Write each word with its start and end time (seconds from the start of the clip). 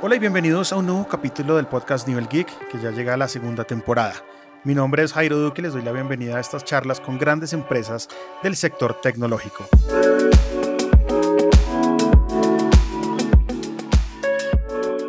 Hola 0.00 0.14
y 0.14 0.20
bienvenidos 0.20 0.72
a 0.72 0.76
un 0.76 0.86
nuevo 0.86 1.08
capítulo 1.08 1.56
del 1.56 1.66
podcast 1.66 2.06
Nivel 2.06 2.28
Geek 2.28 2.68
que 2.68 2.78
ya 2.78 2.92
llega 2.92 3.14
a 3.14 3.16
la 3.16 3.26
segunda 3.26 3.64
temporada. 3.64 4.14
Mi 4.62 4.72
nombre 4.72 5.02
es 5.02 5.12
Jairo 5.12 5.36
Duque 5.36 5.60
y 5.60 5.64
les 5.64 5.72
doy 5.72 5.82
la 5.82 5.90
bienvenida 5.90 6.36
a 6.36 6.40
estas 6.40 6.64
charlas 6.64 7.00
con 7.00 7.18
grandes 7.18 7.52
empresas 7.52 8.08
del 8.44 8.54
sector 8.54 9.00
tecnológico. 9.00 9.66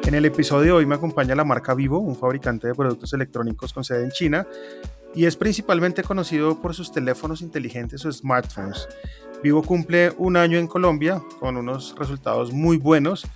En 0.07 0.15
el 0.15 0.25
episodio 0.25 0.63
de 0.63 0.71
hoy 0.71 0.87
me 0.87 0.95
acompaña 0.95 1.35
la 1.35 1.43
marca 1.43 1.75
Vivo, 1.75 1.99
un 1.99 2.15
fabricante 2.15 2.65
de 2.65 2.73
productos 2.73 3.13
electrónicos 3.13 3.71
con 3.71 3.83
sede 3.83 4.05
en 4.05 4.09
China 4.09 4.47
y 5.13 5.27
es 5.27 5.35
principalmente 5.35 6.01
conocido 6.01 6.63
por 6.63 6.73
sus 6.73 6.91
teléfonos 6.91 7.41
inteligentes 7.41 8.03
o 8.05 8.11
smartphones. 8.11 8.87
Vivo 9.43 9.61
cumple 9.61 10.11
un 10.17 10.35
año 10.35 10.57
en 10.57 10.65
Colombia 10.65 11.21
con 11.39 11.57
unos 11.57 11.95
resultados 11.95 12.51
muy 12.51 12.77
buenos 12.77 13.27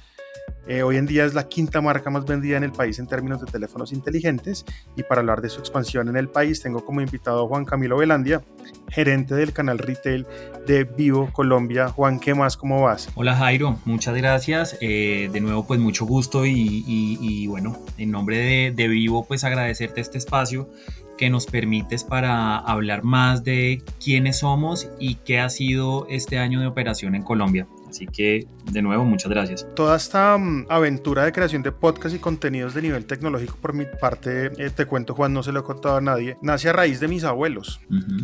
eh, 0.68 0.84
hoy 0.84 0.98
en 0.98 1.06
día 1.06 1.26
es 1.26 1.34
la 1.34 1.48
quinta 1.48 1.82
marca 1.82 2.10
más 2.10 2.26
vendida 2.26 2.58
en 2.58 2.64
el 2.64 2.72
país 2.72 3.00
en 3.00 3.08
términos 3.08 3.42
de 3.42 3.52
teléfonos 3.52 3.92
inteligentes 3.92 4.66
y 4.96 5.04
para 5.04 5.22
hablar 5.22 5.42
de 5.42 5.50
su 5.50 5.60
expansión 5.60 6.08
en 6.08 6.16
el 6.16 6.30
país 6.30 6.62
tengo 6.62 6.86
como 6.86 7.02
invitado 7.02 7.44
a 7.44 7.48
Juan 7.48 7.66
Camilo 7.66 7.98
Velandia, 7.98 8.42
gerente 8.90 9.36
del 9.36 9.52
canal 9.52 9.78
retail 9.78 10.26
de 10.66 10.86
Vivo 10.86 11.30
Colombia. 11.34 11.90
Juan, 11.90 12.20
¿qué 12.20 12.34
más? 12.34 12.56
¿Cómo 12.56 12.82
vas? 12.82 13.10
Hola 13.16 13.36
Jairo, 13.36 13.80
muchas 13.86 14.16
gracias. 14.16 14.78
Eh, 14.80 15.30
de 15.34 15.42
nuevo 15.42 15.68
pues 15.68 15.80
mucho 15.80 16.06
gusto 16.06 16.46
y, 16.46 17.48
bueno, 17.48 17.78
en 17.98 18.12
nombre 18.12 18.38
de, 18.38 18.74
de 18.76 18.88
Vivo 18.88 19.26
pues 19.26 19.44
agradecerte 19.44 20.02
este 20.02 20.18
espacio 20.18 20.70
que 21.18 21.30
nos 21.30 21.46
permites 21.46 22.04
para 22.04 22.58
hablar 22.58 23.04
más 23.04 23.44
de 23.44 23.84
quiénes 24.04 24.40
somos 24.40 24.90
y 25.00 25.16
qué 25.16 25.40
ha 25.40 25.50
sido 25.50 26.08
este 26.10 26.38
año 26.40 26.60
de 26.60 26.68
operación 26.68 27.16
en 27.16 27.24
Colombia. 27.24 27.68
Así 27.94 28.08
que, 28.08 28.48
de 28.72 28.82
nuevo, 28.82 29.06
muchas 29.06 29.30
gracias. 29.30 29.68
Toda 29.76 29.96
esta 29.96 30.36
mm, 30.36 30.66
aventura 30.68 31.26
de 31.26 31.32
creación 31.32 31.62
de 31.62 31.72
podcast 31.72 32.16
y 32.16 32.18
contenidos 32.18 32.74
de 32.74 32.82
nivel 32.82 33.06
tecnológico, 33.06 33.56
por 33.62 33.74
mi 33.74 33.86
parte, 33.86 34.48
eh, 34.58 34.72
te 34.72 34.88
cuento, 34.88 35.14
Juan, 35.14 35.32
no 35.32 35.44
se 35.44 35.52
lo 35.52 35.60
he 35.60 35.64
contado 35.64 35.98
a 35.98 36.02
nadie, 36.02 36.36
nace 36.42 36.70
a 36.70 36.74
raíz 36.74 37.00
de 37.00 37.08
mis 37.08 37.24
abuelos. 37.24 37.82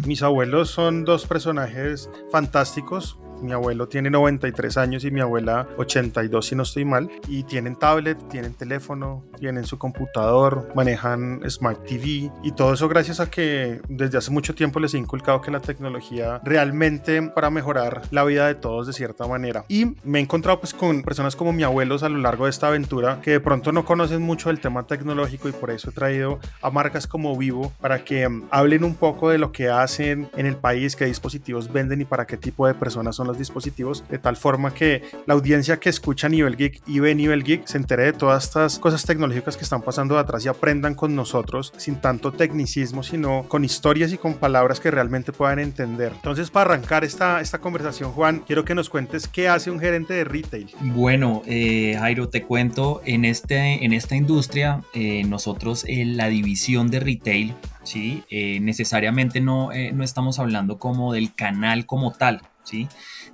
Mis 0.08 0.24
abuelos 0.24 0.72
son 0.72 1.06
dos 1.06 1.28
personajes 1.28 2.10
fantásticos, 2.32 3.20
mi 3.42 3.52
abuelo 3.52 3.88
tiene 3.88 4.10
93 4.10 4.78
años 4.78 5.04
y 5.06 5.12
mi 5.12 5.22
abuela 5.22 5.68
82 5.78 6.46
si 6.46 6.56
no 6.56 6.64
estoy 6.64 6.86
mal. 6.86 7.10
Y 7.28 7.44
tienen 7.44 7.76
tablet, 7.76 8.18
tienen 8.30 8.54
teléfono, 8.54 9.24
tienen 9.38 9.66
su 9.66 9.78
computador, 9.78 10.70
manejan 10.76 11.42
Smart 11.50 11.84
TV 11.84 12.32
y 12.44 12.52
todo 12.56 12.74
eso 12.74 12.88
gracias 12.88 13.20
a 13.20 13.30
que 13.30 13.82
desde 13.88 14.18
hace 14.18 14.32
mucho 14.32 14.56
tiempo 14.56 14.80
les 14.80 14.94
he 14.94 14.98
inculcado 14.98 15.42
que 15.42 15.52
la 15.52 15.60
tecnología 15.60 16.42
realmente 16.44 17.22
para 17.22 17.50
mejorar 17.50 18.02
la 18.12 18.24
vida 18.24 18.48
de 18.48 18.56
todos 18.56 18.88
de 18.88 18.94
cierta 18.94 19.28
manera. 19.28 19.66
Y 19.68 19.96
me 20.04 20.20
he 20.20 20.22
encontrado 20.22 20.60
pues 20.60 20.74
con 20.74 21.04
personas 21.04 21.36
como 21.36 21.54
mi 21.54 21.64
abuelos 21.64 22.04
a 22.04 22.10
lo 22.10 22.18
largo 22.18 22.46
de 22.46 22.52
esta 22.52 22.68
aventura 22.68 23.20
que 23.22 23.32
de 23.32 23.40
pronto 23.40 23.72
no 23.72 23.86
conocen 23.86 24.22
mucho 24.22 24.50
del 24.50 24.60
tema 24.60 24.86
tecnológico 24.88 25.50
y 25.50 25.52
por 25.52 25.72
eso 25.72 25.90
he 25.90 25.94
traído 25.94 26.40
a 26.62 26.70
marcas 26.70 27.08
como 27.08 27.38
Vivo 27.38 27.72
para 27.80 28.04
que 28.04 28.28
mm, 28.28 28.48
hablen 28.52 28.84
un 28.84 28.96
poco 28.96 29.30
de 29.30 29.38
lo 29.38 29.52
que 29.52 29.70
hacen 29.70 30.30
en 30.36 30.46
el 30.46 30.56
país, 30.56 30.96
qué 30.96 31.06
dispositivos 31.06 31.72
venden 31.72 32.02
y 32.02 32.06
para 32.06 32.26
qué 32.26 32.38
tipo 32.38 32.68
de 32.68 32.74
personas 32.74 33.16
son 33.16 33.28
los 33.30 33.38
dispositivos, 33.38 34.04
de 34.10 34.20
tal 34.20 34.36
forma 34.36 34.74
que 34.74 35.04
la 35.26 35.34
audiencia 35.34 35.80
que 35.80 35.90
escucha 35.90 36.30
Nivel 36.30 36.58
Geek 36.58 36.82
y 36.88 37.00
ve 37.00 37.16
Nivel 37.16 37.44
Geek 37.44 37.66
se 37.66 37.78
entere 37.78 38.06
de 38.06 38.14
todas 38.14 38.46
estas 38.46 38.80
cosas 38.80 39.06
tecnológicas 39.06 39.58
que 39.58 39.64
están 39.64 39.82
pasando 39.82 40.16
de 40.16 40.22
atrás 40.22 40.46
y 40.46 40.48
aprendan 40.48 40.96
con 40.96 41.16
nosotros 41.16 41.74
sin 41.78 41.96
tanto 41.98 42.32
tecnicismo, 42.32 43.04
sino 43.04 43.46
con 43.48 43.64
historias 43.64 44.12
y 44.12 44.18
con 44.18 44.36
palabras 44.36 44.80
que 44.80 44.92
realmente 44.92 45.32
puedan 45.32 45.60
entender. 45.60 46.12
Entonces, 46.16 46.50
para 46.50 46.72
arrancar 46.72 47.04
esta, 47.04 47.42
esta 47.42 47.60
conversación, 47.60 48.12
Juan, 48.12 48.44
quiero 48.46 48.66
que 48.66 48.76
nos 48.76 48.90
cuentes 48.90 49.28
qué 49.28 49.48
hace 49.48 49.72
un 49.72 49.80
gerente 49.80 50.14
de 50.14 50.24
retail. 50.24 50.70
Bueno, 50.82 51.42
eh, 51.46 51.96
Jairo, 52.00 52.30
te 52.30 52.44
cuento, 52.44 53.02
en, 53.06 53.26
este, 53.26 53.84
en 53.86 53.94
esta 53.94 54.16
industria, 54.16 54.84
eh, 54.94 55.24
nosotros 55.26 55.86
en 55.88 56.18
la 56.18 56.28
división 56.28 56.90
de 56.90 57.00
retail, 57.00 57.56
¿sí? 57.84 58.24
Eh, 58.30 58.60
necesariamente 58.60 59.42
no, 59.42 59.70
no 59.94 60.04
estamos 60.04 60.40
hablando 60.40 60.78
como 60.78 61.14
del 61.14 61.34
canal 61.34 61.86
como 61.86 62.12
tal, 62.12 62.42
¿sí? 62.64 62.88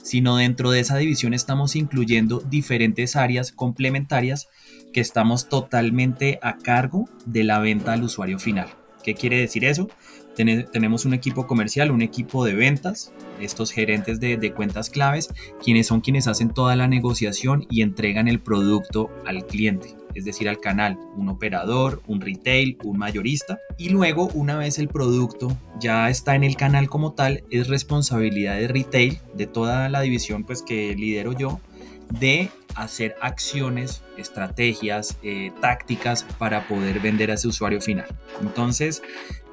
Sino 0.06 0.38
dentro 0.38 0.70
de 0.70 0.80
esa 0.80 0.98
división 0.98 1.34
estamos 1.34 1.76
incluyendo 1.76 2.40
diferentes 2.40 3.16
áreas 3.16 3.52
complementarias 3.52 4.50
que 4.94 5.02
estamos 5.02 5.50
totalmente 5.50 6.38
a 6.44 6.58
cargo 6.58 7.10
de 7.26 7.44
la 7.44 7.58
venta 7.58 7.94
al 7.94 8.04
usuario 8.04 8.38
final. 8.38 8.70
¿Qué 9.04 9.16
quiere 9.16 9.40
decir 9.40 9.66
eso? 9.66 9.90
tenemos 10.36 11.06
un 11.06 11.14
equipo 11.14 11.48
comercial, 11.48 11.92
un 11.92 12.02
equipo 12.02 12.44
de 12.44 12.56
ventas, 12.56 13.14
estos 13.40 13.72
gerentes 13.72 14.20
de, 14.20 14.54
cuentas 14.54 14.90
claves, 14.90 15.30
quienes 15.64 15.88
son 15.88 16.02
quienes 16.02 16.28
hacen 16.28 16.50
toda 16.50 16.76
la 16.76 16.90
negociación 16.90 17.66
y 17.70 17.82
entregan 17.82 18.28
el 18.28 18.42
producto 18.42 19.10
al 19.26 19.46
cliente 19.46 19.96
es 20.16 20.26
decir, 20.26 20.50
al 20.50 20.59
canal, 20.59 20.98
un 21.16 21.30
operador, 21.30 22.02
un 22.08 22.22
retail, 22.22 22.78
un 22.84 22.98
mayorista. 22.98 23.59
Y 23.78 23.90
luego, 23.90 24.30
una 24.34 24.58
vez 24.58 24.80
el 24.80 24.88
producto 24.88 25.56
ya 25.80 26.09
está 26.09 26.36
en 26.36 26.44
el 26.44 26.56
canal 26.56 26.90
como 26.90 27.14
tal, 27.14 27.44
es 27.52 27.68
responsabilidad 27.68 28.56
de 28.56 28.68
retail, 28.68 29.20
de 29.36 29.48
toda 29.48 29.90
la 29.90 30.02
división 30.02 30.44
pues 30.44 30.62
que 30.62 30.96
lidero 30.96 31.34
yo, 31.34 31.59
de 32.10 32.50
hacer 32.76 33.16
acciones, 33.22 34.04
estrategias, 34.18 35.18
eh, 35.24 35.52
tácticas 35.62 36.24
para 36.38 36.68
poder 36.68 37.00
vender 37.00 37.32
a 37.32 37.36
ese 37.36 37.48
usuario 37.48 37.82
final. 37.82 38.08
Entonces, 38.42 39.02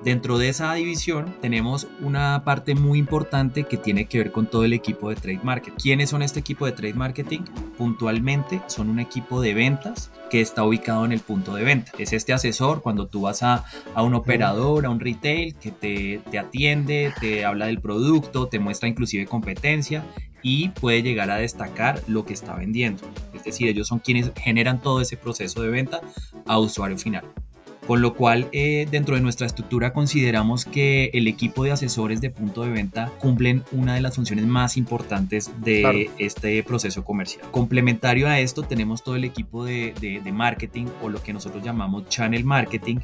Dentro 0.05 0.37
de 0.37 0.49
esa 0.49 0.75
división 0.75 1.33
tenemos 1.41 1.87
una 2.01 2.43
parte 2.45 2.75
muy 2.75 2.99
importante 2.99 3.65
que 3.65 3.77
tiene 3.77 4.07
que 4.07 4.19
ver 4.19 4.33
con 4.33 4.49
todo 4.49 4.65
el 4.65 4.73
equipo 4.73 5.09
de 5.09 5.15
trade 5.15 5.41
marketing. 5.45 5.77
¿Quiénes 5.81 6.11
son 6.11 6.23
este 6.23 6.41
equipo 6.41 6.67
de 6.67 6.73
trade 6.73 6.95
marketing? 6.95 7.43
Puntualmente 7.79 8.61
son 8.67 8.91
un 8.91 8.99
equipo 8.99 9.41
de 9.41 9.55
ventas 9.55 10.11
que 10.29 10.41
está 10.41 10.65
ubicado 10.65 11.05
en 11.05 11.13
el 11.13 11.21
punto 11.21 11.55
de 11.55 11.63
venta. 11.63 11.93
Es 11.99 12.13
este 12.13 12.33
asesor 12.33 12.83
cuando 12.83 13.07
tú 13.07 13.23
vas 13.23 13.45
a, 13.45 13.65
un 13.95 14.15
operador, 14.15 14.87
a 14.87 14.91
un 14.91 14.99
retail 14.99 15.55
que 15.55 15.71
te, 15.71 16.21
te 16.29 16.39
atiende, 16.41 17.15
te 17.21 17.45
habla 17.45 17.67
del 17.67 17.81
producto, 17.81 18.49
te 18.49 18.59
muestra 18.59 18.89
inclusive 18.89 19.27
competencia 19.27 20.05
y 20.43 20.69
puede 20.71 21.03
llegar 21.03 21.31
a 21.31 21.37
destacar 21.37 22.03
lo 22.07 22.25
que 22.25 22.33
está 22.33 22.55
vendiendo. 22.55 23.03
Es 23.35 23.45
decir, 23.45 23.69
ellos 23.69 23.89
son 23.89 23.99
quienes 23.99 24.33
generan 24.37 24.81
todo 24.81 25.01
ese 25.01 25.17
proceso 25.17 25.63
de 25.63 25.71
venta 25.71 26.01
a 26.47 26.59
usuario 26.59 26.99
final. 26.99 27.25
Con 27.87 28.01
lo 28.01 28.15
cual, 28.15 28.49
eh, 28.53 28.87
dentro 28.89 29.17
de 29.17 29.21
nuestra 29.21 29.45
estructura 29.45 29.93
consideramos 29.93 30.65
que 30.65 31.11
el 31.15 31.27
equipo 31.27 31.65
de 31.65 31.73
asesores 31.73 32.21
de 32.21 32.31
punto 32.31 32.63
de 32.63 32.71
venta 32.71 33.11
cumplen 33.19 33.65
una 33.73 33.97
de 33.97 34.01
las 34.01 34.15
funciones 34.15 34.47
más 34.47 34.77
importantes 34.77 35.51
de 35.59 36.09
este 36.19 36.63
proceso 36.63 37.05
comercial. 37.05 37.45
Complementario 37.51 38.29
a 38.29 38.39
esto, 38.39 38.63
tenemos 38.63 39.03
todo 39.03 39.17
el 39.17 39.25
equipo 39.25 39.65
de, 39.65 39.95
de, 40.01 40.33
marketing 40.33 40.87
o 41.03 41.09
lo 41.09 41.21
que 41.25 41.33
nosotros 41.33 41.65
llamamos 41.65 42.09
channel 42.09 42.45
marketing, 42.45 42.99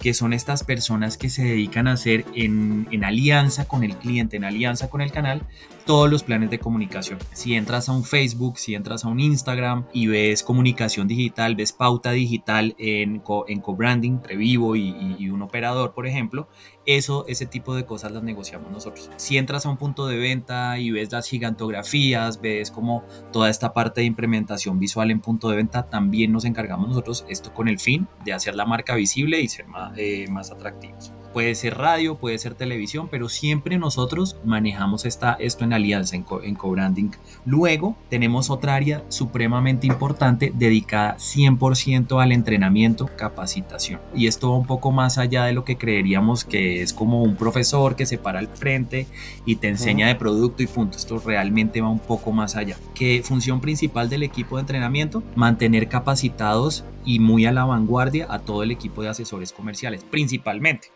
que 0.00 0.12
son 0.12 0.32
estas 0.32 0.64
personas 0.64 1.16
que 1.16 1.30
se 1.30 1.44
dedican 1.44 1.86
a 1.86 1.92
hacer 1.92 2.24
en, 2.34 2.88
en 2.90 3.04
alianza 3.04 3.68
con 3.68 3.84
el 3.84 3.94
cliente, 3.96 4.36
en 4.36 4.44
alianza 4.44 4.90
con 4.90 5.02
el 5.02 5.12
canal, 5.12 5.42
todos 5.86 6.10
los 6.10 6.24
planes 6.24 6.50
de 6.50 6.58
comunicación. 6.58 7.18
Si 7.32 7.54
entras 7.54 7.88
a 7.88 7.92
un 7.92 8.04
Facebook, 8.04 8.58
si 8.58 8.74
entras 8.74 9.04
a 9.04 9.08
un 9.08 9.20
Instagram 9.20 9.86
y 9.92 10.08
ves 10.08 10.42
comunicación 10.42 11.06
digital, 11.08 11.54
ves 11.54 11.72
pauta 11.72 12.10
digital 12.10 12.74
en, 12.78 13.22
en 13.46 13.60
co-branding 13.60 14.12
entre 14.12 14.36
Vivo 14.36 14.76
y, 14.76 15.30
un 15.30 15.42
operador, 15.42 15.92
por 15.94 16.06
ejemplo, 16.06 16.48
eso, 16.86 17.24
ese 17.28 17.46
tipo 17.46 17.74
de 17.74 17.84
cosas 17.84 18.12
las 18.12 18.22
negociamos 18.22 18.70
nosotros. 18.70 19.10
Si 19.16 19.36
entras 19.38 19.66
a 19.66 19.70
un 19.70 19.76
punto 19.76 20.06
de 20.06 20.16
venta 20.18 20.78
y 20.78 20.90
ves 20.90 21.12
las 21.12 21.28
gigantografías, 21.28 22.40
ves 22.40 22.70
como 22.70 23.04
toda 23.32 23.48
esta 23.48 23.72
parte 23.72 24.00
de 24.00 24.06
implementación 24.06 24.78
visual 24.78 25.10
en 25.10 25.20
punto 25.20 25.48
de 25.48 25.56
venta, 25.56 25.88
también 25.88 26.32
nos 26.32 26.44
encargamos 26.44 26.88
nosotros 26.88 27.24
esto 27.28 27.54
con 27.54 27.68
el 27.68 27.78
fin 27.78 28.08
de 28.24 28.32
hacer 28.32 28.56
la 28.56 28.66
marca 28.66 28.94
visible 28.94 29.40
y 29.40 29.48
ser 29.48 29.66
más, 29.66 29.92
eh, 29.96 30.26
más 30.30 30.50
atractivos 30.50 31.12
puede 31.36 31.54
ser 31.54 31.76
radio, 31.76 32.16
puede 32.16 32.38
ser 32.38 32.54
televisión, 32.54 33.08
pero 33.10 33.28
siempre 33.28 33.76
nosotros 33.76 34.38
manejamos 34.46 35.04
esta, 35.04 35.34
esto 35.34 35.64
en 35.64 35.74
alianza, 35.74 36.16
en, 36.16 36.54
co-branding. 36.54 37.10
Luego 37.44 37.94
tenemos 38.08 38.48
otra 38.48 38.74
área 38.74 39.04
supremamente 39.10 39.86
importante 39.86 40.50
dedicada 40.56 41.18
100% 41.18 42.22
al 42.22 42.32
entrenamiento, 42.32 43.10
capacitación. 43.18 44.00
Y 44.14 44.28
esto 44.28 44.50
va 44.50 44.56
un 44.56 44.66
poco 44.66 44.92
más 44.92 45.18
allá 45.18 45.44
de 45.44 45.52
lo 45.52 45.62
que 45.66 45.76
creeríamos 45.76 46.46
que 46.46 46.80
es 46.80 46.94
como 46.94 47.22
un 47.22 47.36
profesor 47.36 47.96
que 47.96 48.06
se 48.06 48.16
para 48.16 48.38
al 48.38 48.48
frente 48.48 49.06
y 49.44 49.56
te 49.56 49.68
enseña 49.68 50.08
de 50.08 50.14
producto 50.14 50.62
y 50.62 50.66
punto. 50.66 50.96
Esto 50.96 51.18
realmente 51.18 51.82
va 51.82 51.90
un 51.90 51.98
poco 51.98 52.32
más 52.32 52.56
allá. 52.56 52.78
¿Qué 52.94 53.20
función 53.22 53.60
principal 53.60 54.08
del 54.08 54.22
equipo 54.22 54.56
de 54.56 54.62
entrenamiento? 54.62 55.22
Mantener 55.34 55.88
capacitados 55.90 56.86
y 57.04 57.18
muy 57.18 57.44
a 57.44 57.52
la 57.52 57.66
vanguardia 57.66 58.26
a 58.30 58.38
todo 58.38 58.62
el 58.62 58.70
equipo 58.70 59.02
de 59.02 59.10
asesores 59.10 59.52
comerciales, 59.52 60.02
principalmente. 60.02 60.95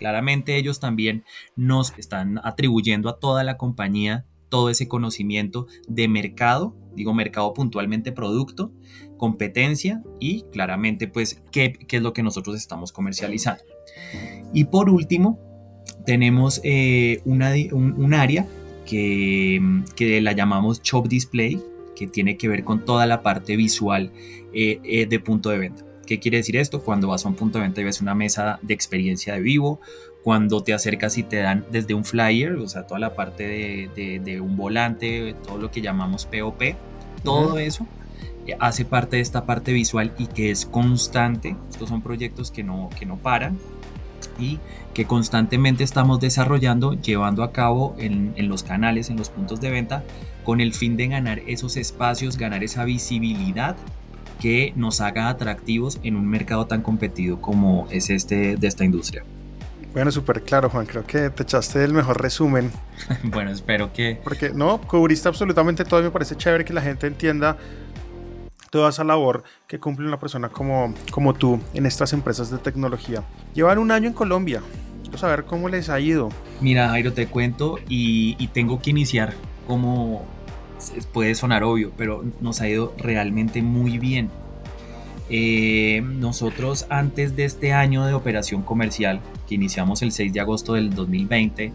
Claramente 0.00 0.56
ellos 0.56 0.80
también 0.80 1.24
nos 1.56 1.92
están 1.98 2.40
atribuyendo 2.42 3.10
a 3.10 3.18
toda 3.18 3.44
la 3.44 3.58
compañía 3.58 4.24
todo 4.48 4.70
ese 4.70 4.88
conocimiento 4.88 5.66
de 5.88 6.08
mercado, 6.08 6.74
digo 6.96 7.12
mercado 7.12 7.52
puntualmente 7.52 8.10
producto, 8.10 8.72
competencia 9.18 10.02
y 10.18 10.44
claramente 10.52 11.06
pues 11.06 11.42
qué, 11.52 11.78
es 11.86 12.02
lo 12.02 12.14
que 12.14 12.22
nosotros 12.22 12.56
estamos 12.56 12.92
comercializando. 12.92 13.62
Y 14.54 14.64
por 14.64 14.88
último, 14.88 15.38
tenemos 16.06 16.62
eh, 16.64 17.20
un, 17.26 17.42
área 18.14 18.46
que, 18.86 19.60
la 20.22 20.32
llamamos 20.32 20.80
Shop 20.82 21.08
Display, 21.08 21.60
que 21.94 22.06
tiene 22.06 22.38
que 22.38 22.48
ver 22.48 22.64
con 22.64 22.86
toda 22.86 23.04
la 23.04 23.22
parte 23.22 23.54
visual 23.54 24.12
eh, 24.54 25.06
de 25.06 25.20
punto 25.20 25.50
de 25.50 25.58
venta. 25.58 25.89
¿Qué 26.10 26.18
quiere 26.18 26.38
decir 26.38 26.56
esto? 26.56 26.82
Cuando 26.82 27.06
vas 27.06 27.24
a 27.24 27.28
un 27.28 27.36
punto 27.36 27.58
de 27.58 27.62
venta 27.62 27.80
y 27.80 27.84
ves 27.84 28.00
una 28.00 28.16
mesa 28.16 28.58
de 28.62 28.74
experiencia 28.74 29.34
de 29.34 29.40
vivo, 29.42 29.80
cuando 30.24 30.60
te 30.60 30.74
acercas 30.74 31.16
y 31.18 31.22
te 31.22 31.36
dan 31.36 31.64
desde 31.70 31.94
un 31.94 32.04
flyer, 32.04 32.54
o 32.54 32.66
sea, 32.66 32.84
toda 32.84 32.98
la 32.98 33.14
parte 33.14 33.44
de, 33.94 34.40
un 34.40 34.56
volante, 34.56 35.36
todo 35.46 35.58
lo 35.58 35.70
que 35.70 35.80
llamamos 35.80 36.26
POP, 36.26 36.74
todo 37.22 37.60
eso 37.60 37.86
eh, 38.48 38.56
hace 38.58 38.84
parte 38.84 39.18
de 39.18 39.22
esta 39.22 39.46
parte 39.46 39.72
visual 39.72 40.12
y 40.18 40.26
que 40.26 40.50
es 40.50 40.66
constante. 40.66 41.54
Estos 41.70 41.90
son 41.90 42.02
proyectos 42.02 42.50
que 42.50 42.64
no, 42.64 42.90
que 42.98 43.06
no 43.06 43.16
paran 43.16 43.56
y 44.36 44.58
que 44.94 45.04
constantemente 45.04 45.84
estamos 45.84 46.18
desarrollando, 46.18 46.94
llevando 46.94 47.44
a 47.44 47.52
cabo 47.52 47.94
en, 47.98 48.32
en 48.34 48.48
los 48.48 48.64
canales, 48.64 49.10
en 49.10 49.16
los 49.16 49.28
puntos 49.28 49.60
de 49.60 49.70
venta, 49.70 50.02
con 50.42 50.60
el 50.60 50.74
fin 50.74 50.96
de 50.96 51.06
ganar 51.06 51.38
esos 51.46 51.76
espacios, 51.76 52.36
ganar 52.36 52.64
esa 52.64 52.84
visibilidad 52.84 53.76
que 54.40 54.72
nos 54.74 55.00
haga 55.00 55.28
atractivos 55.28 56.00
en 56.02 56.16
un 56.16 56.26
mercado 56.26 56.66
tan 56.66 56.82
competido 56.82 57.40
como 57.40 57.86
es 57.90 58.10
este 58.10 58.56
de 58.56 58.66
esta 58.66 58.84
industria. 58.84 59.22
Bueno, 59.92 60.10
súper 60.10 60.42
claro, 60.42 60.70
Juan. 60.70 60.86
Creo 60.86 61.04
que 61.04 61.30
te 61.30 61.42
echaste 61.42 61.82
el 61.84 61.92
mejor 61.92 62.20
resumen. 62.20 62.70
bueno, 63.24 63.50
espero 63.50 63.92
que... 63.92 64.20
Porque 64.22 64.50
no, 64.50 64.80
cubriste 64.80 65.28
absolutamente 65.28 65.84
todo 65.84 66.02
me 66.02 66.10
parece 66.10 66.36
chévere 66.36 66.64
que 66.64 66.72
la 66.72 66.80
gente 66.80 67.06
entienda 67.06 67.56
toda 68.70 68.90
esa 68.90 69.02
labor 69.02 69.42
que 69.66 69.80
cumple 69.80 70.06
una 70.06 70.18
persona 70.18 70.48
como, 70.48 70.94
como 71.10 71.34
tú 71.34 71.60
en 71.74 71.86
estas 71.86 72.12
empresas 72.12 72.50
de 72.50 72.58
tecnología. 72.58 73.24
Llevan 73.52 73.78
un 73.78 73.90
año 73.90 74.08
en 74.08 74.14
Colombia. 74.14 74.62
Quiero 75.02 75.18
saber 75.18 75.44
cómo 75.44 75.68
les 75.68 75.88
ha 75.88 75.98
ido. 75.98 76.30
Mira, 76.60 76.88
Jairo, 76.90 77.12
te 77.12 77.26
cuento 77.26 77.78
y, 77.88 78.36
y 78.38 78.46
tengo 78.48 78.80
que 78.80 78.90
iniciar 78.90 79.34
como 79.66 80.24
puede 81.12 81.34
sonar 81.34 81.64
obvio, 81.64 81.92
pero 81.96 82.24
nos 82.40 82.60
ha 82.60 82.68
ido 82.68 82.94
realmente 82.98 83.62
muy 83.62 83.98
bien. 83.98 84.30
Eh, 85.32 86.02
nosotros 86.04 86.86
antes 86.88 87.36
de 87.36 87.44
este 87.44 87.72
año 87.72 88.04
de 88.04 88.14
operación 88.14 88.62
comercial, 88.62 89.20
que 89.48 89.54
iniciamos 89.54 90.02
el 90.02 90.10
6 90.10 90.32
de 90.32 90.40
agosto 90.40 90.74
del 90.74 90.92
2020, 90.92 91.72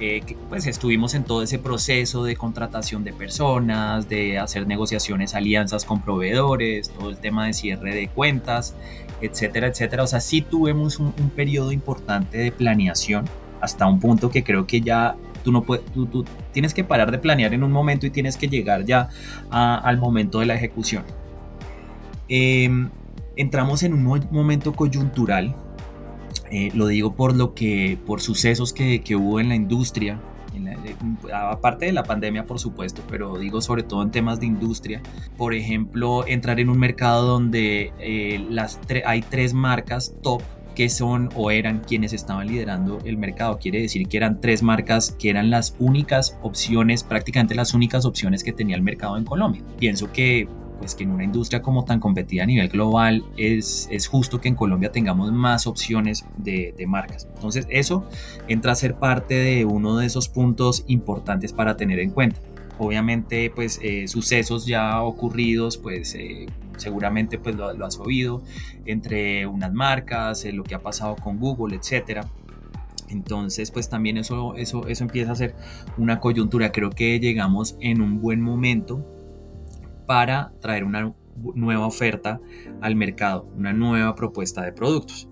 eh, 0.00 0.22
pues 0.48 0.66
estuvimos 0.66 1.14
en 1.14 1.22
todo 1.22 1.42
ese 1.42 1.58
proceso 1.58 2.24
de 2.24 2.34
contratación 2.34 3.04
de 3.04 3.12
personas, 3.12 4.08
de 4.08 4.38
hacer 4.38 4.66
negociaciones, 4.66 5.34
alianzas 5.34 5.84
con 5.84 6.00
proveedores, 6.00 6.90
todo 6.90 7.10
el 7.10 7.18
tema 7.18 7.46
de 7.46 7.52
cierre 7.52 7.94
de 7.94 8.08
cuentas, 8.08 8.74
etcétera, 9.20 9.68
etcétera. 9.68 10.02
O 10.02 10.06
sea, 10.06 10.20
sí 10.20 10.40
tuvimos 10.40 10.98
un, 10.98 11.14
un 11.18 11.30
periodo 11.30 11.72
importante 11.72 12.38
de 12.38 12.50
planeación 12.52 13.26
hasta 13.60 13.86
un 13.86 14.00
punto 14.00 14.30
que 14.30 14.42
creo 14.42 14.66
que 14.66 14.80
ya 14.80 15.16
Tú, 15.44 15.52
no 15.52 15.62
puedes, 15.62 15.84
tú, 15.92 16.24
tienes 16.52 16.74
que 16.74 16.82
parar 16.82 17.12
de 17.12 17.18
planear 17.18 17.54
en 17.54 17.62
un 17.62 17.70
momento 17.70 18.06
y 18.06 18.10
tienes 18.10 18.36
que 18.36 18.48
llegar 18.48 18.84
ya 18.84 19.08
al 19.50 19.98
momento 19.98 20.40
de 20.40 20.46
la 20.46 20.54
ejecución. 20.54 21.04
Em, 22.28 22.90
entramos 23.36 23.82
en 23.82 23.92
un 23.92 24.26
momento 24.30 24.72
coyuntural, 24.72 25.54
eh, 26.50 26.70
lo 26.74 26.86
digo 26.86 27.14
por, 27.14 27.36
lo 27.36 27.54
que, 27.54 27.98
por 28.06 28.20
sucesos 28.20 28.72
que, 28.72 29.02
que 29.02 29.14
hubo 29.14 29.38
en 29.38 29.48
la 29.50 29.54
industria, 29.54 30.18
aparte 31.32 31.86
de 31.86 31.92
la 31.92 32.04
pandemia 32.04 32.46
por 32.46 32.58
supuesto, 32.58 33.02
pero 33.08 33.38
digo 33.38 33.60
sobre 33.60 33.82
todo 33.82 34.02
en 34.02 34.10
temas 34.10 34.40
de 34.40 34.46
industria. 34.46 35.02
Por 35.36 35.54
ejemplo, 35.54 36.26
entrar 36.26 36.60
en 36.60 36.68
un 36.68 36.78
mercado 36.78 37.26
donde 37.26 37.92
eh, 37.98 38.44
las 38.48 38.80
hay 39.06 39.22
tres 39.22 39.54
marcas 39.54 40.14
top 40.22 40.42
que 40.74 40.88
son 40.88 41.30
o 41.34 41.50
eran 41.50 41.80
quienes 41.80 42.12
estaban 42.12 42.46
liderando 42.46 42.98
el 43.04 43.16
mercado. 43.16 43.58
Quiere 43.58 43.80
decir 43.80 44.06
que 44.08 44.16
eran 44.16 44.40
tres 44.40 44.62
marcas 44.62 45.12
que 45.18 45.30
eran 45.30 45.50
las 45.50 45.74
únicas 45.78 46.38
opciones, 46.42 47.02
prácticamente 47.02 47.54
las 47.54 47.74
únicas 47.74 48.04
opciones 48.04 48.44
que 48.44 48.52
tenía 48.52 48.76
el 48.76 48.82
mercado 48.82 49.16
en 49.16 49.24
Colombia. 49.24 49.62
Pienso 49.78 50.12
que 50.12 50.48
pues 50.78 50.94
que 50.94 51.04
en 51.04 51.12
una 51.12 51.24
industria 51.24 51.62
como 51.62 51.84
tan 51.84 52.00
competida 52.00 52.42
a 52.42 52.46
nivel 52.46 52.68
global 52.68 53.24
es, 53.36 53.88
es 53.90 54.06
justo 54.06 54.40
que 54.40 54.48
en 54.48 54.54
Colombia 54.54 54.90
tengamos 54.90 55.32
más 55.32 55.66
opciones 55.66 56.26
de, 56.36 56.74
de, 56.76 56.86
marcas. 56.86 57.28
Entonces 57.34 57.66
eso 57.70 58.04
entra 58.48 58.72
a 58.72 58.74
ser 58.74 58.96
parte 58.96 59.34
de 59.34 59.64
uno 59.64 59.96
de 59.96 60.06
esos 60.06 60.28
puntos 60.28 60.84
importantes 60.88 61.52
para 61.52 61.76
tener 61.76 62.00
en 62.00 62.10
cuenta. 62.10 62.40
Obviamente 62.78 63.50
pues 63.54 63.78
eh, 63.82 64.08
sucesos 64.08 64.66
ya 64.66 65.00
ocurridos 65.02 65.78
pues 65.78 66.14
eh, 66.16 66.46
seguramente 66.76 67.38
pues 67.38 67.56
lo, 67.56 67.84
has 67.84 67.98
oído, 67.98 68.42
entre 68.84 69.46
unas 69.46 69.72
marcas, 69.72 70.44
eh, 70.44 70.52
lo 70.52 70.64
que 70.64 70.74
ha 70.74 70.80
pasado 70.80 71.16
con 71.16 71.38
Google, 71.38 71.76
etcétera. 71.76 72.28
Entonces, 73.08 73.70
pues 73.70 73.88
también 73.88 74.16
eso, 74.16 74.54
eso, 74.56 74.86
eso 74.86 75.04
empieza 75.04 75.32
a 75.32 75.36
ser 75.36 75.54
una 75.98 76.20
coyuntura. 76.20 76.72
Creo 76.72 76.90
que 76.90 77.20
llegamos 77.20 77.76
en 77.80 78.00
un 78.00 78.20
buen 78.20 78.40
momento 78.40 79.06
para 80.06 80.52
traer 80.60 80.84
una 80.84 81.14
nueva 81.54 81.86
oferta 81.86 82.40
al 82.80 82.96
mercado, 82.96 83.48
una 83.56 83.72
nueva 83.72 84.14
propuesta 84.14 84.62
de 84.62 84.72
productos. 84.72 85.28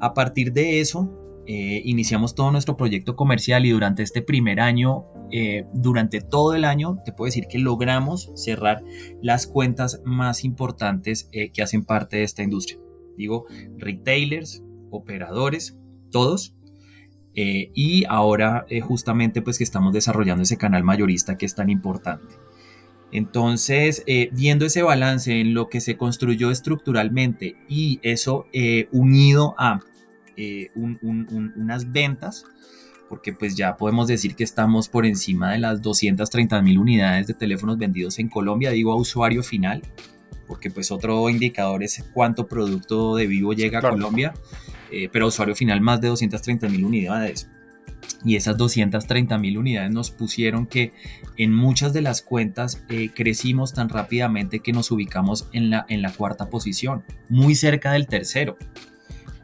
A 0.00 0.14
partir 0.14 0.52
de 0.52 0.80
eso, 0.80 1.42
eh, 1.46 1.82
iniciamos 1.84 2.34
todo 2.34 2.52
nuestro 2.52 2.76
proyecto 2.76 3.16
comercial 3.16 3.64
y 3.66 3.70
durante 3.70 4.02
este 4.02 4.22
primer 4.22 4.60
año, 4.60 5.06
eh, 5.30 5.66
durante 5.72 6.20
todo 6.20 6.54
el 6.54 6.64
año, 6.64 6.98
te 7.04 7.12
puedo 7.12 7.26
decir 7.26 7.46
que 7.48 7.58
logramos 7.58 8.30
cerrar 8.34 8.82
las 9.22 9.46
cuentas 9.46 10.00
más 10.04 10.44
importantes 10.44 11.28
eh, 11.32 11.50
que 11.50 11.62
hacen 11.62 11.84
parte 11.84 12.18
de 12.18 12.22
esta 12.24 12.42
industria. 12.42 12.78
Digo, 13.16 13.46
retailers, 13.76 14.62
operadores, 14.90 15.76
todos. 16.10 16.54
y 17.34 18.04
ahora 18.08 18.66
justamente 18.82 19.42
pues 19.42 19.58
que 19.58 19.64
estamos 19.64 19.92
desarrollando 19.92 20.42
ese 20.42 20.56
canal 20.56 20.82
mayorista 20.82 21.36
que 21.36 21.46
es 21.46 21.54
tan 21.54 21.68
importante. 21.70 22.34
Entonces, 23.12 24.04
viendo 24.32 24.66
ese 24.66 24.82
balance 24.82 25.40
en 25.40 25.54
lo 25.54 25.68
que 25.68 25.80
se 25.80 25.96
construyó 25.96 26.50
estructuralmente 26.50 27.56
y 27.68 28.00
eso 28.02 28.46
unido 28.92 29.54
a 29.58 29.80
eh, 30.40 30.70
unas 30.76 31.90
ventas, 31.90 32.44
porque 33.08 33.32
pues 33.32 33.56
ya 33.56 33.76
podemos 33.76 34.06
decir 34.06 34.34
que 34.34 34.44
estamos 34.44 34.88
por 34.88 35.06
encima 35.06 35.52
de 35.52 35.58
las 35.58 35.82
230 35.82 36.60
mil 36.62 36.78
unidades 36.78 37.26
de 37.26 37.34
teléfonos 37.34 37.78
vendidos 37.78 38.18
en 38.18 38.28
Colombia, 38.28 38.70
digo 38.70 38.92
a 38.92 38.96
usuario 38.96 39.42
final, 39.42 39.82
porque 40.46 40.70
pues 40.70 40.90
otro 40.90 41.28
indicador 41.30 41.82
es 41.82 42.04
cuánto 42.12 42.46
producto 42.46 43.16
de 43.16 43.26
vivo 43.26 43.52
llega 43.52 43.78
a 43.78 43.82
Colombia, 43.82 44.34
eh, 44.90 45.08
pero 45.12 45.26
a 45.26 45.28
usuario 45.28 45.54
final 45.54 45.80
más 45.80 46.00
de 46.00 46.08
230 46.08 46.68
mil 46.68 46.84
unidades. 46.84 47.48
Y 48.24 48.36
esas 48.36 48.56
230 48.56 49.38
mil 49.38 49.58
unidades 49.58 49.92
nos 49.92 50.10
pusieron 50.10 50.66
que 50.66 50.92
en 51.36 51.52
muchas 51.52 51.92
de 51.92 52.02
las 52.02 52.22
cuentas 52.22 52.84
eh, 52.88 53.10
crecimos 53.14 53.74
tan 53.74 53.88
rápidamente 53.88 54.60
que 54.60 54.72
nos 54.72 54.90
ubicamos 54.90 55.48
en 55.52 55.70
la, 55.70 55.84
en 55.88 56.02
la 56.02 56.12
cuarta 56.12 56.48
posición, 56.48 57.04
muy 57.28 57.54
cerca 57.54 57.92
del 57.92 58.06
tercero. 58.06 58.56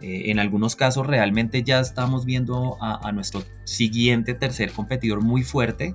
Eh, 0.05 0.31
en 0.31 0.39
algunos 0.39 0.77
casos 0.77 1.07
realmente 1.07 1.63
ya 1.63 1.81
estamos 1.81 2.27
viendo 2.27 2.77
a, 2.79 3.11
nuestro 3.13 3.43
siguiente 3.65 4.35
tercer 4.35 4.71
competidor 4.71 5.23
muy 5.23 5.45
fuerte 5.45 5.95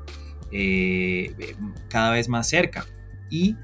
eh, 0.51 1.55
cada 1.89 2.09
vez 2.09 2.27
más 2.27 2.49
cerca. 2.49 2.87
Y 3.29 3.55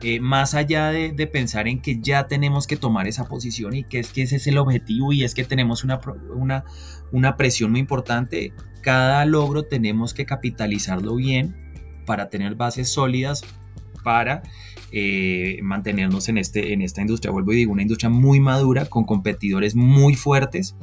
eh, 0.00 0.18
más 0.18 0.54
allá 0.54 0.88
de, 0.88 1.26
pensar 1.26 1.68
en 1.68 1.82
que 1.82 2.00
ya 2.00 2.28
tenemos 2.28 2.66
que 2.66 2.76
tomar 2.76 3.08
esa 3.08 3.28
posición 3.28 3.74
y 3.74 3.84
que 3.84 3.98
es 3.98 4.10
que 4.10 4.22
ese 4.22 4.36
es 4.36 4.46
el 4.46 4.56
objetivo 4.56 5.12
y 5.12 5.22
es 5.22 5.34
que 5.34 5.44
tenemos 5.44 5.84
una, 5.84 6.00
una, 6.34 6.64
una 7.12 7.36
presión 7.36 7.70
muy 7.70 7.80
importante, 7.80 8.54
cada 8.80 9.26
logro 9.26 9.64
tenemos 9.64 10.14
que 10.14 10.24
capitalizarlo 10.24 11.16
bien 11.16 11.74
para 12.06 12.30
tener 12.30 12.54
bases 12.54 12.88
sólidas 12.88 13.42
para 14.02 14.42
eh, 14.92 15.60
mantenernos 15.62 16.28
en, 16.28 16.38
este, 16.38 16.72
en 16.72 16.82
esta 16.82 17.00
industria. 17.00 17.30
Vuelvo 17.30 17.52
y 17.52 17.56
digo, 17.56 17.72
una 17.72 17.82
industria 17.82 18.10
muy 18.10 18.40
madura, 18.40 18.86
con 18.86 19.04
competidores 19.04 19.76
muy 19.76 20.14
fuertes. 20.14 20.74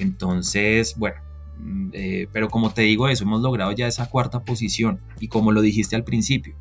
Entonces, 0.00 0.96
bueno, 0.96 1.20
mm, 1.58 1.88
eh, 1.92 2.28
pero 2.32 2.48
como 2.48 2.70
te 2.70 2.82
digo 2.82 3.08
eso, 3.08 3.22
hemos 3.22 3.40
logrado 3.40 3.70
ya 3.72 3.86
esa 3.86 4.06
cuarta 4.10 4.44
posición 4.44 5.00
y 5.20 5.28
como 5.28 5.52
lo 5.52 5.60
dijiste 5.60 5.94
al 5.94 6.02
principio, 6.02 6.56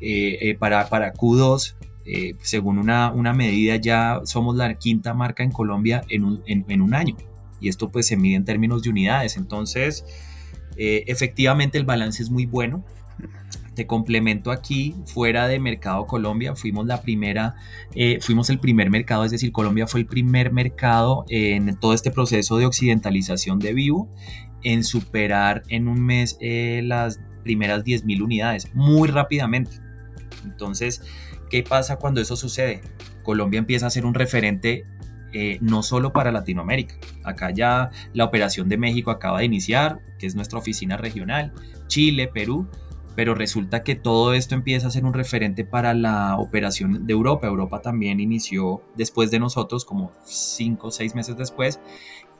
eh, 0.00 0.56
para, 0.58 0.88
para 0.88 1.12
Q2, 1.12 1.74
según 2.40 2.78
una, 2.78 3.12
una, 3.12 3.34
medida, 3.34 3.76
ya 3.76 4.20
somos 4.24 4.56
la 4.56 4.74
quinta 4.78 5.12
marca 5.12 5.42
en 5.42 5.52
Colombia 5.52 6.04
en 6.08 6.24
un, 6.24 6.42
en 6.46 6.80
un 6.80 6.94
año 6.94 7.16
y 7.60 7.68
esto 7.68 7.90
pues 7.90 8.06
se 8.06 8.16
mide 8.16 8.36
en 8.36 8.44
términos 8.44 8.82
de 8.82 8.90
unidades. 8.90 9.36
Entonces, 9.36 10.04
efectivamente 10.76 11.76
el 11.76 11.84
balance 11.84 12.22
es 12.22 12.30
muy 12.30 12.46
bueno. 12.46 12.82
Te 13.78 13.86
complemento 13.86 14.50
aquí, 14.50 14.96
fuera 15.06 15.46
de 15.46 15.60
Mercado 15.60 16.04
Colombia, 16.06 16.56
fuimos 16.56 16.84
la 16.88 17.00
primera, 17.00 17.54
eh, 17.94 18.18
fuimos 18.20 18.50
el 18.50 18.58
primer 18.58 18.90
mercado, 18.90 19.24
es 19.24 19.30
decir, 19.30 19.52
Colombia 19.52 19.86
fue 19.86 20.00
el 20.00 20.06
primer 20.06 20.52
mercado 20.52 21.24
en 21.28 21.78
todo 21.78 21.94
este 21.94 22.10
proceso 22.10 22.56
de 22.56 22.66
occidentalización 22.66 23.60
de 23.60 23.74
Vivo 23.74 24.12
en 24.64 24.82
superar 24.82 25.62
en 25.68 25.86
un 25.86 26.04
mes 26.04 26.36
eh, 26.40 26.80
las 26.82 27.20
primeras 27.44 27.84
10.000 27.84 28.20
unidades, 28.20 28.74
muy 28.74 29.06
rápidamente. 29.06 29.76
Entonces, 30.42 31.00
¿qué 31.48 31.62
pasa 31.62 31.98
cuando 31.98 32.20
eso 32.20 32.34
sucede? 32.34 32.80
Colombia 33.22 33.58
empieza 33.58 33.86
a 33.86 33.90
ser 33.90 34.06
un 34.06 34.14
referente 34.14 34.86
eh, 35.32 35.58
no 35.60 35.84
solo 35.84 36.12
para 36.12 36.32
Latinoamérica. 36.32 36.96
Acá 37.22 37.52
ya 37.52 37.90
la 38.12 38.24
operación 38.24 38.68
de 38.68 38.76
México 38.76 39.12
acaba 39.12 39.38
de 39.38 39.44
iniciar, 39.44 40.00
que 40.18 40.26
es 40.26 40.34
nuestra 40.34 40.58
oficina 40.58 40.96
regional, 40.96 41.52
Chile, 41.86 42.26
Perú, 42.26 42.68
pero 43.18 43.34
resulta 43.34 43.82
que 43.82 43.96
todo 43.96 44.32
esto 44.32 44.54
empieza 44.54 44.86
a 44.86 44.90
ser 44.92 45.04
un 45.04 45.12
referente 45.12 45.64
para 45.64 45.92
la 45.92 46.36
operación 46.36 47.04
de 47.04 47.12
Europa. 47.12 47.48
Europa 47.48 47.82
también 47.82 48.20
inició 48.20 48.80
después 48.94 49.32
de 49.32 49.40
nosotros, 49.40 49.84
como 49.84 50.12
cinco 50.22 50.86
o 50.86 50.90
seis 50.92 51.16
meses 51.16 51.36
después, 51.36 51.80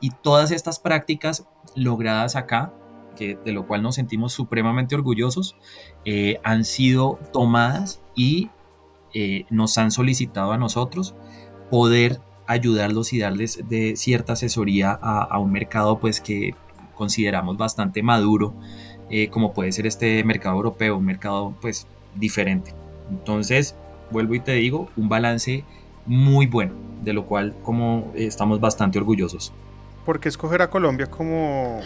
y 0.00 0.10
todas 0.10 0.52
estas 0.52 0.78
prácticas 0.78 1.48
logradas 1.74 2.36
acá, 2.36 2.72
que, 3.16 3.36
de 3.44 3.50
lo 3.50 3.66
cual 3.66 3.82
nos 3.82 3.96
sentimos 3.96 4.32
supremamente 4.32 4.94
orgullosos, 4.94 5.56
eh, 6.04 6.38
han 6.44 6.64
sido 6.64 7.18
tomadas 7.32 8.00
y 8.14 8.48
eh, 9.14 9.46
nos 9.50 9.78
han 9.78 9.90
solicitado 9.90 10.52
a 10.52 10.58
nosotros 10.58 11.16
poder 11.72 12.20
ayudarlos 12.46 13.12
y 13.12 13.18
darles 13.18 13.68
de 13.68 13.96
cierta 13.96 14.34
asesoría 14.34 14.96
a, 15.02 15.24
a 15.24 15.40
un 15.40 15.50
mercado 15.50 15.98
pues 15.98 16.20
que 16.20 16.54
consideramos 16.94 17.56
bastante 17.56 18.04
maduro 18.04 18.54
eh, 19.10 19.28
como 19.28 19.52
puede 19.52 19.72
ser 19.72 19.86
este 19.86 20.22
mercado 20.24 20.56
europeo, 20.56 20.96
un 20.96 21.04
mercado 21.04 21.54
pues 21.60 21.86
diferente. 22.14 22.74
Entonces, 23.10 23.74
vuelvo 24.10 24.34
y 24.34 24.40
te 24.40 24.52
digo, 24.52 24.88
un 24.96 25.08
balance 25.08 25.64
muy 26.06 26.46
bueno, 26.46 26.72
de 27.02 27.12
lo 27.12 27.26
cual 27.26 27.54
como 27.62 28.12
estamos 28.14 28.60
bastante 28.60 28.98
orgullosos. 28.98 29.52
¿Por 30.04 30.20
qué 30.20 30.28
escoger 30.28 30.62
a 30.62 30.70
Colombia 30.70 31.06
como 31.06 31.80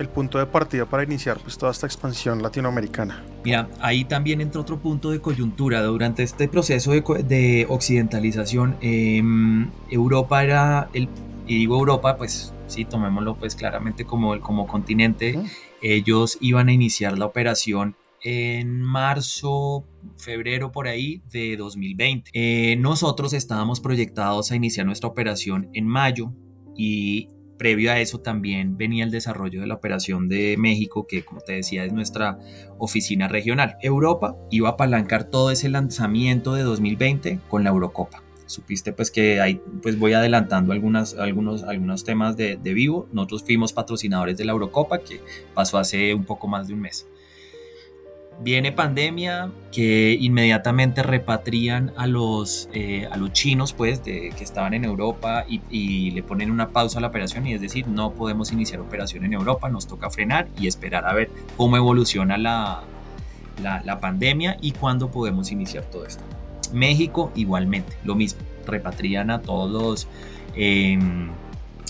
el 0.00 0.08
punto 0.08 0.38
de 0.38 0.46
partida 0.46 0.86
para 0.86 1.04
iniciar 1.04 1.38
pues 1.38 1.58
toda 1.58 1.70
esta 1.70 1.86
expansión 1.86 2.42
latinoamericana? 2.42 3.22
Mira, 3.44 3.68
ahí 3.80 4.04
también 4.04 4.40
entra 4.40 4.60
otro 4.60 4.78
punto 4.78 5.10
de 5.10 5.20
coyuntura. 5.20 5.82
Durante 5.82 6.22
este 6.22 6.48
proceso 6.48 6.92
de, 6.92 7.66
occidentalización, 7.68 8.76
em, 8.80 9.70
Europa 9.90 10.42
era 10.42 10.88
el, 10.94 11.08
y 11.46 11.58
digo 11.58 11.76
Europa, 11.76 12.16
pues 12.16 12.52
sí, 12.66 12.84
tomémoslo 12.84 13.36
pues 13.36 13.54
claramente 13.54 14.04
como, 14.04 14.40
como 14.40 14.66
continente, 14.66 15.38
ellos 15.82 16.38
iban 16.40 16.68
a 16.68 16.72
iniciar 16.72 17.18
la 17.18 17.26
operación 17.26 17.96
en 18.22 18.82
marzo, 18.82 19.84
febrero 20.16 20.72
por 20.72 20.88
ahí 20.88 21.22
de 21.30 21.56
2020. 21.56 22.30
Eh, 22.34 22.76
nosotros 22.76 23.32
estábamos 23.32 23.80
proyectados 23.80 24.50
a 24.50 24.56
iniciar 24.56 24.86
nuestra 24.86 25.08
operación 25.08 25.70
en 25.72 25.86
mayo 25.86 26.32
y 26.76 27.28
previo 27.58 27.92
a 27.92 28.00
eso 28.00 28.20
también 28.20 28.78
venía 28.78 29.04
el 29.04 29.10
desarrollo 29.10 29.60
de 29.60 29.66
la 29.66 29.74
operación 29.74 30.28
de 30.28 30.56
México, 30.58 31.06
que 31.06 31.24
como 31.24 31.40
te 31.42 31.52
decía 31.52 31.84
es 31.84 31.92
nuestra 31.92 32.38
oficina 32.78 33.28
regional. 33.28 33.76
Europa 33.82 34.36
iba 34.50 34.70
a 34.70 34.72
apalancar 34.72 35.24
todo 35.24 35.50
ese 35.50 35.68
lanzamiento 35.68 36.54
de 36.54 36.62
2020 36.62 37.40
con 37.48 37.64
la 37.64 37.70
Eurocopa 37.70 38.22
supiste 38.50 38.92
pues 38.92 39.10
que 39.10 39.40
ahí 39.40 39.60
pues 39.82 39.98
voy 39.98 40.12
adelantando 40.12 40.72
algunas, 40.72 41.14
algunos, 41.14 41.62
algunos 41.62 42.04
temas 42.04 42.36
de, 42.36 42.56
de, 42.56 42.74
vivo. 42.74 43.08
Nosotros 43.12 43.44
fuimos 43.44 43.72
patrocinadores 43.72 44.36
de 44.36 44.44
la 44.44 44.52
Eurocopa 44.52 44.98
que 44.98 45.20
pasó 45.54 45.78
hace 45.78 46.12
un 46.14 46.24
poco 46.24 46.48
más 46.48 46.68
de 46.68 46.74
un 46.74 46.80
mes. 46.80 47.06
Viene 48.42 48.72
pandemia 48.72 49.52
que 49.70 50.16
inmediatamente 50.18 51.02
repatrian 51.02 51.92
a 51.96 52.06
los, 52.06 52.70
eh, 52.72 53.06
a 53.10 53.18
los 53.18 53.32
chinos 53.32 53.74
pues 53.74 54.02
de, 54.02 54.30
que 54.36 54.42
estaban 54.42 54.72
en 54.72 54.84
Europa 54.84 55.44
y, 55.46 56.10
le 56.10 56.22
ponen 56.22 56.50
una 56.50 56.70
pausa 56.70 56.98
a 56.98 57.02
la 57.02 57.08
operación 57.08 57.46
y 57.46 57.52
es 57.52 57.60
decir, 57.60 57.86
no 57.86 58.12
podemos 58.12 58.50
iniciar 58.50 58.80
operación 58.80 59.24
en 59.26 59.34
Europa, 59.34 59.68
nos 59.68 59.86
toca 59.86 60.08
frenar 60.08 60.48
y 60.58 60.66
esperar 60.68 61.06
a 61.06 61.12
ver 61.12 61.30
cómo 61.56 61.76
evoluciona 61.76 62.38
la, 62.38 62.82
la, 63.62 63.82
la 63.84 64.00
pandemia 64.00 64.56
y 64.62 64.72
cuándo 64.72 65.10
podemos 65.10 65.52
iniciar 65.52 65.84
todo 65.84 66.06
esto. 66.06 66.24
México 66.72 67.32
igualmente, 67.34 67.96
lo 68.04 68.14
mismo, 68.14 68.40
repatrian 68.66 69.30
a 69.30 69.42
todos 69.42 69.70
los, 69.70 70.08
em, 70.54 71.28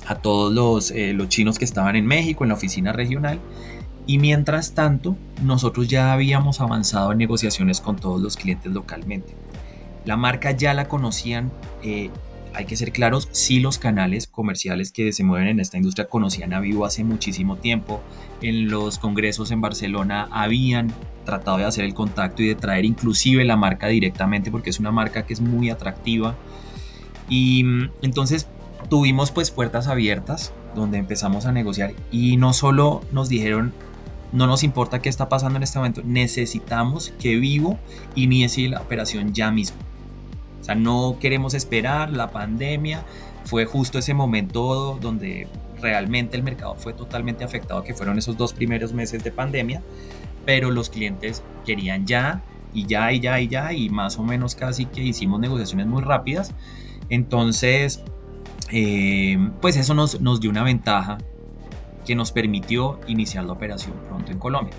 a 0.07 0.17
todos 0.17 0.53
los, 0.53 0.91
eh, 0.91 1.13
los 1.13 1.29
chinos 1.29 1.59
que 1.59 1.65
estaban 1.65 1.97
en 1.97 2.07
México, 2.07 2.45
en 2.45 2.49
la 2.49 2.55
oficina 2.55 2.93
regional. 2.93 3.41
Y 4.07 4.19
mientras 4.19 4.75
tanto, 4.75 5.17
nosotros 5.43 5.89
ya 5.89 6.13
habíamos 6.13 6.61
avanzado 6.61 7.13
en 7.13 7.19
negociaciones 7.19 7.81
con 7.81 7.97
todos 7.97 8.21
los 8.21 8.37
clientes 8.37 8.73
localmente. 8.73 9.35
La 10.05 10.17
marca 10.17 10.51
ya 10.53 10.75
la 10.75 10.89
conocían 10.89 11.53
eh, 11.83 12.11
hay 12.55 12.65
que 12.65 12.77
ser 12.77 12.93
claros, 12.93 13.29
sí 13.33 13.61
los 13.61 13.79
canales 13.79 14.27
comerciales 14.27 14.93
que 14.93 15.13
se 15.13 15.25
mueven 15.25 15.49
en 15.49 15.61
esta 15.61 15.77
industria 15.77 16.09
conocían 16.09 16.53
a 16.53 16.61
Vivo 16.61 16.85
hace 16.85 17.05
muchísimo 17.05 17.57
tiempo. 17.57 18.01
En 18.43 18.69
los 18.69 18.99
congresos 18.99 19.51
en 19.51 19.61
Barcelona 19.61 20.29
habían 20.33 20.93
tratado 21.31 21.59
de 21.59 21.65
hacer 21.65 21.85
el 21.85 21.95
contacto 21.95 22.43
y 22.43 22.49
de 22.49 22.55
traer 22.57 22.85
inclusive 22.85 23.45
la 23.45 23.57
marca 23.57 23.87
directamente 23.87 24.51
porque 24.51 24.71
es 24.71 24.81
una 24.81 24.91
marca 24.91 25.25
que 25.25 25.33
es 25.33 25.41
muy 25.41 25.71
atractiva. 25.71 26.35
Y 27.29 27.63
mm, 27.65 27.91
entonces 28.03 28.49
tuvimos 28.89 29.31
pues 29.31 29.51
puertas 29.51 29.87
abiertas 29.87 30.53
donde 30.75 30.99
empezamos 30.99 31.47
a 31.47 31.53
negociar 31.53 31.93
y 32.11 32.37
no 32.37 32.53
solo 32.53 33.03
nos 33.13 33.29
dijeron 33.29 33.73
no 34.33 34.47
nos 34.47 34.63
importa 34.63 35.01
qué 35.01 35.09
está 35.09 35.29
pasando 35.29 35.57
en 35.57 35.65
este 35.65 35.79
momento, 35.79 36.03
necesitamos 36.05 37.13
que 37.19 37.37
Vivo 37.37 37.79
inicie 38.15 38.69
la 38.69 38.81
operación 38.81 39.35
ya 39.35 39.51
mismo. 39.51 39.77
O 40.61 40.65
sea, 40.65 40.77
no 40.77 41.17
queremos 41.21 41.55
esperar 41.55 42.11
la 42.11 42.31
pandemia. 42.31 43.05
Fue 43.45 43.65
justo 43.65 43.99
ese 43.99 44.15
momento 44.15 44.99
donde 45.01 45.49
realmente 45.81 46.37
el 46.37 46.43
mercado 46.43 46.77
fue 46.77 46.93
totalmente 46.93 47.43
afectado, 47.43 47.83
que 47.83 47.95
fueron 47.95 48.19
esos 48.19 48.37
dos 48.37 48.53
primeros 48.53 48.93
meses 48.93 49.25
de 49.25 49.33
pandemia, 49.33 49.83
pero 50.45 50.71
los 50.71 50.91
clientes 50.91 51.43
querían 51.65 52.07
ya 52.07 52.43
y 52.73 52.87
ya 52.87 53.13
y 53.13 53.21
ya 53.21 53.41
y 53.41 53.49
ya 53.49 53.73
y 53.73 53.91
más 53.91 54.19
o 54.19 54.25
menos 54.25 54.55
casi 54.55 54.87
que 54.87 55.03
hicimos 55.03 55.41
negociaciones 55.41 55.87
muy 55.87 56.03
rápidas. 56.03 56.55
Entonces, 57.09 58.03
eh, 58.71 59.37
pues 59.61 59.77
eso 59.77 59.95
nos, 59.95 60.21
nos 60.21 60.41
dio 60.41 60.51
una 60.51 60.63
ventaja 60.63 61.19
que 62.05 62.15
nos 62.15 62.33
permitió 62.33 63.01
iniciar 63.07 63.45
la 63.45 63.53
operación 63.53 63.95
pronto 64.09 64.33
en 64.33 64.39
Colombia. 64.39 64.75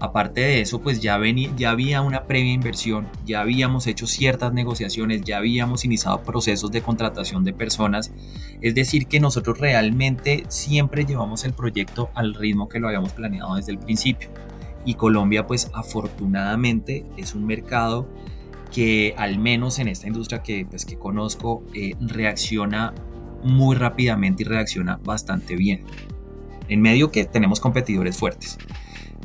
Aparte 0.00 0.40
de 0.40 0.60
eso, 0.60 0.80
pues 0.80 1.00
ya, 1.00 1.16
venía, 1.18 1.50
ya 1.56 1.70
había 1.70 2.02
una 2.02 2.24
previa 2.24 2.52
inversión, 2.52 3.06
ya 3.24 3.40
habíamos 3.40 3.86
hecho 3.86 4.06
ciertas 4.06 4.52
negociaciones, 4.52 5.22
ya 5.22 5.38
habíamos 5.38 5.84
iniciado 5.84 6.22
procesos 6.22 6.70
de 6.72 6.82
contratación 6.82 7.44
de 7.44 7.52
personas. 7.52 8.12
Es 8.60 8.74
decir, 8.74 9.06
que 9.06 9.20
nosotros 9.20 9.58
realmente 9.58 10.44
siempre 10.48 11.04
llevamos 11.04 11.44
el 11.44 11.52
proyecto 11.52 12.10
al 12.14 12.34
ritmo 12.34 12.68
que 12.68 12.80
lo 12.80 12.88
habíamos 12.88 13.12
planeado 13.12 13.54
desde 13.54 13.72
el 13.72 13.78
principio. 13.78 14.30
Y 14.84 14.94
Colombia, 14.94 15.46
pues 15.46 15.70
afortunadamente, 15.72 17.06
es 17.16 17.34
un 17.34 17.46
mercado 17.46 18.08
que 18.72 19.14
al 19.16 19.38
menos 19.38 19.78
en 19.78 19.88
esta 19.88 20.08
industria 20.08 20.42
que, 20.42 20.66
pues, 20.66 20.84
que 20.84 20.98
conozco, 20.98 21.62
eh, 21.74 21.94
reacciona 22.00 22.92
muy 23.42 23.76
rápidamente 23.76 24.42
y 24.42 24.46
reacciona 24.46 24.98
bastante 25.04 25.56
bien. 25.56 25.84
En 26.68 26.80
medio 26.82 27.10
que 27.10 27.24
tenemos 27.24 27.60
competidores 27.60 28.16
fuertes. 28.16 28.58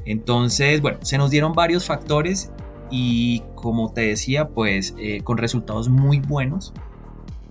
Entonces, 0.06 0.82
bueno, 0.82 1.00
se 1.02 1.18
nos 1.18 1.32
dieron 1.32 1.54
varios 1.54 1.86
factores 1.86 2.52
y 2.92 3.44
como 3.56 3.92
te 3.92 4.02
decía, 4.02 4.50
pues 4.50 4.96
eh, 4.98 5.22
con 5.24 5.38
resultados 5.38 5.90
muy 5.90 6.20
buenos. 6.20 6.74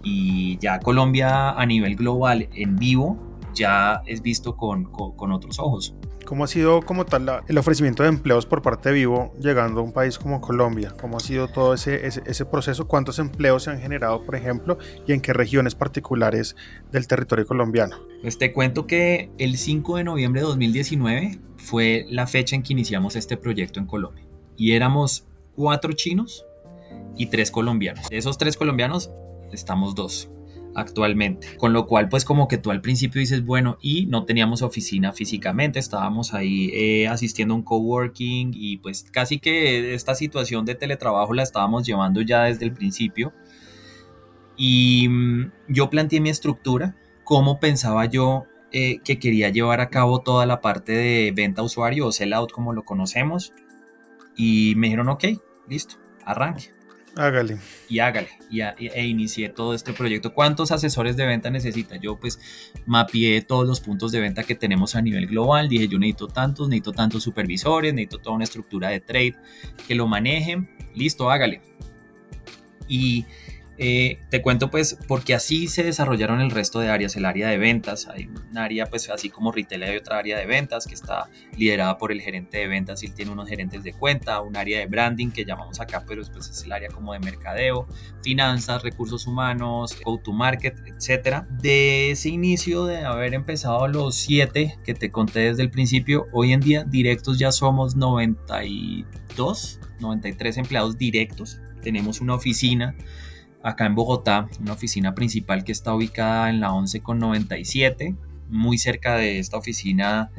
Y 0.03 0.59
ya 0.59 0.79
Colombia 0.79 1.51
a 1.51 1.67
nivel 1.67 1.97
global 1.97 2.49
en 2.55 2.77
vivo 2.77 3.19
ya 3.55 4.03
es 4.07 4.23
visto 4.23 4.57
con, 4.57 4.85
con 4.85 5.33
otros 5.33 5.59
ojos. 5.59 5.95
¿Cómo 6.29 6.45
ha 6.45 6.47
sido 6.47 6.83
como 6.83 7.07
tal 7.07 7.43
el 7.49 7.57
ofrecimiento 7.57 8.03
de 8.03 8.11
empleos 8.11 8.45
por 8.45 8.61
parte 8.61 8.91
de 8.91 8.97
Vivo 8.97 9.33
llegando 9.41 9.81
a 9.81 9.83
un 9.83 9.95
país 9.95 10.19
como 10.19 10.43
Colombia? 10.43 10.93
¿Cómo 11.01 11.17
ha 11.17 11.21
sido 11.21 11.49
todo 11.49 11.73
ese, 11.73 12.07
ese, 12.07 12.45
proceso? 12.45 12.87
¿Cuántos 12.87 13.19
empleos 13.19 13.63
se 13.63 13.71
han 13.71 13.81
generado, 13.81 14.23
por 14.27 14.37
ejemplo, 14.37 14.77
y 15.07 15.15
en 15.15 15.23
qué 15.23 15.33
regiones 15.33 15.75
particulares 15.75 16.55
del 16.93 17.07
territorio 17.07 17.47
colombiano? 17.47 17.97
Pues 18.21 18.37
te 18.37 18.53
cuento 18.53 18.87
que 18.87 19.31
el 19.39 19.57
5 19.57 19.97
de 19.97 20.05
noviembre 20.05 20.43
de 20.43 20.49
2019 20.49 21.39
fue 21.57 22.05
la 22.11 22.27
fecha 22.27 22.55
en 22.57 22.63
que 22.63 22.75
iniciamos 22.75 23.17
este 23.17 23.39
proyecto 23.39 23.81
en 23.81 23.87
Colombia. 23.87 24.27
Y 24.55 24.73
éramos 24.73 25.27
cuatro 25.57 25.95
chinos 25.95 26.45
y 27.17 27.29
tres 27.31 27.51
colombianos. 27.51 28.07
De 28.11 28.19
esos 28.19 28.37
tres 28.37 28.59
colombianos 28.59 29.11
estamos 29.51 29.95
dos 29.95 30.31
actualmente. 30.75 31.57
Con 31.57 31.73
lo 31.73 31.87
cual, 31.87 32.09
pues 32.09 32.25
como 32.25 32.49
que 32.49 32.59
tú 32.59 32.71
al 32.71 32.81
principio 32.81 33.21
dices, 33.21 33.45
bueno, 33.45 33.79
y 33.81 34.07
no 34.07 34.25
teníamos 34.25 34.63
oficina 34.63 35.13
físicamente, 35.13 35.79
estábamos 35.79 36.35
ahí 36.35 36.71
eh, 36.73 37.09
asistiendo 37.09 37.55
a 37.55 37.57
un 37.57 37.63
coworking 37.63 38.53
y 38.55 38.79
pues 38.79 39.05
casi 39.11 39.39
que 39.39 39.95
esta 39.95 40.15
situación 40.15 40.65
de 40.65 40.75
teletrabajo 40.75 41.35
la 41.35 41.43
estábamos 41.43 41.87
llevando 41.87 42.23
ya 42.23 42.45
desde 42.45 42.65
el 42.65 42.73
principio. 42.73 43.33
Y 44.57 45.09
mm, 45.09 45.53
yo 45.69 45.91
planteé 45.91 46.21
mi 46.21 46.31
estructura, 46.31 46.97
cómo 47.25 47.61
pensaba 47.61 48.07
yo 48.07 48.45
eh, 48.71 48.99
que 49.05 49.19
quería 49.19 49.49
llevar 49.49 49.81
a 49.81 49.89
cabo 49.89 50.21
toda 50.21 50.45
la 50.45 50.61
parte 50.61 50.93
de 50.93 51.33
venta 51.35 51.63
usuario 51.63 52.07
o 52.07 52.13
sell 52.13 52.33
out 52.35 52.53
como 52.53 52.73
lo 52.73 52.85
conocemos. 52.85 53.53
Y 54.37 54.75
me 54.77 54.89
dijeron, 54.89 55.09
ok, 55.09 55.25
listo, 55.69 55.97
arranque. 56.25 56.78
Hágale. 57.17 57.59
Y 57.89 57.99
hágale. 57.99 58.29
Y, 58.51 58.61
e 58.61 59.07
inicié 59.07 59.49
todo 59.49 59.75
este 59.75 59.93
proyecto. 59.93 60.35
¿Cuántos 60.35 60.71
asesores 60.71 61.17
de 61.17 61.27
venta 61.27 61.51
necesita? 61.51 61.97
Yo 61.97 62.19
pues 62.19 62.39
mapeé 62.87 63.43
todos 63.43 63.67
los 63.67 63.81
puntos 63.81 64.13
de 64.13 64.21
venta 64.21 64.45
que 64.45 64.55
tenemos 64.55 64.95
a 64.95 65.03
nivel 65.03 65.27
global. 65.27 65.69
Dije, 65.69 65.89
yo 65.89 65.99
necesito 65.99 66.29
tantos, 66.29 66.69
necesito 66.69 66.93
tantos 66.93 67.23
supervisores, 67.23 67.93
necesito 67.93 68.19
toda 68.19 68.37
una 68.37 68.45
estructura 68.45 68.89
de 68.89 69.01
trade 69.01 69.37
que 69.87 69.95
lo 69.95 70.07
manejen. 70.07 70.71
Listo, 70.95 71.31
hágale. 71.31 71.61
Y 72.87 73.27
Eh, 73.81 74.19
te 74.29 74.43
cuento 74.43 74.71
pues 74.71 74.99
porque 75.07 75.35
así 75.35 75.69
se 75.69 75.85
desarrollaron 75.85 76.41
el 76.41 76.51
resto 76.51 76.81
de 76.81 76.89
áreas, 76.89 77.15
el 77.15 77.25
área 77.25 77.49
de 77.49 77.59
ventas, 77.59 78.09
hay 78.09 78.27
un 78.27 78.59
área 78.59 78.87
pues 78.87 79.09
así 79.09 79.31
como 79.31 79.53
retail 79.53 79.85
hay 79.85 79.97
otra 79.97 80.19
área 80.19 80.37
de 80.37 80.47
ventas 80.47 80.85
que 80.85 80.95
está 80.95 81.31
liderada 81.57 81.97
por 81.97 82.11
el 82.11 82.21
gerente 82.21 82.59
de 82.59 82.67
ventas. 82.67 83.03
Y 83.03 83.07
él 83.07 83.15
tiene 83.15 83.31
unos 83.31 83.49
gerentes 83.49 83.85
de 83.85 83.93
cuenta, 83.93 84.41
un 84.41 84.57
área 84.57 84.81
de 84.81 84.87
branding 84.87 85.31
que 85.31 85.45
llamamos 85.45 85.81
acá 85.81 86.05
pero 86.07 86.23
después 86.23 86.49
es 86.49 86.65
el 86.65 86.73
área 86.73 86.89
como 86.89 87.13
de 87.13 87.21
mercadeo, 87.21 87.87
finanzas, 88.23 88.83
recursos 88.83 89.27
humanos, 89.29 89.97
go 90.05 90.19
to 90.19 90.33
market, 90.33 90.77
etcétera. 90.87 91.47
De 91.63 92.11
ese 92.11 92.31
inicio 92.31 92.85
de 92.85 93.05
haber 93.05 93.35
empezado 93.35 93.87
los 93.87 94.17
siete 94.17 94.77
que 94.85 94.95
te 94.95 95.11
conté 95.11 95.41
desde 95.41 95.63
el 95.63 95.71
principio, 95.71 96.27
hoy 96.33 96.53
en 96.53 96.61
día 96.61 96.85
directos 96.85 97.39
ya 97.39 97.53
somos 97.53 97.95
92, 97.95 99.81
93 100.01 100.57
empleados 100.57 100.99
directos, 100.99 101.61
tenemos 101.83 102.21
una 102.21 102.35
oficina 102.35 102.97
acá 103.63 103.87
en 103.87 103.95
Bogotá, 103.95 104.49
una 104.61 104.73
oficina 104.73 105.15
principal 105.15 105.65
que 105.65 105.73
está 105.73 105.95
ubicada 105.95 106.51
en 106.51 106.61
la 106.61 106.73
11 106.73 107.01
con 107.01 107.19
97, 107.19 108.15
muy 108.49 108.79
cerca 108.79 109.17
de 109.17 109.39
esta 109.39 109.57
oficina 109.57 110.31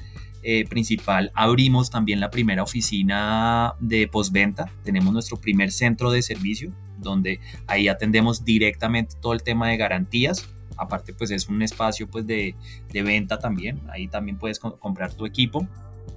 eh, 0.42 0.66
principal. 0.68 1.32
Abrimos 1.36 1.90
también 1.90 2.20
la 2.20 2.30
primera 2.30 2.64
oficina 2.64 3.76
de 3.80 4.08
postventa, 4.08 4.72
tenemos 4.84 5.14
nuestro 5.14 5.38
primer 5.38 5.72
centro 5.72 6.12
de 6.12 6.22
servicio, 6.22 6.72
donde 6.98 7.40
ahí 7.68 7.88
atendemos 7.88 8.46
directamente 8.46 9.16
todo 9.22 9.34
el 9.34 9.44
tema 9.44 9.68
de 9.68 9.78
garantías. 9.78 10.48
Aparte, 10.78 11.14
pues 11.14 11.32
es 11.32 11.50
un 11.50 11.62
espacio 11.62 12.08
pues 12.10 12.26
de, 12.26 12.56
de 12.92 13.04
venta 13.04 13.38
también. 13.38 13.82
Ahí 13.92 14.08
también 14.08 14.38
puedes 14.38 14.60
comprar 14.60 15.14
tu 15.14 15.26
equipo. 15.26 15.68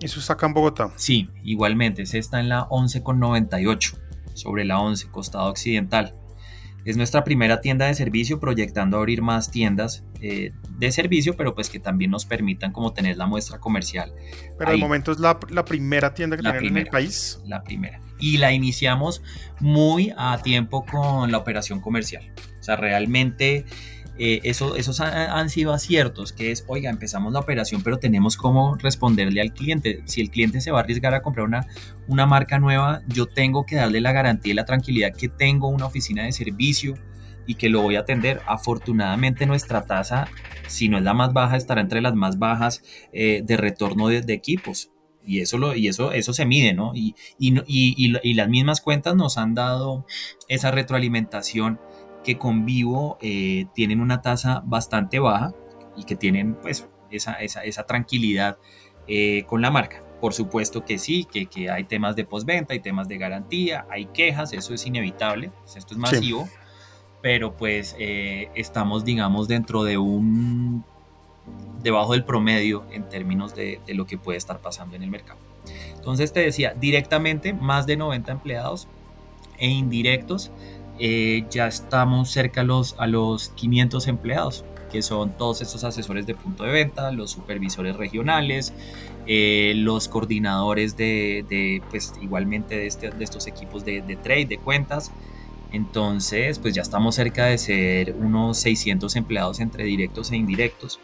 ¿Eso 0.01 0.21
está 0.21 0.35
acá 0.35 0.47
en 0.47 0.55
Bogotá? 0.55 0.93
Sí, 0.97 1.29
igualmente. 1.43 2.07
Se 2.07 2.19
está 2.19 2.39
en 2.39 2.49
la 2.49 2.63
11 2.65 3.03
con 3.03 3.19
98, 3.19 3.99
sobre 4.35 4.65
la 4.65 4.79
11, 4.79 5.09
costado 5.09 5.51
occidental. 5.51 6.15
Es 6.85 6.97
nuestra 6.97 7.23
primera 7.25 7.61
tienda 7.61 7.87
de 7.87 7.95
servicio, 7.95 8.41
proyectando 8.41 8.97
abrir 8.97 9.23
más 9.23 9.51
tiendas 9.51 10.05
eh, 10.21 10.53
de 10.79 10.93
servicio, 10.93 11.37
pero 11.37 11.55
pues 11.55 11.71
que 11.71 11.79
también 11.79 12.11
nos 12.11 12.25
permitan 12.25 12.73
como 12.73 12.93
tener 12.93 13.17
la 13.17 13.27
muestra 13.27 13.59
comercial. 13.59 14.13
Pero 14.59 14.73
de 14.73 14.79
momento 14.79 15.13
es 15.13 15.21
la, 15.21 15.39
primera 15.65 16.15
tienda 16.15 16.37
que 16.37 16.43
tienen 16.43 16.67
en 16.67 16.77
el 16.79 16.87
país. 16.89 17.41
La 17.47 17.63
primera. 17.63 18.01
Y 18.19 18.39
la 18.39 18.53
iniciamos 18.53 19.23
muy 19.61 20.13
a 20.17 20.39
tiempo 20.43 20.85
con 20.85 21.31
la 21.31 21.39
operación 21.39 21.81
comercial. 21.81 22.33
O 22.61 22.63
sea, 22.63 22.77
realmente 22.77 23.65
eh, 24.19 24.41
eso, 24.45 24.77
esos 24.77 25.01
han, 25.01 25.49
sido 25.49 25.73
aciertos, 25.73 26.33
que 26.33 26.51
es, 26.51 26.65
oiga, 26.67 26.91
empezamos 26.91 27.33
la 27.33 27.41
operación, 27.41 27.83
pero 27.83 27.99
tenemos 27.99 28.37
cómo 28.37 28.77
responderle 28.77 29.41
al 29.41 29.53
cliente. 29.53 30.03
Si 30.05 30.21
el 30.21 30.31
cliente 30.31 30.61
se 30.61 30.71
va 30.71 30.81
a 30.81 30.83
arriesgar 30.83 31.15
a 31.15 31.23
comprar 31.23 31.47
una, 31.47 31.67
una 32.09 32.27
marca 32.27 32.59
nueva, 32.59 33.03
yo 33.09 33.27
tengo 33.27 33.65
que 33.65 33.77
darle 33.77 34.01
la 34.01 34.13
garantía 34.13 34.53
y 34.53 34.55
la 34.55 34.65
tranquilidad 34.65 35.15
que 35.17 35.29
tengo 35.29 35.69
una 35.69 35.87
oficina 35.87 36.25
de 36.25 36.33
servicio 36.33 36.95
y 37.47 37.55
que 37.55 37.69
lo 37.69 37.81
voy 37.81 37.97
a 37.97 38.01
atender. 38.01 38.43
Afortunadamente 38.47 39.47
nuestra 39.47 39.87
tasa, 39.87 40.29
si 40.67 40.89
no 40.89 40.99
es 40.99 41.05
la 41.05 41.15
más 41.15 41.33
baja, 41.33 41.57
estará 41.57 41.81
entre 41.81 42.03
las 42.03 42.15
más 42.15 42.39
bajas 42.39 42.83
eh, 43.13 43.43
de 43.45 43.57
retorno 43.57 44.09
de, 44.09 44.23
equipos. 44.33 44.91
Y 45.25 45.41
eso, 45.41 45.75
y 45.75 45.89
eso, 45.89 46.13
eso 46.13 46.33
se 46.33 46.45
mide, 46.45 46.75
¿no? 46.75 46.93
Y, 46.95 47.15
y, 47.39 47.55
y, 47.67 48.35
las 48.35 48.49
mismas 48.49 48.81
cuentas 48.81 49.15
nos 49.15 49.39
han 49.39 49.55
dado 49.55 50.05
esa 50.49 50.73
retroalimentación 50.73 51.79
que 52.25 52.39
con 52.39 52.65
Vivo 52.65 53.19
eh, 53.21 53.67
tienen 53.75 54.01
una 54.01 54.23
tasa 54.23 54.63
bastante 54.65 55.19
baja 55.19 55.53
y 55.97 56.05
que 56.05 56.17
tienen 56.17 56.55
pues 56.55 56.89
esa, 57.11 57.35
esa, 57.35 57.85
tranquilidad 57.85 58.59
eh, 59.07 59.45
con 59.47 59.61
la 59.61 59.71
marca. 59.71 60.03
Por 60.21 60.35
supuesto 60.35 60.85
que 60.85 60.99
sí, 60.99 61.27
que, 61.31 61.47
que, 61.47 61.71
hay 61.71 61.85
temas 61.85 62.15
de 62.15 62.25
postventa, 62.25 62.75
hay 62.75 62.81
temas 62.81 63.09
de 63.09 63.19
garantía, 63.19 63.87
hay 63.91 64.07
quejas, 64.07 64.53
eso 64.53 64.73
es 64.73 64.87
inevitable, 64.87 65.51
pues, 65.61 65.77
esto 65.77 65.95
es 65.95 65.99
masivo, 65.99 66.49
pero 67.21 67.57
pues 67.57 67.97
eh, 67.99 68.49
estamos 68.55 69.05
digamos 69.05 69.49
dentro 69.49 69.83
de 69.83 69.99
un 69.99 70.85
debajo 71.83 72.13
del 72.13 72.25
promedio 72.25 72.85
en 72.93 73.09
términos 73.09 73.55
de, 73.57 73.81
de 73.85 73.95
lo 73.95 74.07
que 74.07 74.17
puede 74.17 74.39
estar 74.39 74.61
pasando 74.61 74.95
en 74.95 75.03
el 75.03 75.11
mercado. 75.11 75.41
Entonces 75.95 76.33
te 76.33 76.41
decía, 76.41 76.75
directamente 76.75 77.53
más 77.53 77.87
de 77.87 77.97
90 77.97 78.33
empleados 78.33 78.89
e 79.59 79.69
indirectos 79.69 80.51
eh, 80.99 81.45
ya 81.51 81.67
estamos 81.67 82.31
cerca 82.31 82.61
a 82.61 82.65
los, 82.65 82.95
a 82.99 83.07
los 83.07 83.51
500 83.51 84.09
empleados, 84.09 84.65
que 84.91 85.03
son 85.03 85.37
todos 85.37 85.63
estos 85.63 85.85
asesores 85.85 86.27
de 86.27 86.35
punto 86.35 86.65
de 86.65 86.73
venta, 86.73 87.11
los 87.11 87.31
supervisores 87.31 87.97
regionales, 87.97 88.73
eh, 89.27 89.73
los 89.77 90.09
coordinadores 90.09 90.97
de, 90.97 91.83
pues 91.91 92.13
igualmente 92.21 92.77
de, 92.77 92.87
este, 92.87 93.11
de 93.11 93.25
estos 93.25 93.47
equipos 93.47 93.85
de, 93.85 94.03
trade, 94.23 94.47
de 94.47 94.59
cuentas. 94.59 95.11
Entonces, 95.73 96.59
pues 96.59 96.75
ya 96.75 96.83
estamos 96.83 97.15
cerca 97.15 97.47
de 97.47 97.57
ser 97.57 98.15
unos 98.15 98.59
600 98.59 99.17
empleados 99.17 99.61
entre 99.61 99.85
directos 99.85 100.31
e 100.31 100.37
indirectos, 100.37 101.01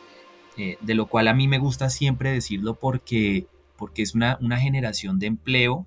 eh, 0.58 0.76
de 0.82 0.94
lo 0.94 1.06
cual 1.06 1.28
a 1.28 1.34
mí 1.34 1.48
me 1.48 1.58
gusta 1.58 1.88
siempre 1.88 2.30
decirlo 2.30 2.74
porque, 2.74 3.46
porque 3.76 4.02
es 4.02 4.14
una, 4.14 4.36
una 4.42 4.58
generación 4.58 5.18
de 5.18 5.26
empleo 5.28 5.86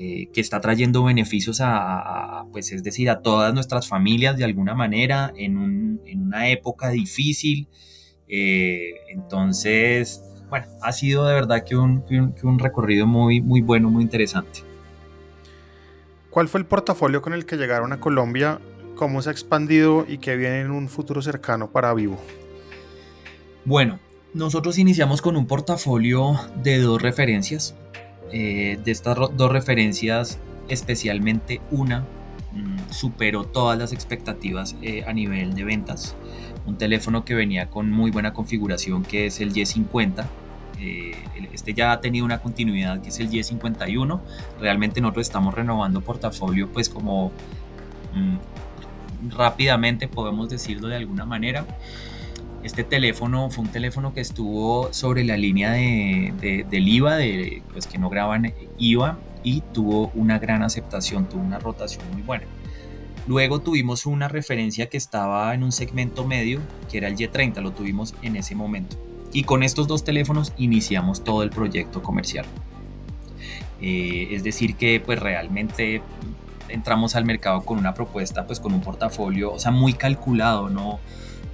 eh, 0.00 0.28
que 0.32 0.40
está 0.40 0.60
trayendo 0.60 1.02
beneficios 1.02 1.60
a, 1.60 2.44
pues 2.52 2.70
es 2.70 2.84
decir, 2.84 3.10
a 3.10 3.20
todas 3.20 3.52
nuestras 3.52 3.88
familias 3.88 4.36
de 4.36 4.44
alguna 4.44 4.72
manera 4.72 5.32
en, 5.36 5.98
una 6.14 6.50
época 6.50 6.90
difícil. 6.90 7.66
Eh, 8.28 8.92
entonces, 9.08 10.22
bueno, 10.48 10.68
ha 10.82 10.92
sido 10.92 11.26
de 11.26 11.34
verdad 11.34 11.64
que 11.64 11.74
un, 11.74 12.04
recorrido 12.60 13.08
muy, 13.08 13.40
muy 13.40 13.60
bueno, 13.60 13.90
muy 13.90 14.04
interesante. 14.04 14.60
¿Cuál 16.30 16.46
fue 16.46 16.60
el 16.60 16.66
portafolio 16.66 17.20
con 17.20 17.32
el 17.32 17.44
que 17.44 17.56
llegaron 17.56 17.92
a 17.92 17.98
Colombia? 17.98 18.60
¿Cómo 18.94 19.20
se 19.20 19.30
ha 19.30 19.32
expandido 19.32 20.06
y 20.06 20.18
qué 20.18 20.36
viene 20.36 20.60
en 20.60 20.70
un 20.70 20.88
futuro 20.88 21.22
cercano 21.22 21.72
para 21.72 21.92
Vivo? 21.92 22.20
Bueno, 23.64 23.98
nosotros 24.32 24.78
iniciamos 24.78 25.22
con 25.22 25.36
un 25.36 25.48
portafolio 25.48 26.38
de 26.62 26.78
dos 26.78 27.02
referencias. 27.02 27.74
Eh, 28.32 28.78
de 28.84 28.90
estas 28.90 29.16
dos 29.16 29.52
referencias, 29.52 30.38
especialmente 30.68 31.60
una 31.70 32.00
mm, 32.52 32.90
superó 32.90 33.44
todas 33.44 33.78
las 33.78 33.92
expectativas 33.92 34.76
eh, 34.82 35.04
a 35.06 35.12
nivel 35.12 35.54
de 35.54 35.64
ventas. 35.64 36.16
Un 36.66 36.76
teléfono 36.76 37.24
que 37.24 37.34
venía 37.34 37.70
con 37.70 37.90
muy 37.90 38.10
buena 38.10 38.32
configuración 38.32 39.02
que 39.02 39.26
es 39.26 39.40
el 39.40 39.52
Y50. 39.54 40.26
Eh, 40.80 41.12
este 41.52 41.74
ya 41.74 41.92
ha 41.92 42.00
tenido 42.00 42.24
una 42.24 42.40
continuidad 42.40 43.00
que 43.00 43.08
es 43.08 43.18
el 43.20 43.30
Y51. 43.30 44.20
Realmente 44.60 45.00
nosotros 45.00 45.26
estamos 45.26 45.54
renovando 45.54 46.00
portafolio 46.02 46.68
pues 46.70 46.88
como 46.88 47.32
mm, 48.14 49.36
rápidamente 49.36 50.06
podemos 50.06 50.50
decirlo 50.50 50.88
de 50.88 50.96
alguna 50.96 51.24
manera. 51.24 51.64
Este 52.68 52.84
teléfono 52.84 53.48
fue 53.48 53.64
un 53.64 53.70
teléfono 53.70 54.12
que 54.12 54.20
estuvo 54.20 54.92
sobre 54.92 55.24
la 55.24 55.38
línea 55.38 55.72
de, 55.72 56.66
del 56.68 56.86
IVA, 56.86 57.16
de, 57.16 57.62
pues 57.72 57.86
que 57.86 57.96
no 57.96 58.10
graban 58.10 58.52
IVA, 58.76 59.18
y 59.42 59.62
tuvo 59.72 60.08
una 60.14 60.38
gran 60.38 60.62
aceptación, 60.62 61.26
tuvo 61.30 61.40
una 61.40 61.58
rotación 61.58 62.04
muy 62.12 62.20
buena. 62.20 62.44
Luego 63.26 63.60
tuvimos 63.60 64.04
una 64.04 64.28
referencia 64.28 64.90
que 64.90 64.98
estaba 64.98 65.54
en 65.54 65.62
un 65.62 65.72
segmento 65.72 66.26
medio, 66.26 66.60
que 66.90 66.98
era 66.98 67.08
el 67.08 67.16
Y30, 67.16 67.62
lo 67.62 67.70
tuvimos 67.70 68.14
en 68.20 68.36
ese 68.36 68.54
momento. 68.54 68.98
Y 69.32 69.44
con 69.44 69.62
estos 69.62 69.88
dos 69.88 70.04
teléfonos 70.04 70.52
iniciamos 70.58 71.24
todo 71.24 71.42
el 71.42 71.48
proyecto 71.48 72.02
comercial. 72.02 72.44
Eh, 73.80 74.28
es 74.32 74.44
decir, 74.44 74.76
que 74.76 75.00
pues 75.00 75.18
realmente 75.18 76.02
entramos 76.68 77.16
al 77.16 77.24
mercado 77.24 77.62
con 77.62 77.78
una 77.78 77.94
propuesta, 77.94 78.46
pues 78.46 78.60
con 78.60 78.74
un 78.74 78.82
portafolio, 78.82 79.54
o 79.54 79.58
sea, 79.58 79.70
muy 79.70 79.94
calculado, 79.94 80.68
no, 80.68 81.00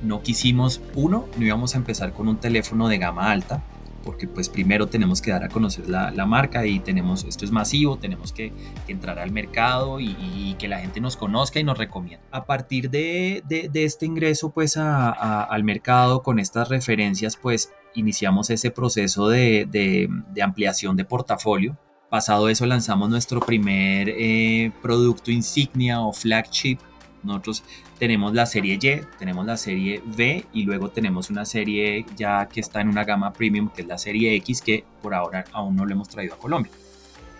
no 0.04 0.22
quisimos, 0.22 0.80
uno, 0.94 1.26
no 1.36 1.44
íbamos 1.44 1.74
a 1.74 1.78
empezar 1.78 2.12
con 2.12 2.28
un 2.28 2.36
teléfono 2.36 2.88
de 2.88 2.98
gama 2.98 3.30
alta, 3.30 3.64
porque 4.04 4.28
pues 4.28 4.48
primero 4.48 4.86
tenemos 4.86 5.22
que 5.22 5.30
dar 5.30 5.44
a 5.44 5.48
conocer 5.48 5.88
la, 5.88 6.26
marca 6.26 6.66
y 6.66 6.78
tenemos, 6.80 7.24
esto 7.24 7.44
es 7.44 7.50
masivo, 7.50 7.96
tenemos 7.96 8.32
que, 8.32 8.52
entrar 8.86 9.18
al 9.18 9.32
mercado 9.32 9.98
y, 9.98 10.54
que 10.58 10.68
la 10.68 10.78
gente 10.78 11.00
nos 11.00 11.16
conozca 11.16 11.58
y 11.58 11.64
nos 11.64 11.78
recomienda. 11.78 12.24
A 12.30 12.44
partir 12.44 12.90
de, 12.90 13.42
este 13.74 14.06
ingreso 14.06 14.50
pues 14.50 14.76
al 14.76 15.64
mercado 15.64 16.22
con 16.22 16.38
estas 16.38 16.68
referencias 16.68 17.36
pues 17.36 17.72
iniciamos 17.94 18.50
ese 18.50 18.70
proceso 18.70 19.28
de, 19.28 20.08
ampliación 20.40 20.96
de 20.96 21.04
portafolio. 21.04 21.78
Pasado 22.10 22.48
eso 22.48 22.66
lanzamos 22.66 23.08
nuestro 23.08 23.40
primer 23.40 24.08
eh, 24.08 24.70
producto 24.82 25.32
insignia 25.32 26.00
o 26.00 26.12
flagship 26.12 26.78
nosotros 27.24 27.64
tenemos 28.04 28.34
la 28.34 28.44
serie 28.44 28.74
Y, 28.74 29.00
tenemos 29.18 29.46
la 29.46 29.56
serie 29.56 30.02
V 30.04 30.44
y 30.52 30.64
luego 30.64 30.90
tenemos 30.90 31.30
una 31.30 31.46
serie 31.46 32.04
ya 32.14 32.46
que 32.52 32.60
está 32.60 32.82
en 32.82 32.88
una 32.88 33.02
gama 33.02 33.32
premium 33.32 33.70
que 33.70 33.80
es 33.80 33.88
la 33.88 33.96
serie 33.96 34.34
X 34.34 34.60
que 34.60 34.84
por 35.00 35.14
ahora 35.14 35.46
aún 35.52 35.74
no 35.74 35.86
lo 35.86 35.92
hemos 35.94 36.10
traído 36.10 36.34
a 36.34 36.38
Colombia. 36.38 36.70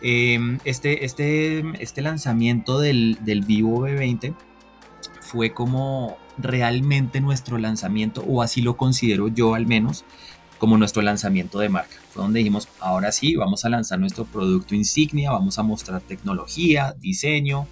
Em, 0.01 0.59
este, 0.65 1.05
este, 1.05 1.63
este 1.81 2.01
lanzamiento 2.01 2.81
del, 2.81 3.19
del 3.21 3.43
Vivo 3.43 3.87
V20 3.87 4.35
fue 5.21 5.53
como 5.53 6.17
realmente 6.39 7.21
nuestro 7.21 7.59
lanzamiento, 7.59 8.25
o 8.27 8.41
así 8.41 8.63
lo 8.63 8.79
considero 8.79 9.29
yo 9.29 9.55
al 9.55 9.67
menos, 9.67 10.07
como 10.57 10.79
nuestro 10.79 11.03
lanzamiento 11.03 11.59
de 11.59 11.69
marca. 11.69 11.97
Fue 12.09 12.23
donde 12.23 12.39
dijimos, 12.39 12.69
ahora 12.81 13.13
sí, 13.13 13.37
vamos 13.37 13.67
a 13.67 13.69
lanzar 13.69 13.99
nuestro 13.99 14.25
producto 14.25 14.75
insignia, 14.75 15.31
vamos 15.31 15.59
a 15.59 15.63
mostrar 15.63 16.01
tecnología, 16.01 16.95
diseño, 16.99 17.67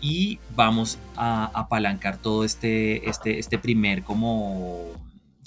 y 0.00 0.38
vamos 0.54 0.98
a 1.16 1.50
apalancar 1.54 2.18
todo 2.18 2.44
este, 2.44 3.08
este, 3.08 3.38
este 3.38 3.58
primer 3.58 4.02
como 4.02 4.86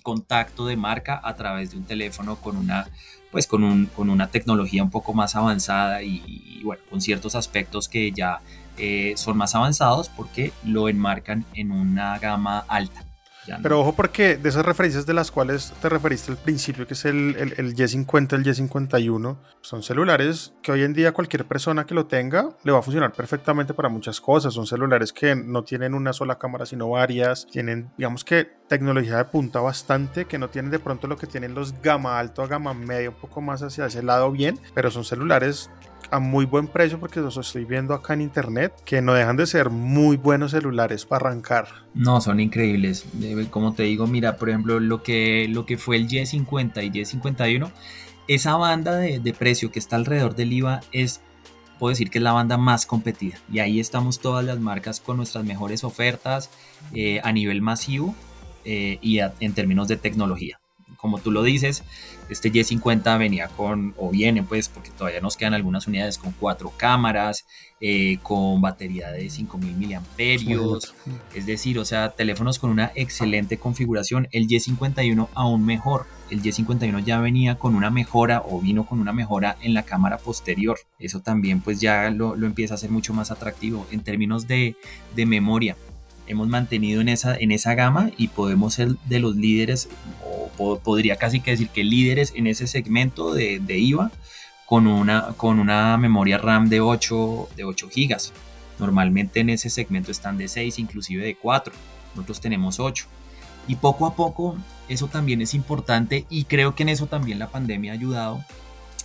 contacto 0.04 0.66
de 0.66 0.76
marca 0.76 1.20
a 1.24 1.36
través 1.36 1.72
de 1.72 1.78
un 1.78 1.84
teléfono 1.84 2.36
con 2.38 2.58
una 2.58 2.88
pues 3.32 3.48
con, 3.48 3.64
un, 3.64 3.86
con 3.86 4.10
una 4.10 4.28
tecnología 4.28 4.84
un 4.84 4.90
poco 4.90 5.14
más 5.14 5.36
avanzada 5.36 6.04
y, 6.04 6.62
bueno 6.64 6.82
con 6.90 7.02
ciertos 7.02 7.36
aspectos 7.36 7.88
que 7.88 8.12
ya 8.12 8.42
eh, 8.78 9.14
son 9.16 9.38
más 9.38 9.56
avanzados 9.56 10.10
porque 10.10 10.52
lo 10.64 10.90
enmarcan 10.90 11.46
en 11.54 11.72
una 11.72 12.18
gama 12.20 12.66
alta 12.68 13.06
pero 13.62 13.80
ojo 13.80 13.94
porque 13.94 14.38
de 14.38 14.50
esas 14.50 14.66
referencias 14.66 15.06
de 15.06 15.14
las 15.14 15.32
cuales 15.32 15.74
te 15.82 15.90
referiste 15.90 16.32
al 16.32 16.38
principio, 16.38 16.86
que 16.88 16.94
es 16.94 17.06
el, 17.06 17.36
el, 17.38 17.54
el, 17.58 17.76
Y50, 17.76 18.34
el 18.34 18.44
Y51, 18.44 19.38
son 19.62 19.84
celulares 19.84 20.54
que 20.62 20.72
hoy 20.72 20.84
en 20.84 20.94
día 20.94 21.12
cualquier 21.12 21.46
persona 21.46 21.86
que 21.86 21.94
lo 21.94 22.06
tenga 22.06 22.50
le 22.64 22.72
va 22.72 22.80
a 22.80 22.82
funcionar 22.82 23.14
perfectamente 23.14 23.74
para 23.74 23.90
muchas 23.90 24.22
cosas. 24.22 24.54
Son 24.54 24.68
celulares 24.68 25.12
que 25.14 25.36
no 25.36 25.64
tienen 25.64 25.94
una 25.94 26.14
sola 26.14 26.38
cámara, 26.38 26.66
sino 26.66 26.90
varias. 26.90 27.48
Tienen, 27.48 27.92
digamos 27.98 28.24
que, 28.24 28.50
tecnología 28.68 29.18
de 29.18 29.26
punta 29.26 29.60
bastante, 29.60 30.26
que 30.26 30.38
no 30.38 30.50
tienen 30.50 30.72
de 30.72 30.80
pronto 30.80 31.08
lo 31.08 31.18
que 31.18 31.28
tienen 31.28 31.54
los 31.54 31.82
gama 31.82 32.20
alto 32.20 32.42
a 32.42 32.48
gama 32.48 32.74
media, 32.74 33.10
un 33.10 33.16
poco 33.16 33.42
más 33.42 33.62
hacia 33.64 33.86
ese 33.86 34.04
lado 34.04 34.32
bien, 34.32 34.60
pero 34.74 34.92
son 34.92 35.04
celulares 35.04 35.70
a 36.12 36.20
muy 36.20 36.46
buen 36.46 36.68
precio 36.68 37.00
porque 37.00 37.20
los 37.20 37.38
estoy 37.38 37.66
viendo 37.66 37.94
acá 37.94 38.14
en 38.14 38.22
internet 38.22 38.74
que 38.86 39.02
no 39.02 39.14
dejan 39.14 39.38
de 39.38 39.48
ser 39.48 39.70
muy 39.70 40.18
buenos 40.18 40.52
celulares 40.52 41.06
para 41.06 41.28
arrancar. 41.28 41.68
No, 41.94 42.22
son 42.22 42.40
increíbles. 42.40 43.06
Como 43.50 43.74
te 43.74 43.84
digo, 43.84 44.08
mira, 44.08 44.38
por 44.38 44.50
ejemplo, 44.50 44.80
lo 44.80 45.02
que, 45.02 45.48
lo 45.50 45.66
que 45.66 45.78
fue 45.78 45.96
el 45.96 46.08
Y50 46.08 46.84
y 46.84 46.92
Y51, 46.92 47.72
esa 48.28 48.56
banda 48.56 48.98
de, 48.98 49.36
precio 49.38 49.72
que 49.72 49.80
está 49.80 49.96
alrededor 49.96 50.36
del 50.36 50.54
IVA 50.54 50.82
es 50.92 51.22
puedo 51.80 51.90
decir 51.90 52.12
que 52.12 52.20
es 52.20 52.24
la 52.24 52.34
banda 52.34 52.58
más 52.58 52.86
competida. 52.86 53.40
Y 53.52 53.60
ahí 53.60 53.80
estamos 53.80 54.20
todas 54.20 54.46
las 54.46 54.60
marcas 54.60 55.00
con 55.00 55.18
nuestras 55.18 55.46
mejores 55.46 55.84
ofertas 55.84 56.52
eh, 56.94 57.22
a 57.24 57.32
nivel 57.32 57.62
masivo 57.62 58.14
eh, 58.66 59.00
y 59.02 59.20
en 59.20 59.54
términos 59.54 59.88
de 59.88 59.98
tecnología 59.98 60.62
como 61.02 61.18
tú 61.18 61.32
lo 61.32 61.42
dices, 61.42 61.84
este 62.32 62.52
Y50 62.52 63.20
venía 63.20 63.48
con, 63.50 63.94
o 63.98 64.10
viene 64.10 64.42
pues, 64.44 64.70
porque 64.70 64.90
todavía 64.92 65.20
nos 65.20 65.36
quedan 65.36 65.54
algunas 65.54 65.86
unidades 65.88 66.18
con 66.18 66.32
cuatro 66.32 66.72
cámaras, 66.78 67.46
eh, 67.82 68.20
con 68.24 68.62
batería 68.62 69.12
de 69.12 69.30
5000 69.30 69.76
miliamperios, 69.76 70.96
es 71.36 71.46
decir, 71.46 71.78
o 71.78 71.86
sea, 71.86 72.12
teléfonos 72.12 72.58
con 72.58 72.70
una 72.70 72.92
excelente 72.96 73.58
configuración. 73.58 74.28
El 74.32 74.48
Y51 74.48 75.28
aún 75.34 75.66
mejor. 75.66 76.06
El 76.30 76.42
Y51 76.42 77.04
ya 77.04 77.20
venía 77.20 77.56
con 77.56 77.76
una 77.76 77.90
mejora 77.90 78.44
o 78.48 78.62
vino 78.62 78.86
con 78.86 79.02
una 79.02 79.12
mejora 79.12 79.58
en 79.62 79.74
la 79.74 79.84
cámara 79.84 80.18
posterior. 80.18 80.80
Eso 81.00 81.20
también 81.20 81.60
pues 81.60 81.82
ya 81.82 82.10
lo, 82.12 82.36
empieza 82.36 82.74
a 82.74 82.76
hacer 82.76 82.92
mucho 82.92 83.14
más 83.14 83.32
atractivo 83.32 83.86
en 83.92 84.02
términos 84.02 84.48
de, 84.48 84.76
de 85.16 85.26
memoria 85.26 85.76
hemos 86.28 86.48
mantenido 86.48 87.02
en 87.02 87.10
esa, 87.10 87.36
en 87.36 87.52
esa 87.52 87.76
gama 87.76 88.12
y 88.18 88.30
podemos 88.30 88.74
ser 88.74 88.96
de 89.06 89.20
los 89.20 89.36
líderes, 89.36 89.90
o 90.58 90.80
podría 90.80 91.16
casi 91.16 91.40
que 91.40 91.52
decir 91.52 91.70
que 91.70 91.84
líderes 91.84 92.34
en 92.36 92.48
ese 92.48 92.68
segmento 92.68 93.34
de, 93.34 93.60
de 93.60 93.78
IVA 93.80 94.12
con 94.66 94.88
una, 94.88 95.34
con 95.36 95.60
una 95.60 95.98
memoria 95.98 96.38
RAM 96.38 96.70
de 96.70 96.80
8, 96.80 97.50
de 97.58 97.64
8 97.66 97.90
gigas. 97.90 98.32
Normalmente 98.80 99.42
en 99.42 99.50
ese 99.50 99.70
segmento 99.70 100.12
están 100.12 100.38
de 100.38 100.48
6, 100.48 100.80
inclusive 100.80 101.26
de 101.26 101.36
4. 101.36 101.74
Nosotros 102.16 102.40
tenemos 102.40 102.80
8. 102.80 103.06
Y 103.68 103.76
poco 103.76 104.06
a 104.06 104.16
poco 104.16 104.56
eso 104.88 105.08
también 105.08 105.42
es 105.42 105.54
importante 105.54 106.26
y 106.30 106.46
creo 106.46 106.74
que 106.74 106.84
en 106.84 106.90
eso 106.90 107.08
también 107.08 107.38
la 107.38 107.50
pandemia 107.52 107.92
ha 107.92 107.96
ayudado. 107.96 108.44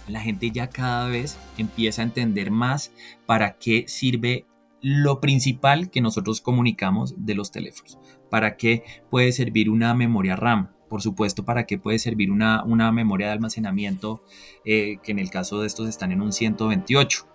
La 0.08 0.20
gente 0.20 0.50
ya 0.50 0.68
cada 0.68 1.08
vez 1.08 1.36
empieza 1.58 2.02
a 2.02 2.04
entender 2.04 2.50
más 2.50 2.92
para 3.26 3.56
qué 3.56 3.86
sirve 3.88 4.46
lo 4.88 5.20
principal 5.20 5.90
que 5.90 6.00
nosotros 6.00 6.40
comunicamos 6.40 7.14
de 7.16 7.34
los 7.34 7.50
teléfonos. 7.50 7.98
¿Para 8.30 8.56
qué 8.56 8.84
puede 9.10 9.32
servir 9.32 9.68
una 9.68 9.94
memoria 9.94 10.36
RAM? 10.36 10.70
Por 10.88 11.02
supuesto, 11.02 11.44
¿para 11.44 11.66
qué 11.66 11.76
puede 11.76 11.98
servir 11.98 12.30
una, 12.30 12.62
una 12.62 12.92
memoria 12.92 13.26
de 13.26 13.32
almacenamiento 13.32 14.22
eh, 14.64 14.98
que 15.02 15.10
en 15.10 15.18
el 15.18 15.28
caso 15.28 15.60
de 15.60 15.66
estos 15.66 15.88
están 15.88 16.12
en 16.12 16.22
un 16.22 16.30
128? 16.30 17.26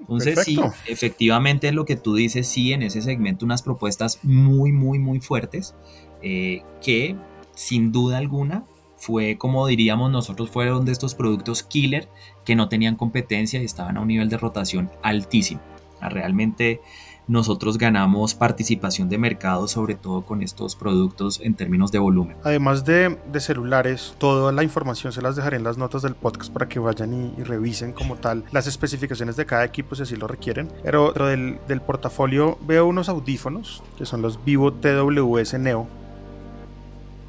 Entonces, 0.00 0.44
sí, 0.44 0.60
efectivamente 0.86 1.72
lo 1.72 1.86
que 1.86 1.96
tú 1.96 2.14
dices, 2.14 2.46
sí, 2.46 2.74
en 2.74 2.82
ese 2.82 3.00
segmento 3.00 3.46
unas 3.46 3.62
propuestas 3.62 4.22
muy, 4.22 4.70
muy, 4.70 4.98
muy 4.98 5.20
fuertes 5.20 5.74
eh, 6.20 6.62
que 6.82 7.16
sin 7.54 7.90
duda 7.90 8.18
alguna 8.18 8.64
fue, 8.96 9.38
como 9.38 9.66
diríamos 9.66 10.10
nosotros, 10.10 10.50
fueron 10.50 10.84
de 10.84 10.92
estos 10.92 11.14
productos 11.14 11.62
killer 11.62 12.10
que 12.44 12.54
no 12.54 12.68
tenían 12.68 12.96
competencia 12.96 13.62
y 13.62 13.64
estaban 13.64 13.96
a 13.96 14.02
un 14.02 14.08
nivel 14.08 14.28
de 14.28 14.36
rotación 14.36 14.90
altísimo. 15.02 15.62
Realmente 16.00 16.80
nosotros 17.28 17.76
ganamos 17.76 18.34
participación 18.34 19.08
de 19.10 19.18
mercado, 19.18 19.68
sobre 19.68 19.94
todo 19.94 20.22
con 20.22 20.42
estos 20.42 20.74
productos 20.74 21.40
en 21.42 21.54
términos 21.54 21.92
de 21.92 21.98
volumen. 21.98 22.36
Además 22.42 22.84
de, 22.84 23.18
celulares, 23.38 24.14
toda 24.18 24.50
la 24.50 24.64
información 24.64 25.12
se 25.12 25.22
las 25.22 25.36
dejaré 25.36 25.58
en 25.58 25.64
las 25.64 25.76
notas 25.76 26.02
del 26.02 26.14
podcast 26.14 26.50
para 26.50 26.68
que 26.68 26.78
vayan 26.78 27.34
y, 27.38 27.42
revisen 27.42 27.92
como 27.92 28.16
tal 28.16 28.44
las 28.50 28.66
especificaciones 28.66 29.36
de 29.36 29.46
cada 29.46 29.64
equipo 29.64 29.94
si 29.94 30.02
así 30.02 30.16
lo 30.16 30.26
requieren. 30.26 30.72
Pero 30.82 31.04
dentro 31.04 31.26
del, 31.26 31.58
del 31.68 31.80
portafolio 31.82 32.58
veo 32.66 32.86
unos 32.86 33.08
audífonos 33.08 33.82
que 33.96 34.06
son 34.06 34.22
los 34.22 34.42
Vivo 34.44 34.72
TWS 34.72 35.54
Neo. 35.58 35.86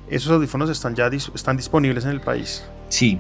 Esos 0.10 0.32
audífonos 0.32 0.70
están 0.70 0.96
ya 0.96 1.08
están 1.08 1.58
disponibles 1.58 2.06
en 2.06 2.12
el 2.12 2.22
país. 2.22 2.66
Sí, 2.88 3.20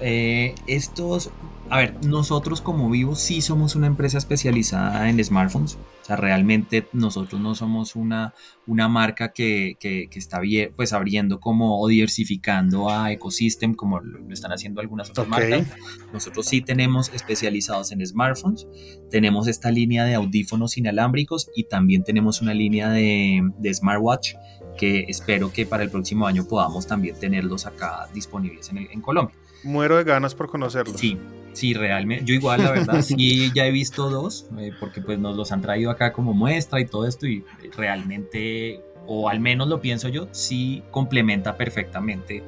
eh, 0.00 0.54
estos 0.66 1.30
a 1.72 1.78
ver, 1.78 2.04
nosotros 2.04 2.60
como 2.60 2.90
Vivo 2.90 3.14
sí 3.14 3.40
somos 3.40 3.76
una 3.76 3.86
empresa 3.86 4.18
especializada 4.18 5.08
en 5.08 5.24
smartphones. 5.24 5.78
O 6.02 6.04
sea, 6.04 6.16
realmente 6.16 6.86
nosotros 6.92 7.40
no 7.40 7.54
somos 7.54 7.96
una, 7.96 8.34
una 8.66 8.88
marca 8.88 9.32
que, 9.32 9.78
que, 9.80 10.06
está 10.12 10.38
bien, 10.40 10.74
pues 10.76 10.92
abriendo 10.92 11.40
como 11.40 11.80
o 11.80 11.88
diversificando 11.88 12.90
a 12.90 13.10
ecosystem 13.10 13.72
como 13.72 14.00
lo, 14.00 14.30
están 14.34 14.52
haciendo 14.52 14.82
algunas 14.82 15.08
otras 15.08 15.26
marcas. 15.28 15.66
Nosotros 16.12 16.44
sí 16.44 16.60
tenemos 16.60 17.10
especializados 17.14 17.90
en 17.92 18.04
smartphones, 18.04 18.66
tenemos 19.10 19.48
esta 19.48 19.70
línea 19.70 20.04
de 20.04 20.14
audífonos 20.14 20.76
inalámbricos 20.76 21.50
y 21.56 21.64
también 21.64 22.04
tenemos 22.04 22.42
una 22.42 22.52
línea 22.52 22.90
de, 22.90 23.50
de 23.58 23.72
smartwatch 23.72 24.34
que 24.76 25.06
espero 25.08 25.50
que 25.50 25.64
para 25.64 25.84
el 25.84 25.90
próximo 25.90 26.26
año 26.26 26.46
podamos 26.46 26.86
también 26.86 27.18
tenerlos 27.18 27.64
acá 27.64 28.08
disponibles 28.12 28.68
en, 28.68 28.78
en 28.78 29.00
Colombia. 29.00 29.36
Muero 29.64 29.96
de 29.96 30.04
ganas 30.04 30.34
por 30.34 30.48
conocerlos. 30.48 30.98
Sí, 30.98 31.18
Sí, 31.52 31.74
realmente. 31.74 32.24
Yo 32.24 32.34
igual, 32.34 32.62
la 32.62 32.70
verdad, 32.72 33.02
sí, 33.02 33.50
ya 33.54 33.66
he 33.66 33.70
visto 33.70 34.08
dos, 34.08 34.46
eh, 34.58 34.72
porque 34.80 35.00
pues 35.00 35.18
nos 35.18 35.36
los 35.36 35.52
han 35.52 35.60
traído 35.60 35.90
acá 35.90 36.12
como 36.12 36.32
muestra 36.32 36.80
y 36.80 36.86
todo 36.86 37.06
esto 37.06 37.26
y 37.26 37.44
realmente, 37.76 38.80
o 39.06 39.28
al 39.28 39.40
menos 39.40 39.68
lo 39.68 39.80
pienso 39.80 40.08
yo, 40.08 40.28
sí 40.32 40.82
complementa 40.90 41.56
perfectamente 41.56 42.42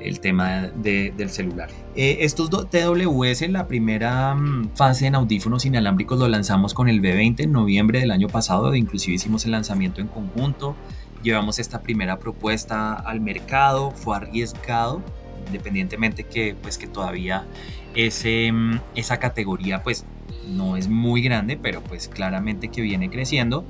el 0.00 0.20
tema 0.20 0.68
del 0.68 1.30
celular. 1.30 1.68
Eh, 1.94 2.18
estos 2.20 2.48
dos 2.48 2.68
TWS, 2.70 3.48
la 3.50 3.66
primera 3.66 4.34
mm, 4.34 4.74
fase 4.74 5.06
en 5.06 5.14
audífonos 5.14 5.66
inalámbricos 5.66 6.18
lo 6.18 6.28
lanzamos 6.28 6.74
con 6.74 6.88
el 6.88 7.02
B20 7.02 7.44
en 7.44 7.52
noviembre 7.52 8.00
del 8.00 8.10
año 8.10 8.28
pasado, 8.28 8.74
inclusive 8.74 9.14
hicimos 9.14 9.44
el 9.44 9.52
lanzamiento 9.52 10.00
en 10.00 10.08
conjunto, 10.08 10.74
llevamos 11.22 11.58
esta 11.58 11.82
primera 11.82 12.18
propuesta 12.18 12.94
al 12.94 13.20
mercado, 13.20 13.90
fue 13.90 14.16
arriesgado, 14.16 15.02
independientemente 15.46 16.24
que 16.24 16.54
pues 16.60 16.78
que 16.78 16.86
todavía 16.86 17.46
ese, 17.94 18.50
mm, 18.52 18.80
esa 18.94 19.18
categoría 19.18 19.82
pues 19.82 20.04
no 20.48 20.76
es 20.76 20.88
muy 20.88 21.22
grande, 21.22 21.58
pero 21.60 21.80
pues 21.82 22.08
claramente 22.08 22.68
que 22.68 22.82
viene 22.82 23.10
creciendo 23.10 23.64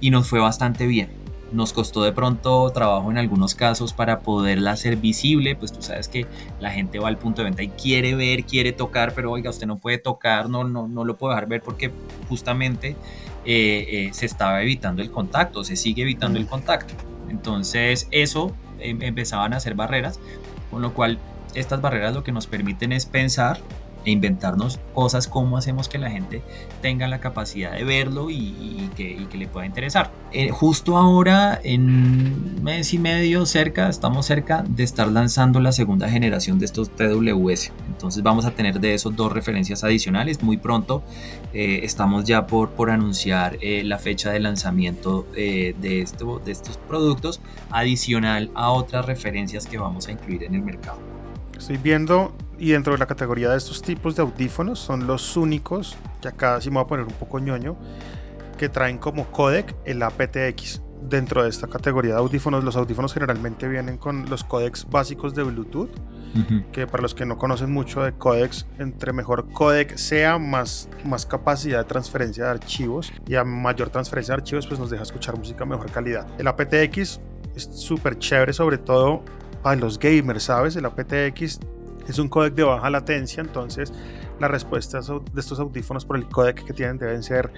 y 0.00 0.10
nos 0.10 0.28
fue 0.28 0.40
bastante 0.40 0.86
bien. 0.86 1.08
Nos 1.52 1.72
costó 1.72 2.02
de 2.02 2.12
pronto 2.12 2.68
trabajo 2.70 3.08
en 3.10 3.18
algunos 3.18 3.54
casos 3.54 3.92
para 3.92 4.20
poderla 4.20 4.72
hacer 4.72 4.96
visible, 4.96 5.54
pues 5.54 5.72
tú 5.72 5.80
sabes 5.80 6.08
que 6.08 6.26
la 6.58 6.72
gente 6.72 6.98
va 6.98 7.06
al 7.08 7.18
punto 7.18 7.42
de 7.42 7.44
venta 7.44 7.62
y 7.62 7.68
quiere 7.68 8.16
ver, 8.16 8.44
quiere 8.44 8.72
tocar, 8.72 9.14
pero 9.14 9.30
oiga, 9.30 9.50
usted 9.50 9.66
no 9.66 9.76
puede 9.76 9.98
tocar, 9.98 10.50
no, 10.50 10.64
no, 10.64 10.88
no 10.88 11.04
lo 11.04 11.16
puede 11.16 11.34
dejar 11.34 11.48
ver 11.48 11.62
porque 11.62 11.92
justamente 12.28 12.96
eh, 13.44 13.86
eh, 13.88 14.10
se 14.12 14.26
estaba 14.26 14.60
evitando 14.62 15.02
el 15.02 15.10
contacto, 15.12 15.62
se 15.62 15.76
sigue 15.76 16.02
evitando 16.02 16.38
el 16.38 16.46
contacto. 16.46 16.94
Entonces 17.28 18.08
eso 18.10 18.52
em, 18.80 19.00
empezaban 19.02 19.54
a 19.54 19.60
ser 19.60 19.74
barreras, 19.74 20.18
con 20.70 20.82
lo 20.82 20.94
cual 20.94 21.18
estas 21.54 21.80
barreras 21.80 22.14
lo 22.14 22.24
que 22.24 22.32
nos 22.32 22.46
permiten 22.46 22.92
es 22.92 23.06
pensar 23.06 23.58
e 24.06 24.12
inventarnos 24.12 24.78
cosas, 24.94 25.26
cómo 25.26 25.58
hacemos 25.58 25.88
que 25.88 25.98
la 25.98 26.08
gente 26.08 26.40
tenga 26.80 27.08
la 27.08 27.18
capacidad 27.18 27.72
de 27.72 27.82
verlo 27.82 28.30
y, 28.30 28.88
que, 28.96 29.26
le 29.36 29.48
pueda 29.48 29.66
interesar. 29.66 30.12
Eh, 30.32 30.48
justo 30.50 30.96
ahora, 30.96 31.60
en 31.62 32.62
mes 32.62 32.94
y 32.94 32.98
medio 32.98 33.44
cerca, 33.44 33.88
estamos 33.88 34.24
cerca 34.24 34.64
de 34.66 34.84
estar 34.84 35.08
lanzando 35.08 35.60
la 35.60 35.72
segunda 35.72 36.08
generación 36.08 36.58
de 36.58 36.64
estos 36.64 36.88
TWS. 36.90 37.72
Entonces 37.88 38.22
vamos 38.22 38.46
a 38.46 38.52
tener 38.52 38.80
de 38.80 38.94
esos 38.94 39.14
dos 39.14 39.32
referencias 39.32 39.82
adicionales. 39.82 40.42
Muy 40.42 40.56
pronto 40.56 41.02
eh, 41.52 41.80
estamos 41.82 42.24
ya 42.24 42.46
por, 42.46 42.70
por 42.70 42.90
anunciar 42.90 43.58
eh, 43.60 43.82
la 43.84 43.98
fecha 43.98 44.30
de 44.30 44.38
lanzamiento 44.38 45.26
de, 45.34 45.74
esto, 46.00 46.40
de 46.44 46.52
estos 46.52 46.78
productos 46.78 47.40
adicional 47.70 48.50
a 48.54 48.70
otras 48.70 49.04
referencias 49.04 49.66
que 49.66 49.78
vamos 49.78 50.06
a 50.06 50.12
incluir 50.12 50.44
en 50.44 50.54
el 50.54 50.62
mercado. 50.62 50.98
Estoy 51.58 51.78
viendo 51.78 52.32
y 52.58 52.70
dentro 52.70 52.92
de 52.92 52.98
la 52.98 53.06
categoría 53.06 53.50
de 53.50 53.58
estos 53.58 53.82
tipos 53.82 54.16
de 54.16 54.22
audífonos 54.22 54.78
son 54.78 55.06
los 55.06 55.36
únicos, 55.36 55.96
que 56.20 56.28
acá 56.28 56.60
sí 56.60 56.70
me 56.70 56.74
voy 56.74 56.84
a 56.84 56.86
poner 56.86 57.06
un 57.06 57.12
poco 57.12 57.38
ñoño, 57.38 57.76
que 58.56 58.68
traen 58.68 58.98
como 58.98 59.26
codec 59.26 59.74
el 59.84 60.02
aptX 60.02 60.82
dentro 61.02 61.42
de 61.42 61.50
esta 61.50 61.66
categoría 61.68 62.14
de 62.14 62.18
audífonos. 62.18 62.64
Los 62.64 62.76
audífonos 62.76 63.12
generalmente 63.12 63.68
vienen 63.68 63.98
con 63.98 64.28
los 64.28 64.44
codecs 64.44 64.88
básicos 64.88 65.34
de 65.34 65.42
Bluetooth, 65.42 65.90
que 66.70 66.86
para 66.86 67.02
los 67.02 67.14
que 67.14 67.24
no 67.24 67.38
conocen 67.38 67.70
mucho 67.70 68.02
de 68.02 68.12
codecs, 68.12 68.66
entre 68.78 69.14
mejor 69.14 69.50
codec 69.52 69.96
sea, 69.96 70.38
más, 70.38 70.88
más 71.04 71.24
capacidad 71.24 71.78
de 71.78 71.84
transferencia 71.84 72.44
de 72.44 72.50
archivos 72.50 73.10
y 73.26 73.36
a 73.36 73.44
mayor 73.44 73.88
transferencia 73.88 74.34
de 74.34 74.42
archivos, 74.42 74.66
pues 74.66 74.78
nos 74.78 74.90
deja 74.90 75.02
escuchar 75.02 75.38
música 75.38 75.60
de 75.60 75.70
mejor 75.70 75.90
calidad. 75.90 76.26
El 76.38 76.46
aptX 76.48 77.20
es 77.54 77.70
súper 77.72 78.18
chévere, 78.18 78.52
sobre 78.52 78.76
todo 78.76 79.22
para 79.62 79.76
los 79.76 79.98
gamers, 79.98 80.44
¿sabes? 80.44 80.76
El 80.76 80.84
aptX 80.84 81.58
es 82.08 82.18
un 82.18 82.28
codec 82.28 82.54
de 82.54 82.62
baja 82.62 82.90
latencia, 82.90 83.40
entonces 83.40 83.92
las 84.40 84.50
respuestas 84.50 85.08
de 85.08 85.40
estos 85.40 85.58
audífonos 85.58 86.04
por 86.04 86.16
el 86.16 86.28
codec 86.28 86.64
que 86.64 86.72
tienen 86.72 86.98
deben 86.98 87.22
ser 87.22 87.52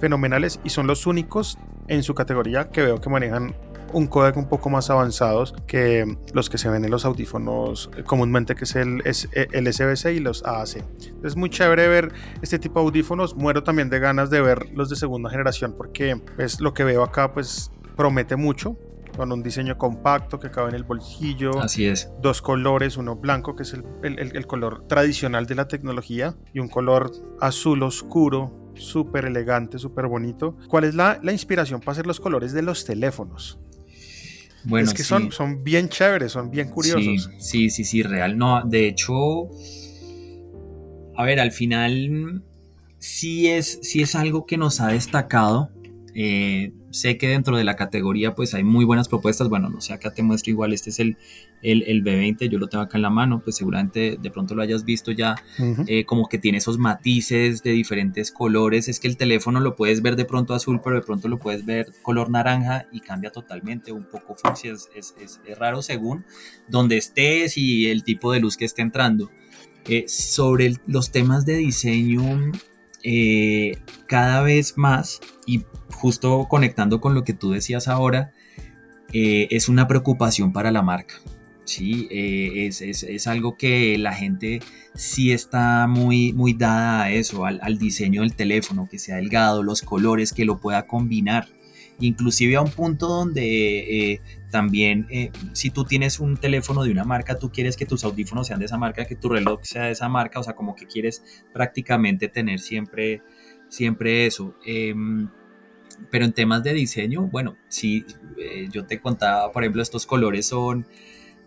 fenomenales 0.00 0.60
y 0.64 0.70
son 0.70 0.86
los 0.86 1.06
únicos 1.06 1.58
en 1.88 2.02
su 2.02 2.14
categoría 2.14 2.70
que 2.70 2.82
veo 2.82 3.00
que 3.00 3.10
manejan 3.10 3.54
un 3.92 4.06
codec 4.06 4.36
un 4.36 4.48
poco 4.48 4.70
más 4.70 4.90
avanzados 4.90 5.54
que 5.66 6.16
los 6.32 6.48
que 6.48 6.58
se 6.58 6.68
ven 6.68 6.84
en 6.84 6.90
los 6.90 7.04
audífonos 7.04 7.90
comúnmente 8.06 8.54
que 8.54 8.64
es 8.64 8.74
el, 8.76 9.02
SBC 9.04 10.12
y 10.14 10.20
los 10.20 10.44
AAC. 10.44 10.82
Es 11.22 11.36
muy 11.36 11.50
chévere 11.50 11.88
ver 11.88 12.12
este 12.40 12.58
tipo 12.58 12.80
de 12.80 12.86
audífonos. 12.86 13.36
Muero 13.36 13.62
también 13.62 13.90
de 13.90 13.98
ganas 13.98 14.30
de 14.30 14.40
ver 14.40 14.70
los 14.74 14.88
de 14.88 14.96
segunda 14.96 15.30
generación 15.30 15.74
porque 15.76 16.20
pues 16.36 16.60
lo 16.60 16.72
que 16.72 16.84
veo 16.84 17.02
acá 17.02 17.32
pues 17.32 17.70
promete 17.96 18.36
mucho 18.36 18.76
con 19.16 19.32
un 19.32 19.42
diseño 19.42 19.76
compacto 19.76 20.38
que 20.38 20.50
cabe 20.50 20.70
en 20.70 20.76
el 20.76 20.84
bolsillo. 20.84 21.60
Así 21.60 21.86
es. 21.86 22.10
Dos 22.20 22.42
colores, 22.42 22.96
uno 22.96 23.16
blanco, 23.16 23.54
que 23.54 23.62
es 23.62 23.72
el, 23.74 23.84
el, 24.02 24.36
el 24.36 24.46
color 24.46 24.86
tradicional 24.88 25.46
de 25.46 25.54
la 25.54 25.68
tecnología, 25.68 26.34
y 26.52 26.58
un 26.58 26.68
color 26.68 27.12
azul 27.40 27.82
oscuro, 27.82 28.72
súper 28.74 29.26
elegante, 29.26 29.78
súper 29.78 30.06
bonito. 30.06 30.56
¿Cuál 30.68 30.84
es 30.84 30.94
la, 30.94 31.18
la, 31.22 31.32
inspiración 31.32 31.80
para 31.80 31.92
hacer 31.92 32.06
los 32.06 32.20
colores 32.20 32.52
de 32.52 32.62
los 32.62 32.84
teléfonos? 32.84 33.58
Bueno, 34.64 34.88
es 34.88 34.94
que 34.94 35.02
son, 35.02 35.32
son 35.32 35.64
bien 35.64 35.88
chéveres, 35.88 36.32
son 36.32 36.50
bien 36.50 36.68
curiosos. 36.68 37.30
Sí, 37.38 37.68
sí, 37.70 37.84
sí, 37.84 38.02
real. 38.02 38.38
No, 38.38 38.62
de 38.64 38.86
hecho, 38.86 39.48
a 41.16 41.24
ver, 41.24 41.40
al 41.40 41.50
final 41.50 42.44
sí 42.98 43.48
es, 43.48 43.80
sí 43.82 44.02
es 44.02 44.14
algo 44.14 44.46
que 44.46 44.56
nos 44.56 44.80
ha 44.80 44.88
destacado. 44.88 45.70
Eh, 46.14 46.72
sé 46.92 47.18
que 47.18 47.28
dentro 47.28 47.56
de 47.56 47.64
la 47.64 47.74
categoría 47.74 48.34
pues 48.34 48.54
hay 48.54 48.62
muy 48.62 48.84
buenas 48.84 49.08
propuestas. 49.08 49.48
Bueno, 49.48 49.68
no 49.68 49.80
sé, 49.80 49.92
acá 49.92 50.12
te 50.12 50.22
muestro 50.22 50.50
igual, 50.50 50.72
este 50.72 50.90
es 50.90 51.00
el, 51.00 51.16
el, 51.62 52.04
B20, 52.04 52.48
yo 52.48 52.58
lo 52.58 52.68
tengo 52.68 52.84
acá 52.84 52.98
en 52.98 53.02
la 53.02 53.10
mano, 53.10 53.40
pues 53.42 53.56
seguramente 53.56 54.18
de 54.20 54.30
pronto 54.30 54.54
lo 54.54 54.62
hayas 54.62 54.84
visto 54.84 55.10
ya, 55.10 55.34
eh, 55.86 56.04
como 56.04 56.28
que 56.28 56.38
tiene 56.38 56.58
esos 56.58 56.78
matices 56.78 57.62
de 57.62 57.72
diferentes 57.72 58.30
colores. 58.30 58.88
Es 58.88 59.00
que 59.00 59.08
el 59.08 59.16
teléfono 59.16 59.60
lo 59.60 59.74
puedes 59.74 60.02
ver 60.02 60.16
de 60.16 60.24
pronto 60.24 60.54
azul, 60.54 60.80
pero 60.82 60.96
de 60.96 61.02
pronto 61.02 61.28
lo 61.28 61.38
puedes 61.38 61.64
ver 61.64 61.86
color 62.02 62.30
naranja 62.30 62.86
y 62.92 63.00
cambia 63.00 63.30
totalmente, 63.30 63.92
un 63.92 64.04
poco 64.04 64.34
fucsia, 64.34 64.72
es, 64.72 64.88
es, 64.94 65.14
es, 65.18 65.58
raro 65.58 65.82
según 65.82 66.24
donde 66.68 66.96
estés 66.96 67.56
y 67.56 67.86
el 67.88 68.04
tipo 68.04 68.32
de 68.32 68.40
luz 68.40 68.56
que 68.56 68.64
esté 68.64 68.82
entrando. 68.82 69.30
Eh, 69.86 70.04
sobre 70.06 70.76
los 70.86 71.10
temas 71.10 71.44
de 71.44 71.56
diseño, 71.56 72.22
eh, 73.02 73.78
cada 74.06 74.42
vez 74.42 74.76
más, 74.76 75.20
y 75.46 75.64
justo 75.90 76.46
conectando 76.48 77.00
con 77.00 77.14
lo 77.14 77.24
que 77.24 77.32
tú 77.32 77.50
decías 77.50 77.88
ahora, 77.88 78.32
eh, 79.12 79.48
es 79.50 79.68
una 79.68 79.88
preocupación 79.88 80.52
para 80.52 80.70
la 80.70 80.82
marca. 80.82 81.14
Sí, 81.64 82.08
eh, 82.10 82.68
es, 82.68 83.26
algo 83.26 83.56
que 83.56 83.96
la 83.96 84.12
gente 84.12 84.60
sí 84.94 85.32
está 85.32 85.86
muy, 85.86 86.32
muy 86.32 86.54
dada 86.54 87.04
a 87.04 87.12
eso, 87.12 87.46
al, 87.46 87.78
diseño 87.78 88.22
del 88.22 88.34
teléfono, 88.34 88.88
que 88.90 88.98
sea 88.98 89.16
delgado, 89.16 89.62
los 89.62 89.82
colores, 89.82 90.32
que 90.32 90.44
lo 90.44 90.58
pueda 90.58 90.86
combinar. 90.86 91.48
Inclusive 92.00 92.56
a 92.56 92.62
un 92.62 92.70
punto 92.70 93.06
donde 93.06 94.20
también 94.52 95.08
si 95.52 95.70
tú 95.70 95.84
tienes 95.84 96.20
un 96.20 96.36
teléfono 96.36 96.84
de 96.84 96.92
una 96.92 97.04
marca, 97.04 97.38
tú 97.38 97.50
quieres 97.50 97.76
que 97.76 97.86
tus 97.86 98.04
audífonos 98.04 98.46
sean 98.46 98.60
de 98.60 98.66
esa 98.66 98.78
marca, 98.78 99.04
que 99.06 99.16
tu 99.16 99.28
reloj 99.28 99.60
sea 99.62 99.86
de 99.86 99.92
esa 99.92 100.08
marca, 100.08 100.38
o 100.38 100.42
sea, 100.44 100.54
como 100.54 100.76
que 100.76 100.86
quieres 100.86 101.24
prácticamente 101.52 102.28
tener 102.28 102.60
siempre, 102.60 103.22
siempre 103.68 104.26
eso. 104.26 104.54
Em, 104.64 105.28
pero 106.10 106.24
en 106.24 106.32
temas 106.32 106.62
de 106.62 106.72
diseño, 106.74 107.22
bueno, 107.22 107.56
sí, 107.68 108.04
eh, 108.38 108.68
yo 108.70 108.86
te 108.86 109.00
contaba, 109.00 109.50
por 109.50 109.62
ejemplo, 109.64 109.82
estos 109.82 110.06
colores 110.06 110.46
son, 110.46 110.86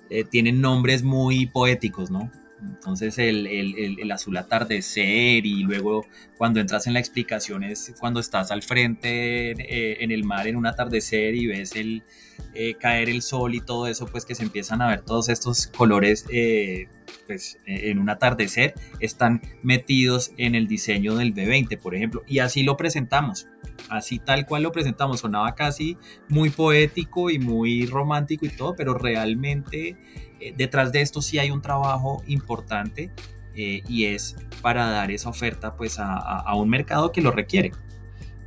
eh, 0.09 0.23
tienen 0.23 0.61
nombres 0.61 1.03
muy 1.03 1.45
poéticos, 1.45 2.11
¿no? 2.11 2.31
Entonces 2.61 3.17
el, 3.17 3.47
el, 3.47 3.99
el, 3.99 4.11
azul 4.11 4.37
atardecer 4.37 5.45
y 5.45 5.63
luego 5.63 6.05
cuando 6.37 6.59
entras 6.59 6.87
en 6.87 6.93
la 6.93 6.99
explicación 6.99 7.63
es 7.63 7.93
cuando 7.99 8.19
estás 8.19 8.49
al 8.49 8.63
frente 8.63 9.51
eh, 9.51 9.97
en 9.99 10.11
el 10.11 10.23
mar 10.23 10.47
en 10.47 10.55
un 10.55 10.65
atardecer 10.65 11.35
y 11.35 11.47
ves 11.47 11.75
el 11.75 12.03
caer 12.79 13.09
el 13.09 13.21
sol 13.21 13.53
y 13.53 13.59
todo 13.59 13.87
eso, 13.87 14.05
pues 14.05 14.25
que 14.25 14.33
se 14.33 14.43
empiezan 14.43 14.81
a 14.81 14.87
ver 14.87 15.01
todos 15.01 15.27
estos 15.27 15.67
colores 15.67 16.25
pues, 17.27 17.59
en 17.65 17.99
un 17.99 18.09
atardecer, 18.09 18.73
están 19.01 19.41
metidos 19.61 20.31
en 20.37 20.55
el 20.55 20.67
diseño 20.67 21.15
del 21.15 21.33
B20, 21.33 21.77
por 21.77 21.95
ejemplo, 21.95 22.23
y 22.25 22.39
así 22.39 22.63
lo 22.63 22.77
presentamos 22.77 23.47
así 23.89 24.19
tal 24.19 24.45
cual 24.45 24.63
lo 24.63 24.71
presentamos, 24.71 25.19
sonaba 25.21 25.55
casi 25.55 25.97
muy 26.29 26.49
poético 26.49 27.29
y 27.29 27.39
muy 27.39 27.85
romántico 27.85 28.45
y 28.45 28.49
todo, 28.49 28.75
pero 28.75 28.93
realmente 28.93 29.97
eh, 30.39 30.53
detrás 30.55 30.91
de 30.91 31.01
esto 31.01 31.21
sí 31.21 31.39
hay 31.39 31.51
un 31.51 31.61
trabajo 31.61 32.23
importante 32.27 33.11
eh, 33.55 33.83
y 33.87 34.05
es 34.05 34.35
para 34.61 34.89
dar 34.89 35.11
esa 35.11 35.29
oferta 35.29 35.75
pues 35.75 35.97
a, 35.99 36.53
un 36.55 36.69
mercado 36.69 37.11
que 37.11 37.21
lo 37.21 37.31
requiere. 37.31 37.71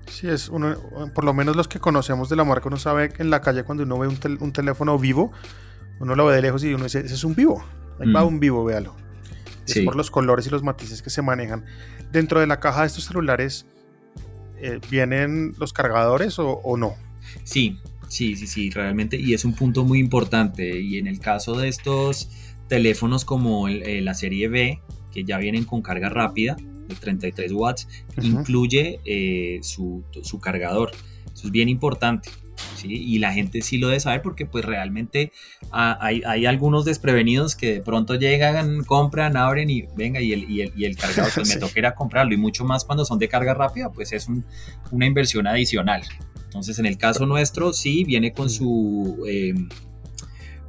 Sí, 0.07 0.29
es 0.29 0.49
uno, 0.49 0.77
por 1.15 1.25
lo 1.25 1.35
menos 1.35 1.55
los 1.57 1.69
que 1.69 1.81
conocemos 1.81 2.29
de 2.29 2.37
la 2.37 2.45
marca, 2.45 2.69
uno 2.69 2.79
sabe 2.79 3.11
que 3.11 3.23
en 3.23 3.31
la 3.31 3.41
calle 3.41 3.63
cuando 3.63 3.85
uno 3.85 3.99
ve 3.99 4.09
un, 4.09 4.53
teléfono 4.53 4.99
vivo, 4.99 5.33
uno 6.01 6.15
lo 6.15 6.27
ve 6.27 6.35
de 6.35 6.43
lejos 6.43 6.65
y 6.65 6.73
uno 6.73 6.85
dice, 6.85 7.01
ese 7.01 7.15
es 7.15 7.25
un 7.25 7.35
vivo, 7.35 7.63
ahí 8.01 8.11
va 8.11 8.23
mm. 8.23 8.27
un 8.27 8.41
vivo, 8.41 8.65
véalo. 8.65 8.97
Es 9.67 9.85
por 9.85 9.97
los 9.97 10.11
colores 10.11 10.47
y 10.47 10.51
los 10.51 10.63
matices 10.63 11.03
que 11.03 11.11
se 11.11 11.21
manejan. 11.21 11.65
Dentro 12.11 12.41
de 12.41 12.47
la 12.47 12.59
caja 12.59 12.83
de 12.83 12.87
estos 12.87 13.05
celulares, 13.05 13.67
eh, 14.61 14.81
¿vienen 14.91 15.55
los 15.59 15.73
cargadores 15.73 16.39
o, 16.39 16.77
no? 16.77 16.95
Sí, 17.45 17.79
sí, 18.09 18.37
sí, 18.37 18.47
sí, 18.47 18.71
realmente, 18.71 19.19
y 19.19 19.35
es 19.35 19.45
un 19.45 19.55
punto 19.55 19.85
muy 19.85 19.99
importante. 19.99 20.81
Y 20.81 20.99
en 20.99 21.07
el 21.07 21.21
caso 21.21 21.59
de 21.59 21.69
estos 21.69 22.31
teléfonos 22.69 23.25
como 23.25 23.69
eh, 23.69 24.01
la 24.01 24.15
serie 24.15 24.49
B, 24.49 24.81
que 25.13 25.25
ya 25.25 25.39
vienen 25.39 25.65
con 25.65 25.83
carga 25.83 26.09
rápida 26.09 26.57
de 26.89 26.95
33 26.95 27.53
watts, 27.53 27.89
incluye 28.23 29.01
eh, 29.05 29.61
su, 29.63 30.05
su 30.23 30.41
cargador. 30.41 30.93
Eso 31.33 31.47
es 31.47 31.51
bien 31.53 31.69
importante. 31.69 32.31
Y 32.85 33.19
la 33.19 33.33
gente 33.33 33.63
sí 33.63 33.79
lo 33.79 33.89
debe 33.89 34.01
saber 34.01 34.23
porque 34.23 34.47
pues 34.47 34.65
realmente 34.65 35.33
ah, 35.73 35.99
hay, 36.01 36.23
hay, 36.27 36.47
algunos 36.47 36.85
desprevenidos 36.85 37.57
que 37.57 37.75
de 37.75 37.81
pronto 37.81 38.15
llegan, 38.15 38.85
compran, 38.85 39.37
abren 39.37 39.71
y 39.71 39.83
venga, 39.97 40.21
y 40.21 40.33
el, 40.33 40.51
y 40.51 40.63
el, 40.63 40.73
y 40.77 40.85
el 40.85 40.97
cargador, 40.97 41.33
pues 41.35 41.49
me 41.55 41.61
toca 41.61 41.79
ir 41.79 41.87
a 41.87 41.95
comprarlo 41.95 42.35
y 42.35 42.37
mucho 42.37 42.65
más 42.65 42.85
cuando 42.85 43.05
son 43.05 43.19
de 43.19 43.29
carga 43.29 43.55
rápida, 43.55 43.91
pues 43.91 44.13
es 44.13 44.29
una 44.91 45.07
inversión 45.07 45.47
adicional. 45.47 46.03
Entonces 46.45 46.79
en 46.79 46.87
el 46.87 46.97
caso 46.99 47.27
nuestro 47.27 47.73
sí 47.73 48.05
viene 48.05 48.33
con 48.33 48.51
su... 48.51 49.25
Eh, 49.29 49.55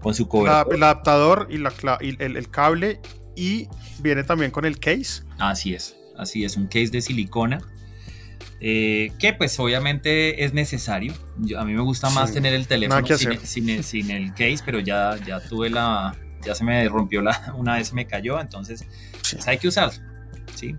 con 0.02 0.16
su 0.16 0.30
cobertor. 0.30 0.74
el 0.74 0.84
adaptador 0.84 1.48
y, 1.50 1.58
la, 1.58 1.74
el, 2.00 2.38
el 2.38 2.50
cable 2.50 3.02
y 3.36 3.68
viene 4.02 4.24
también 4.24 4.50
con 4.50 4.64
el 4.64 4.80
case. 4.80 5.24
Así 5.40 5.74
es, 5.74 5.98
así 6.18 6.46
es, 6.46 6.56
un 6.56 6.68
case 6.68 6.88
de 6.88 7.02
silicona 7.02 7.60
eh, 8.62 9.12
que 9.20 9.34
pues 9.34 9.58
obviamente 9.60 10.44
es 10.44 10.54
necesario. 10.54 11.14
a 11.58 11.64
mí 11.64 11.74
me 11.74 11.82
gusta 11.82 12.10
más 12.10 12.34
tener 12.34 12.54
el 12.54 12.68
teléfono 12.68 13.06
sin, 13.08 13.84
sin, 13.84 14.12
el 14.12 14.32
case, 14.32 14.60
pero 14.66 14.80
ya, 14.80 15.16
ya 15.26 15.40
tuve 15.40 15.70
la, 15.70 16.16
ya 16.42 16.56
se 16.56 16.64
me 16.64 16.88
rompió 16.90 17.22
la, 17.22 17.54
una 17.58 17.76
vez 17.76 17.94
me 17.94 18.06
cayó, 18.06 18.40
entonces 18.40 18.86
pues, 19.30 19.48
hay 19.48 19.58
que 19.58 19.70
usarlo, 19.70 20.02
¿sí? 20.56 20.76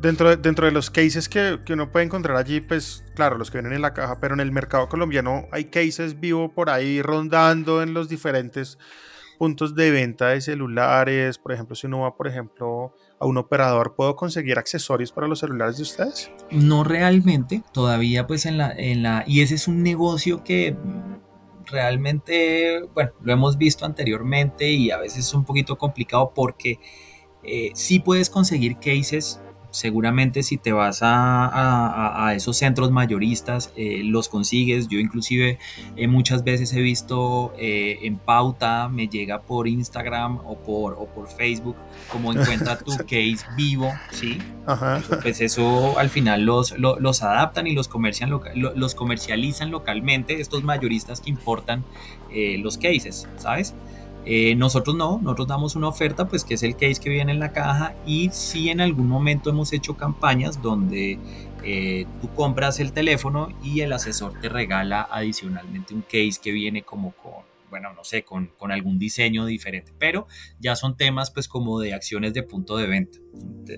Dentro 0.00 0.28
de, 0.28 0.36
dentro 0.36 0.66
de 0.66 0.72
los 0.72 0.90
cases 0.90 1.28
que, 1.28 1.58
que, 1.64 1.72
uno 1.72 1.90
puede 1.90 2.04
encontrar 2.04 2.36
allí, 2.36 2.60
pues 2.60 3.04
claro, 3.14 3.38
los 3.38 3.50
que 3.50 3.58
vienen 3.58 3.72
en 3.72 3.82
la 3.82 3.94
caja, 3.94 4.20
pero 4.20 4.34
en 4.34 4.40
el 4.40 4.52
mercado 4.52 4.88
colombiano 4.88 5.48
hay 5.52 5.64
cases 5.64 6.20
vivo 6.20 6.52
por 6.52 6.68
ahí 6.70 7.00
rondando 7.00 7.82
en 7.82 7.94
los 7.94 8.08
diferentes 8.08 8.78
puntos 9.38 9.74
de 9.74 9.90
venta 9.90 10.28
de 10.28 10.40
celulares. 10.40 11.38
Por 11.38 11.52
ejemplo, 11.52 11.74
si 11.74 11.86
uno 11.86 12.00
va, 12.00 12.16
por 12.16 12.26
ejemplo, 12.26 12.94
a 13.18 13.26
un 13.26 13.38
operador, 13.38 13.94
¿puedo 13.94 14.16
conseguir 14.16 14.58
accesorios 14.58 15.12
para 15.12 15.26
los 15.26 15.40
celulares 15.40 15.76
de 15.76 15.82
ustedes? 15.82 16.30
No 16.50 16.84
realmente, 16.84 17.62
todavía 17.72 18.26
pues 18.26 18.46
en 18.46 18.58
la, 18.58 18.72
en 18.72 19.02
la, 19.02 19.24
y 19.26 19.40
ese 19.40 19.54
es 19.54 19.68
un 19.68 19.82
negocio 19.82 20.44
que 20.44 20.76
realmente, 21.66 22.82
bueno, 22.94 23.12
lo 23.22 23.32
hemos 23.32 23.58
visto 23.58 23.84
anteriormente 23.84 24.70
y 24.70 24.90
a 24.90 24.98
veces 24.98 25.26
es 25.26 25.34
un 25.34 25.44
poquito 25.44 25.76
complicado 25.76 26.32
porque 26.34 26.78
eh, 27.42 27.70
sí 27.74 27.98
puedes 27.98 28.30
conseguir 28.30 28.76
cases 28.76 29.40
seguramente 29.76 30.42
si 30.42 30.56
te 30.56 30.72
vas 30.72 31.00
a, 31.02 32.32
esos 32.34 32.56
centros 32.56 32.90
mayoristas, 32.90 33.72
eh, 33.76 34.02
los 34.04 34.28
consigues. 34.28 34.88
Yo 34.88 34.98
inclusive 34.98 35.58
eh, 35.96 36.08
muchas 36.08 36.44
veces 36.44 36.72
he 36.72 36.80
visto 36.80 37.52
eh, 37.58 37.98
en 38.02 38.18
pauta, 38.18 38.88
me 38.88 39.08
llega 39.08 39.42
por 39.42 39.68
Instagram 39.68 40.38
o 40.44 40.56
por, 40.58 40.94
o 40.94 41.06
por 41.06 41.28
Facebook, 41.28 41.76
como 42.10 42.32
encuentra 42.32 42.78
tu 42.78 42.96
case 42.96 43.38
vivo, 43.56 43.92
¿sí? 44.10 44.38
Pues 45.22 45.40
eso 45.40 45.98
al 45.98 46.10
final 46.10 46.44
los, 46.44 46.76
los, 46.78 47.22
adaptan 47.22 47.66
y 47.66 47.72
los, 47.72 47.86
comercian 47.86 48.30
los 48.54 48.94
comercializan 48.94 49.70
localmente, 49.70 50.40
estos 50.40 50.64
mayoristas 50.64 51.20
que 51.20 51.30
importan 51.30 51.84
los 52.58 52.76
cases, 52.76 53.28
¿sabes? 53.36 53.74
Eh, 54.28 54.56
nosotros 54.56 54.96
no, 54.96 55.20
nosotros 55.22 55.46
damos 55.46 55.76
una 55.76 55.86
oferta, 55.86 56.26
pues 56.26 56.44
que 56.44 56.54
es 56.54 56.64
el 56.64 56.74
case 56.74 56.96
que 57.00 57.10
viene 57.10 57.30
en 57.30 57.38
la 57.38 57.52
caja 57.52 57.94
y 58.04 58.28
si 58.32 58.70
en 58.70 58.80
algún 58.80 59.08
momento 59.08 59.50
hemos 59.50 59.72
hecho 59.72 59.96
campañas 59.96 60.60
donde 60.60 61.20
eh, 61.62 62.06
tú 62.20 62.28
compras 62.34 62.80
el 62.80 62.92
teléfono 62.92 63.48
y 63.62 63.80
el 63.80 63.92
asesor 63.92 64.32
te 64.40 64.48
regala 64.48 65.06
adicionalmente 65.10 65.94
un 65.94 66.02
case 66.02 66.40
que 66.42 66.50
viene 66.50 66.82
como 66.82 67.12
con, 67.12 67.44
bueno, 67.70 67.92
no 67.92 68.02
sé, 68.02 68.24
con, 68.24 68.48
con 68.58 68.72
algún 68.72 68.98
diseño 68.98 69.46
diferente, 69.46 69.92
pero 69.96 70.26
ya 70.58 70.74
son 70.74 70.96
temas 70.96 71.30
pues 71.30 71.46
como 71.46 71.78
de 71.78 71.94
acciones 71.94 72.34
de 72.34 72.42
punto 72.42 72.76
de 72.76 72.88
venta, 72.88 73.18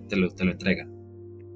te, 0.08 0.16
lo, 0.16 0.30
te 0.30 0.44
lo 0.46 0.52
entregan. 0.52 0.97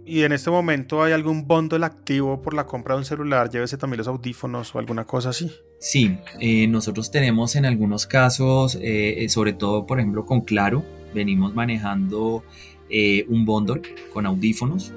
¿Y 0.05 0.23
en 0.23 0.33
este 0.33 0.51
momento 0.51 1.03
hay 1.03 1.13
algún 1.13 1.47
bundle 1.47 1.87
activo 1.87 2.43
por 2.43 2.55
la 2.55 2.67
compra 2.67 2.95
de 2.95 3.01
un 3.01 3.05
celular? 3.05 3.51
Llévese 3.51 3.77
también 3.77 3.99
los 3.99 4.09
audífonos 4.09 4.75
o 4.75 4.79
alguna 4.79 5.05
cosa 5.05 5.31
así. 5.31 5.51
Sí, 5.79 6.19
eh, 6.41 6.67
nosotros 6.67 7.11
tenemos 7.11 7.55
en 7.55 7.67
algunos 7.67 8.07
casos, 8.07 8.77
eh, 8.81 9.27
sobre 9.29 9.53
todo 9.53 9.87
por 9.87 10.01
ejemplo 10.01 10.27
con 10.27 10.41
Claro, 10.41 10.85
venimos 11.15 11.55
manejando 11.55 12.43
eh, 12.91 13.25
un 13.29 13.45
bundle 13.45 13.83
con 14.13 14.27
audífonos. 14.27 14.93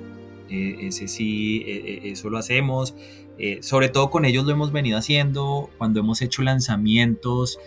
ese 0.49 1.07
sí, 1.07 1.63
eso 2.03 2.29
lo 2.29 2.37
hacemos. 2.37 2.95
sobre 3.61 3.89
todo 3.89 4.09
con 4.09 4.25
ellos 4.25 4.45
lo 4.45 4.51
hemos 4.51 4.71
venido 4.71 4.97
haciendo 4.97 5.69
cuando 5.77 5.99
hemos 5.99 6.21
hecho 6.21 6.41
lanzamientos. 6.41 7.59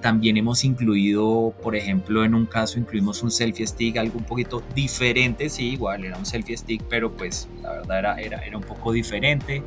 También 0.00 0.36
hemos 0.36 0.64
incluido, 0.64 1.52
por 1.62 1.74
ejemplo, 1.74 2.24
en 2.24 2.34
un 2.34 2.46
caso 2.46 2.78
incluimos 2.78 3.22
un 3.22 3.30
selfie 3.30 3.66
stick, 3.66 3.96
algo 3.96 4.18
un 4.18 4.24
poquito 4.24 4.62
diferente, 4.74 5.48
sí, 5.48 5.70
igual 5.70 6.04
era 6.04 6.16
un 6.16 6.26
selfie 6.26 6.56
stick, 6.56 6.82
pero 6.88 7.12
pues 7.12 7.48
la 7.62 7.72
verdad 7.72 7.98
era, 7.98 8.20
era, 8.20 8.38
era 8.46 8.56
un 8.56 8.62
poco 8.62 8.92
diferente. 8.92 9.62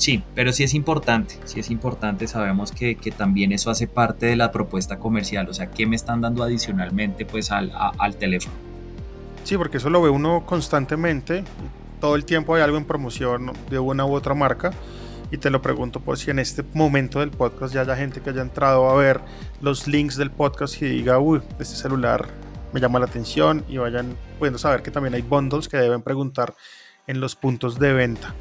Sí, 0.00 0.22
pero 0.34 0.50
sí 0.54 0.64
es 0.64 0.72
importante, 0.72 1.34
sí 1.44 1.60
es 1.60 1.70
importante, 1.70 2.26
sabemos 2.26 2.72
que, 2.72 2.96
también 3.14 3.52
eso 3.52 3.70
hace 3.70 3.86
parte 3.86 4.24
de 4.24 4.34
la 4.34 4.50
propuesta 4.50 4.98
comercial, 4.98 5.46
o 5.50 5.52
sea, 5.52 5.70
¿qué 5.70 5.84
me 5.84 5.94
están 5.94 6.22
dando 6.22 6.42
adicionalmente 6.42 7.26
pues 7.26 7.50
al, 7.50 7.70
al 7.74 8.16
teléfono? 8.16 8.54
Sí, 9.44 9.58
porque 9.58 9.76
eso 9.76 9.90
lo 9.90 10.00
ve 10.00 10.08
uno 10.08 10.46
constantemente, 10.46 11.44
todo 12.00 12.16
el 12.16 12.24
tiempo 12.24 12.54
hay 12.54 12.62
algo 12.62 12.78
en 12.78 12.86
promoción 12.86 13.52
de 13.68 13.78
una 13.78 14.06
u 14.06 14.14
otra 14.14 14.32
marca 14.32 14.72
y 15.30 15.38
te 15.38 15.50
lo 15.50 15.62
pregunto 15.62 16.00
por 16.00 16.18
si 16.18 16.30
en 16.30 16.38
este 16.38 16.64
momento 16.74 17.20
del 17.20 17.30
podcast 17.30 17.74
ya 17.74 17.82
haya 17.82 17.96
gente 17.96 18.20
que 18.20 18.30
haya 18.30 18.42
entrado 18.42 18.88
a 18.88 18.94
ver 18.94 19.20
los 19.60 19.86
links 19.86 20.16
del 20.16 20.30
podcast 20.30 20.80
y 20.82 20.86
diga, 20.86 21.18
uy, 21.18 21.40
este 21.58 21.76
celular 21.76 22.28
me 22.72 22.80
llama 22.80 22.98
la 22.98 23.06
atención 23.06 23.64
y 23.68 23.78
vayan 23.78 24.16
pudiendo 24.38 24.58
saber 24.58 24.82
que 24.82 24.90
también 24.90 25.14
hay 25.14 25.22
bundles 25.22 25.68
que 25.68 25.76
deben 25.76 26.02
preguntar 26.02 26.54
en 27.06 27.20
los 27.20 27.34
puntos 27.34 27.78
de 27.78 27.92
venta. 27.92 28.34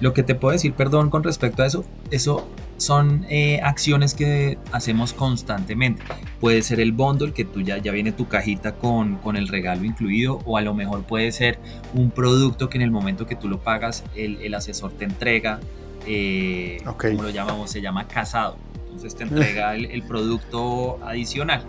Lo 0.00 0.12
que 0.12 0.22
te 0.22 0.34
puedo 0.34 0.52
decir, 0.52 0.74
perdón, 0.74 1.08
con 1.08 1.22
respecto 1.22 1.62
a 1.62 1.66
eso, 1.66 1.84
eso 2.10 2.46
son 2.76 3.24
eh, 3.30 3.60
acciones 3.62 4.14
que 4.14 4.58
hacemos 4.72 5.14
constantemente. 5.14 6.02
Puede 6.40 6.60
ser 6.62 6.80
el 6.80 6.92
bundle, 6.92 7.32
que 7.32 7.44
tú 7.46 7.62
ya, 7.62 7.78
ya 7.78 7.92
viene 7.92 8.12
tu 8.12 8.28
cajita 8.28 8.74
con, 8.74 9.16
con 9.16 9.36
el 9.36 9.48
regalo 9.48 9.84
incluido, 9.84 10.40
o 10.44 10.58
a 10.58 10.60
lo 10.60 10.74
mejor 10.74 11.04
puede 11.04 11.32
ser 11.32 11.58
un 11.94 12.10
producto 12.10 12.68
que 12.68 12.76
en 12.76 12.82
el 12.82 12.90
momento 12.90 13.26
que 13.26 13.36
tú 13.36 13.48
lo 13.48 13.60
pagas, 13.60 14.04
el, 14.14 14.38
el 14.42 14.54
asesor 14.54 14.92
te 14.92 15.04
entrega, 15.04 15.60
eh, 16.06 16.82
como 16.84 17.22
lo 17.22 17.30
llamamos, 17.30 17.70
se 17.70 17.80
llama 17.80 18.06
casado. 18.08 18.56
Entonces 18.84 19.14
te 19.14 19.24
entrega 19.24 19.74
el, 19.76 19.86
el 19.86 20.02
producto 20.02 20.98
adicional. 21.04 21.64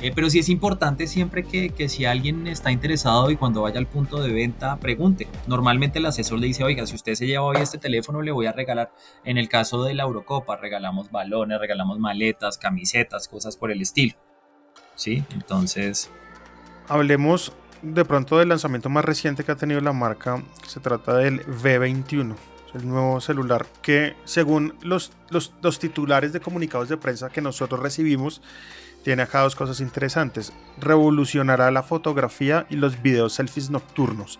Eh, 0.00 0.12
pero 0.14 0.30
sí 0.30 0.38
es 0.38 0.48
importante 0.48 1.08
siempre 1.08 1.42
que, 1.42 1.70
que, 1.70 1.88
si 1.88 2.04
alguien 2.04 2.46
está 2.46 2.70
interesado 2.70 3.32
y 3.32 3.36
cuando 3.36 3.62
vaya 3.62 3.78
al 3.78 3.86
punto 3.86 4.22
de 4.22 4.32
venta 4.32 4.76
pregunte. 4.76 5.26
Normalmente 5.48 5.98
el 5.98 6.06
asesor 6.06 6.38
le 6.38 6.46
dice, 6.46 6.62
oiga, 6.62 6.86
si 6.86 6.94
usted 6.94 7.14
se 7.14 7.26
lleva 7.26 7.44
hoy 7.44 7.56
este 7.60 7.78
teléfono 7.78 8.22
le 8.22 8.30
voy 8.30 8.46
a 8.46 8.52
regalar, 8.52 8.92
en 9.24 9.38
el 9.38 9.48
caso 9.48 9.82
de 9.82 9.94
la 9.94 10.04
Eurocopa, 10.04 10.56
regalamos 10.56 11.10
balones, 11.10 11.58
regalamos 11.58 11.98
maletas, 11.98 12.58
camisetas, 12.58 13.26
cosas 13.26 13.56
por 13.56 13.72
el 13.72 13.82
estilo. 13.82 14.14
¿Sí? 14.94 15.24
Entonces... 15.30 16.10
Hablemos 16.86 17.52
de 17.82 18.04
pronto 18.04 18.38
del 18.38 18.50
lanzamiento 18.50 18.88
más 18.88 19.04
reciente 19.04 19.42
que 19.42 19.52
ha 19.52 19.56
tenido 19.56 19.80
la 19.80 19.92
marca, 19.92 20.42
que 20.62 20.68
se 20.68 20.80
trata 20.80 21.16
del 21.16 21.44
V21 21.46 22.36
el 22.74 22.88
nuevo 22.88 23.20
celular 23.20 23.66
que 23.82 24.16
según 24.24 24.74
los, 24.82 25.12
los, 25.30 25.52
los, 25.62 25.78
titulares 25.78 26.32
de 26.32 26.40
comunicados 26.40 26.88
de 26.88 26.96
prensa 26.96 27.30
que 27.30 27.40
nosotros 27.40 27.80
recibimos 27.80 28.42
tiene 29.02 29.22
acá 29.22 29.40
dos 29.40 29.54
cosas 29.54 29.80
interesantes. 29.80 30.52
Revolucionará 30.78 31.70
la 31.70 31.82
fotografía 31.82 32.66
y 32.68 32.76
los 32.76 33.00
videos 33.00 33.32
selfies 33.32 33.70
nocturnos. 33.70 34.38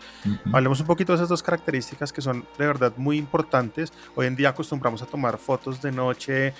Hablemos 0.53 0.81
un 0.81 0.87
poquito 0.87 1.13
de 1.13 1.17
esas 1.17 1.29
dos 1.29 1.43
características 1.43 2.13
que 2.13 2.21
son 2.21 2.45
de 2.59 2.67
verdad 2.67 2.93
muy 2.97 3.17
importantes. 3.17 3.93
Hoy 4.15 4.27
en 4.27 4.37
día 4.37 4.51
acostumbramos 4.51 5.01
a 5.03 5.07
tomar 5.07 5.39
fotos 5.39 5.81
de 5.81 5.93
noche, 5.93 6.53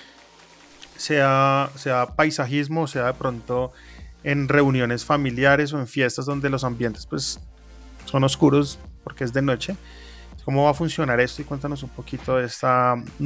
sea, 0.95 1.69
sea 1.75 2.07
paisajismo, 2.07 2.87
sea 2.87 3.07
de 3.07 3.13
pronto 3.13 3.71
en 4.23 4.47
reuniones 4.49 5.05
familiares 5.05 5.71
o 5.73 5.79
en 5.79 5.87
fiestas 5.87 6.25
donde 6.25 6.49
los 6.49 6.63
ambientes 6.63 7.05
pues 7.05 7.39
son 8.05 8.23
oscuros 8.23 8.79
porque 9.03 9.23
es 9.23 9.33
de 9.33 9.41
noche. 9.41 9.75
¿Cómo 10.49 10.63
va 10.63 10.71
a 10.71 10.73
funcionar 10.73 11.19
esto? 11.19 11.43
Y 11.43 11.45
cuéntanos 11.45 11.83
un 11.83 11.89
poquito 11.89 12.37
de 12.37 12.47
este 12.47 12.65
mm, 12.65 13.23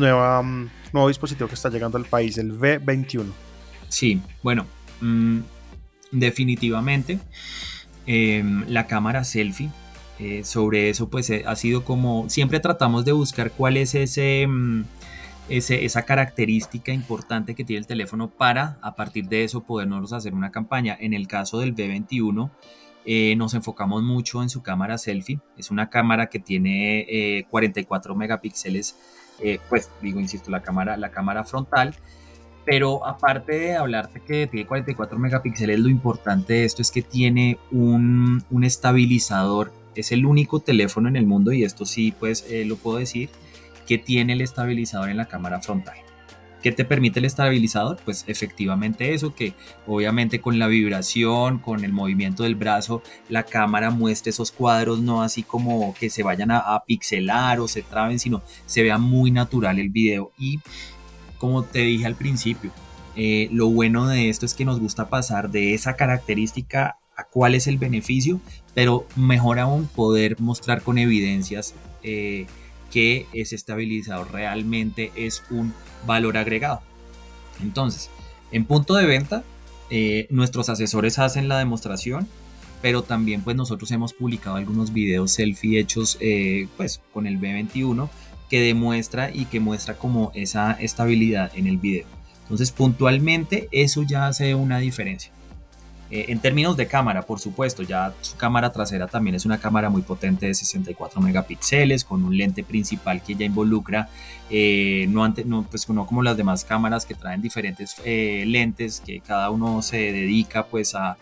nuevo 0.91 1.07
dispositivo 1.07 1.47
que 1.47 1.55
está 1.55 1.69
llegando 1.69 1.97
al 1.97 2.03
país, 2.03 2.37
el 2.37 2.51
V21. 2.51 3.23
Sí, 3.87 4.21
bueno, 4.41 4.65
mm, 4.99 5.39
definitivamente 6.11 7.19
em, 8.05 8.65
la 8.67 8.87
cámara 8.87 9.23
selfie. 9.23 9.69
Eh, 10.19 10.43
sobre 10.43 10.89
eso 10.89 11.09
pues 11.09 11.29
eh, 11.29 11.45
ha 11.47 11.55
sido 11.55 11.85
como 11.85 12.29
siempre 12.29 12.59
tratamos 12.59 13.05
de 13.05 13.13
buscar 13.13 13.51
cuál 13.51 13.77
es 13.77 13.95
ese, 13.95 14.45
mm, 14.45 14.83
ese, 15.47 15.85
esa 15.85 16.01
característica 16.01 16.91
importante 16.91 17.55
que 17.55 17.63
tiene 17.63 17.79
el 17.79 17.87
teléfono 17.87 18.31
para 18.31 18.79
a 18.81 18.95
partir 18.95 19.29
de 19.29 19.45
eso 19.45 19.63
podernos 19.63 20.11
hacer 20.11 20.33
una 20.33 20.51
campaña 20.51 20.97
en 20.99 21.13
el 21.13 21.29
caso 21.29 21.59
del 21.59 21.73
B21 21.73 22.51
eh, 23.05 23.35
nos 23.35 23.53
enfocamos 23.53 24.03
mucho 24.03 24.41
en 24.41 24.49
su 24.49 24.61
cámara 24.61 24.97
selfie 24.97 25.39
es 25.57 25.71
una 25.71 25.89
cámara 25.89 26.27
que 26.27 26.39
tiene 26.39 27.45
44 27.49 28.15
megapíxeles 28.15 28.97
pues 29.69 29.89
digo 30.01 30.19
insisto 30.19 30.51
la 30.51 30.61
cámara 30.61 30.95
la 30.97 31.11
cámara 31.11 31.43
frontal 31.43 31.95
pero 32.65 33.05
aparte 33.05 33.53
de 33.53 33.75
hablarte 33.75 34.21
que 34.21 34.47
tiene 34.47 34.65
44 34.65 35.19
megapíxeles, 35.19 35.79
lo 35.79 35.89
importante 35.89 36.53
de 36.53 36.65
esto 36.65 36.81
es 36.81 36.91
que 36.91 37.01
tiene 37.01 37.57
un, 37.71 38.43
un 38.49 38.63
estabilizador. 38.63 39.73
Es 39.95 40.11
el 40.11 40.25
único 40.25 40.59
teléfono 40.59 41.09
en 41.09 41.15
el 41.15 41.25
mundo, 41.25 41.51
y 41.51 41.63
esto 41.63 41.85
sí, 41.85 42.13
pues 42.17 42.45
eh, 42.49 42.65
lo 42.65 42.77
puedo 42.77 42.97
decir, 42.97 43.29
que 43.85 43.97
tiene 43.97 44.33
el 44.33 44.41
estabilizador 44.41 45.09
en 45.09 45.17
la 45.17 45.27
cámara 45.27 45.59
frontal. 45.59 45.97
¿Qué 46.63 46.71
te 46.71 46.85
permite 46.85 47.19
el 47.19 47.25
estabilizar? 47.25 47.97
Pues 48.05 48.23
efectivamente 48.27 49.13
eso, 49.13 49.35
que 49.35 49.53
obviamente 49.85 50.39
con 50.39 50.57
la 50.57 50.67
vibración, 50.67 51.59
con 51.59 51.83
el 51.83 51.91
movimiento 51.91 52.43
del 52.43 52.55
brazo, 52.55 53.03
la 53.29 53.43
cámara 53.43 53.91
muestre 53.91 54.29
esos 54.29 54.51
cuadros 54.51 55.01
no 55.01 55.21
así 55.21 55.43
como 55.43 55.93
que 55.93 56.09
se 56.09 56.23
vayan 56.23 56.51
a, 56.51 56.59
a 56.59 56.85
pixelar 56.85 57.59
o 57.59 57.67
se 57.67 57.81
traben, 57.81 58.17
sino 58.17 58.41
se 58.65 58.81
vea 58.81 58.97
muy 58.97 59.29
natural 59.29 59.77
el 59.77 59.89
video. 59.89 60.31
Y 60.39 60.59
como 61.37 61.63
te 61.63 61.79
dije 61.79 62.05
al 62.05 62.15
principio, 62.15 62.71
eh, 63.15 63.49
lo 63.51 63.67
bueno 63.67 64.07
de 64.07 64.29
esto 64.29 64.45
es 64.45 64.53
que 64.53 64.65
nos 64.65 64.79
gusta 64.79 65.09
pasar 65.09 65.51
de 65.51 65.73
esa 65.73 65.95
característica 65.95 66.97
a 67.15 67.25
cuál 67.25 67.55
es 67.55 67.67
el 67.67 67.77
beneficio, 67.77 68.39
pero 68.73 69.05
mejor 69.15 69.59
aún 69.59 69.87
poder 69.87 70.39
mostrar 70.39 70.81
con 70.81 70.97
evidencias 70.97 71.75
eh, 72.01 72.47
que 72.93 73.25
ese 73.33 73.55
estabilizador 73.55 74.31
realmente 74.31 75.11
es 75.15 75.41
un 75.49 75.73
valor 76.05 76.37
agregado. 76.37 76.81
Entonces, 77.61 78.11
en 78.51 78.65
punto 78.65 78.93
de 78.93 79.07
venta, 79.07 79.43
eh, 79.89 80.27
nuestros 80.29 80.69
asesores 80.69 81.17
hacen 81.17 81.47
la 81.47 81.57
demostración, 81.57 82.27
pero 82.83 83.01
también 83.01 83.41
pues 83.41 83.55
nosotros 83.55 83.89
hemos 83.91 84.13
publicado 84.13 84.57
algunos 84.57 84.93
videos 84.93 85.31
selfie 85.31 85.79
hechos 85.79 86.19
pues 86.77 87.01
con 87.13 87.25
el 87.25 87.39
B21 87.39 88.09
que 88.49 88.61
demuestra 88.61 89.31
y 89.33 89.45
que 89.45 89.59
muestra 89.59 89.95
como 89.97 90.31
esa 90.35 90.73
estabilidad 90.73 91.51
en 91.55 91.65
el 91.65 91.77
video. 91.77 92.05
Entonces 92.43 92.71
puntualmente 92.71 93.69
eso 93.71 94.03
ya 94.03 94.27
hace 94.27 94.53
una 94.53 94.77
diferencia. 94.77 95.31
Eh, 96.15 96.31
en 96.31 96.39
términos 96.39 96.77
de 96.77 96.85
cámara, 96.85 97.23
por 97.23 97.39
supuesto, 97.39 97.81
ya 97.81 98.13
su 98.21 98.37
cámara 98.37 98.71
trasera 98.71 99.07
también 99.07 99.35
es 99.35 99.47
una 99.47 99.57
cámara 99.57 99.89
muy 99.89 100.03
potente 100.03 100.45
de 100.45 100.53
64 100.53 101.19
megapíxeles 101.19 102.03
con 102.03 102.23
un 102.23 102.37
lente 102.37 102.63
principal 102.63 103.23
que 103.23 103.33
ya 103.33 103.45
involucra, 103.45 104.09
eh, 104.51 105.07
no, 105.09 105.23
ante, 105.23 105.43
no, 105.43 105.63
pues, 105.67 105.89
no 105.89 106.05
como 106.05 106.21
las 106.21 106.37
demás 106.37 106.65
cámaras 106.65 107.07
que 107.07 107.15
traen 107.15 107.41
diferentes 107.41 107.95
eh, 108.05 108.43
lentes 108.45 109.01
que 109.03 109.21
cada 109.21 109.49
uno 109.49 109.81
se 109.81 109.97
dedica 110.11 110.67
pues 110.67 110.93
a, 110.93 111.17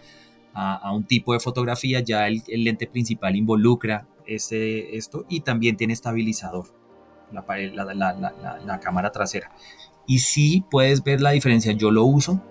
a, 0.54 0.92
un 0.92 1.06
tipo 1.06 1.32
de 1.32 1.40
fotografía, 1.40 2.02
ya 2.02 2.28
el, 2.28 2.44
lente 2.50 2.86
principal 2.86 3.38
involucra 3.38 4.06
este, 4.28 4.98
esto 4.98 5.26
y 5.30 5.40
también 5.40 5.78
tiene 5.78 5.94
estabilizador, 5.94 6.66
la, 7.32 7.46
la, 7.94 8.60
la, 8.66 8.80
cámara 8.82 9.14
trasera. 9.14 9.54
Y 10.06 10.20
sí 10.20 10.66
puedes 10.70 11.02
ver 11.02 11.22
la 11.22 11.32
diferencia, 11.32 11.72
yo 11.72 11.92
lo 11.92 12.04
uso, 12.04 12.44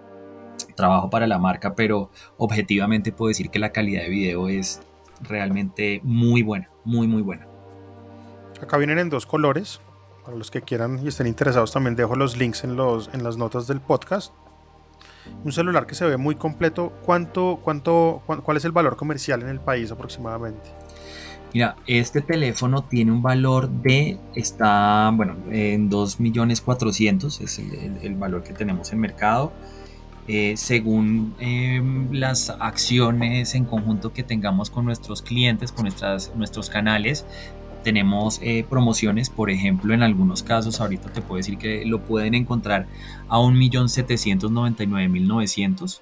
trabajo 0.81 1.11
para 1.11 1.27
la 1.27 1.39
marca, 1.39 1.75
pero 1.75 2.11
objetivamente 2.37 3.13
puedo 3.13 3.29
decir 3.29 3.51
que 3.51 3.59
la 3.59 3.71
calidad 3.71 4.03
de 4.03 4.09
video 4.09 4.49
es 4.49 4.81
realmente 5.21 6.01
muy 6.03 6.43
buena, 6.43 6.69
muy, 6.85 7.07
muy 7.07 7.23
buena. 7.23 7.47
Acá 8.61 8.77
vienen 8.77 8.99
en 8.99 9.11
dos 9.11 9.27
colores. 9.27 9.81
Para 10.25 10.37
los 10.37 10.51
que 10.51 10.61
quieran 10.61 11.01
y 11.03 11.09
estén 11.09 11.27
interesados, 11.27 11.73
también 11.73 11.97
dejo 11.97 12.15
los 12.15 12.37
links 12.37 12.63
en, 12.65 12.77
los, 12.77 13.09
en 13.15 13.25
las 13.25 13.39
notas 13.39 13.67
del 13.67 13.81
podcast 13.81 14.35
un 15.45 15.53
celular 15.53 15.87
que 15.87 15.95
se 15.95 16.05
ve 16.05 16.17
muy 16.17 16.35
completo, 16.35 16.93
¿cuánto, 17.05 17.61
cuánto, 17.63 18.23
cuál 18.27 18.57
es 18.57 18.65
el 18.65 18.73
valor 18.73 18.97
comercial 18.97 19.43
en 19.43 19.49
el 19.49 19.61
país 19.61 19.91
aproximadamente? 19.91 20.71
Mira, 21.53 21.77
este 21.87 22.21
teléfono 22.21 22.85
tiene 22.85 23.11
un 23.11 23.23
valor 23.23 23.69
de, 23.69 24.19
está, 24.35 25.11
bueno, 25.13 25.37
en 25.51 25.91
2.400.000, 25.91 27.41
es 27.43 27.59
el, 28.05 28.15
valor 28.15 28.45
que 28.45 28.53
tenemos 28.53 28.93
en 28.93 29.01
mercado. 29.01 29.53
Eh, 30.33 30.57
según 30.57 31.35
em, 31.41 32.13
las 32.13 32.51
acciones 32.51 33.57
en 33.57 33.65
conjunto 33.65 34.13
que 34.13 34.23
tengamos 34.23 34.71
con 34.71 34.85
nuestros 34.85 35.23
clientes, 35.23 35.73
con 35.73 35.83
nuestras, 35.83 36.33
nuestros 36.37 36.71
canales, 36.71 37.27
tenemos 37.83 38.39
eh, 38.41 38.65
promociones, 38.71 39.29
por 39.29 39.51
ejemplo, 39.51 39.93
en 39.93 40.05
algunos 40.05 40.45
casos, 40.45 40.81
ahorita 40.81 41.13
te 41.13 41.21
puedo 41.21 41.39
decir 41.39 41.59
que 41.59 41.85
lo 41.85 42.05
pueden 42.05 42.37
encontrar 42.37 42.87
a 43.29 43.41
1.799.900. 43.41 46.01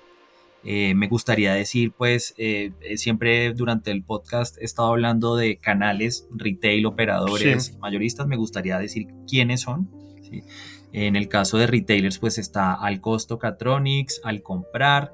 Eh, 0.62 0.92
me 0.94 1.08
gustaría 1.08 1.54
decir, 1.54 1.92
pues, 1.96 2.34
eh, 2.36 2.72
siempre 2.96 3.54
durante 3.54 3.92
el 3.92 4.04
podcast 4.04 4.58
he 4.60 4.66
estado 4.66 4.88
hablando 4.88 5.36
de 5.36 5.56
canales, 5.56 6.28
retail, 6.36 6.84
operadores, 6.84 7.78
mayoristas. 7.78 8.26
Me 8.26 8.36
gustaría 8.36 8.78
decir 8.78 9.06
quiénes 9.26 9.62
son. 9.62 9.88
En 10.92 11.16
el 11.16 11.28
caso 11.28 11.58
de 11.58 11.66
retailers, 11.66 12.18
pues 12.18 12.38
está 12.38 12.72
Al 12.74 13.00
Costo 13.00 13.38
Catronics, 13.38 14.20
Al 14.24 14.42
Comprar, 14.42 15.12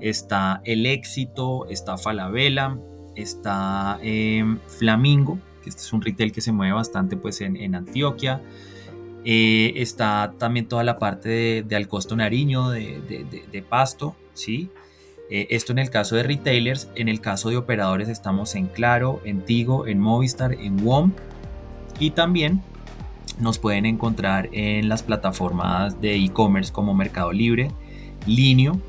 está 0.00 0.60
El 0.64 0.86
Éxito, 0.86 1.66
está 1.68 1.98
Falabella, 1.98 2.78
está 3.16 3.98
Flamingo, 4.78 5.38
este 5.66 5.82
es 5.82 5.92
un 5.92 6.02
retail 6.02 6.32
que 6.32 6.40
se 6.40 6.52
mueve 6.52 6.72
bastante 6.72 7.16
pues 7.16 7.40
en, 7.40 7.74
Antioquia. 7.74 8.40
Eh, 9.24 9.72
está 9.76 10.34
también 10.38 10.68
toda 10.68 10.84
la 10.84 10.98
parte 10.98 11.28
de, 11.28 11.64
de 11.66 11.76
Alcosto 11.76 12.14
Nariño, 12.14 12.70
de, 12.70 13.64
Pasto, 13.68 14.14
¿sí? 14.34 14.70
Eh, 15.28 15.48
esto 15.50 15.72
en 15.72 15.80
el 15.80 15.90
caso 15.90 16.14
de 16.14 16.22
retailers, 16.22 16.88
en 16.94 17.08
el 17.08 17.20
caso 17.20 17.50
de 17.50 17.56
operadores 17.56 18.08
estamos 18.08 18.54
en 18.54 18.66
Claro, 18.66 19.20
en 19.24 19.44
Tigo, 19.44 19.88
en 19.88 19.98
Movistar, 19.98 20.52
en 20.52 20.84
WOM 20.84 21.12
y 21.98 22.10
también 22.10 22.62
nos 23.38 23.58
pueden 23.58 23.86
encontrar 23.86 24.48
en 24.52 24.88
las 24.88 25.02
plataformas 25.02 26.00
de 26.00 26.16
e-commerce 26.16 26.72
como 26.72 26.94
Mercado 26.94 27.32
Libre, 27.32 27.70
Linio 28.26 28.80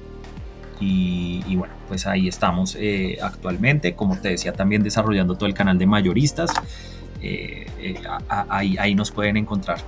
y, 0.79 1.55
bueno, 1.55 1.73
pues 1.87 2.05
ahí 2.05 2.27
estamos 2.27 2.75
eh, 2.79 3.17
actualmente, 3.21 3.95
como 3.95 4.17
te 4.17 4.29
decía, 4.29 4.53
también 4.53 4.83
desarrollando 4.83 5.35
todo 5.35 5.47
el 5.47 5.53
canal 5.53 5.77
de 5.77 5.87
mayoristas. 5.87 6.51
Eh, 7.21 7.67
eh, 7.79 8.01
ahí, 8.29 8.77
ahí 8.77 8.93
nos 8.93 9.11
pueden 9.11 9.37
encontrar. 9.37 9.79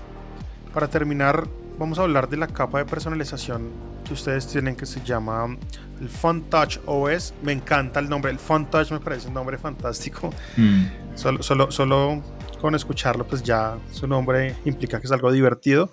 Para 0.74 0.88
terminar, 0.88 1.48
vamos 1.78 2.00
a 2.00 2.04
hablar 2.04 2.28
de 2.28 2.38
la 2.38 2.48
capa 2.48 2.80
de 2.80 2.86
personalización 2.86 3.70
que 4.04 4.14
ustedes 4.14 4.48
tienen 4.48 4.76
que 4.76 4.88
se 4.88 5.02
llama 5.04 5.56
el 6.02 6.10
Font 6.10 6.50
Touch 6.50 6.80
OS. 6.86 7.36
Me 7.44 7.52
encanta 7.52 8.00
el 8.00 8.10
nombre, 8.10 8.32
el 8.32 8.40
Font 8.40 8.72
Touch 8.72 8.92
me 8.92 9.00
parece 9.00 9.28
un 9.28 9.36
nombre 9.36 9.60
fantástico. 9.60 10.32
Mm. 10.58 10.86
Solo, 11.16 11.44
solo, 11.44 11.72
solo 11.72 12.24
con 12.60 12.76
escucharlo, 12.76 13.26
pues 13.26 13.44
ya 13.44 13.78
su 13.92 14.08
nombre 14.08 14.56
implica 14.66 15.00
que 15.00 15.08
es 15.08 15.12
algo 15.12 15.32
divertido. 15.32 15.92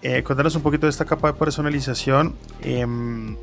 cuéntanos 0.00 0.54
un 0.54 0.62
poquito 0.62 0.86
de 0.86 0.90
esta 0.90 1.04
capa 1.04 1.32
de 1.32 1.38
personalización. 1.38 2.34
Em, 2.62 3.36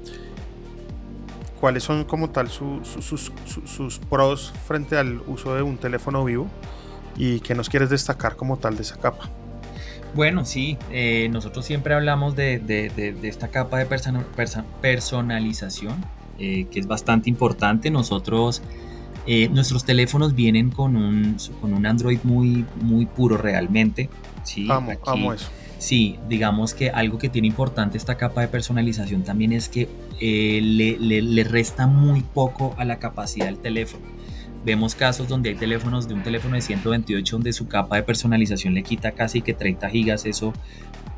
cuáles 1.61 1.83
son 1.83 2.03
como 2.03 2.31
tal 2.31 2.49
sus, 2.49 4.01
pros 4.09 4.51
frente 4.67 4.97
al 4.97 5.21
uso 5.27 5.55
de 5.55 5.61
un 5.61 5.77
teléfono 5.77 6.25
vivo 6.25 6.49
y 7.15 7.39
qué 7.41 7.53
nos 7.53 7.69
quieres 7.69 7.91
destacar 7.91 8.35
como 8.35 8.57
tal 8.57 8.75
de 8.75 8.81
esa 8.81 8.97
capa. 8.97 9.29
Bueno, 10.15 10.43
sí, 10.43 10.77
eh, 10.91 11.29
nosotros 11.31 11.63
siempre 11.65 11.93
hablamos 11.93 12.35
de, 12.35 13.19
esta 13.21 13.47
capa 13.49 13.77
de 13.77 13.85
personalización, 14.81 16.03
eh, 16.37 16.65
que 16.69 16.79
es 16.79 16.87
bastante 16.87 17.29
importante. 17.29 17.91
Nosotros, 17.91 18.61
eh, 19.25 19.49
nuestros 19.49 19.85
teléfonos 19.85 20.35
vienen 20.35 20.69
con 20.71 20.95
un, 20.95 21.37
con 21.59 21.73
un 21.73 21.85
Android 21.85 22.19
muy, 22.23 22.65
muy 22.81 23.05
puro 23.05 23.37
realmente. 23.37 24.09
Sí, 24.43 24.67
amo, 24.69 24.91
amo 25.05 25.33
eso. 25.33 25.49
Sí, 25.81 26.19
digamos 26.29 26.75
que 26.75 26.91
algo 26.91 27.17
que 27.17 27.27
tiene 27.27 27.47
importante 27.47 27.97
esta 27.97 28.15
capa 28.15 28.41
de 28.41 28.47
personalización 28.47 29.23
también 29.23 29.51
es 29.51 29.67
que 29.67 29.89
eh, 30.19 30.61
le, 30.61 31.43
resta 31.43 31.87
muy 31.87 32.21
poco 32.21 32.75
a 32.77 32.85
la 32.85 32.99
capacidad 32.99 33.47
del 33.47 33.57
teléfono. 33.57 34.05
Vemos 34.63 34.93
casos 34.93 35.27
donde 35.27 35.49
hay 35.49 35.55
teléfonos 35.55 36.07
de 36.07 36.13
un 36.13 36.21
teléfono 36.21 36.53
de 36.53 36.61
128 36.61 37.35
donde 37.35 37.51
su 37.51 37.67
capa 37.67 37.95
de 37.95 38.03
personalización 38.03 38.75
le 38.75 38.83
quita 38.83 39.13
casi 39.13 39.41
que 39.41 39.55
30 39.55 39.89
gigas. 39.89 40.27
Eso, 40.27 40.53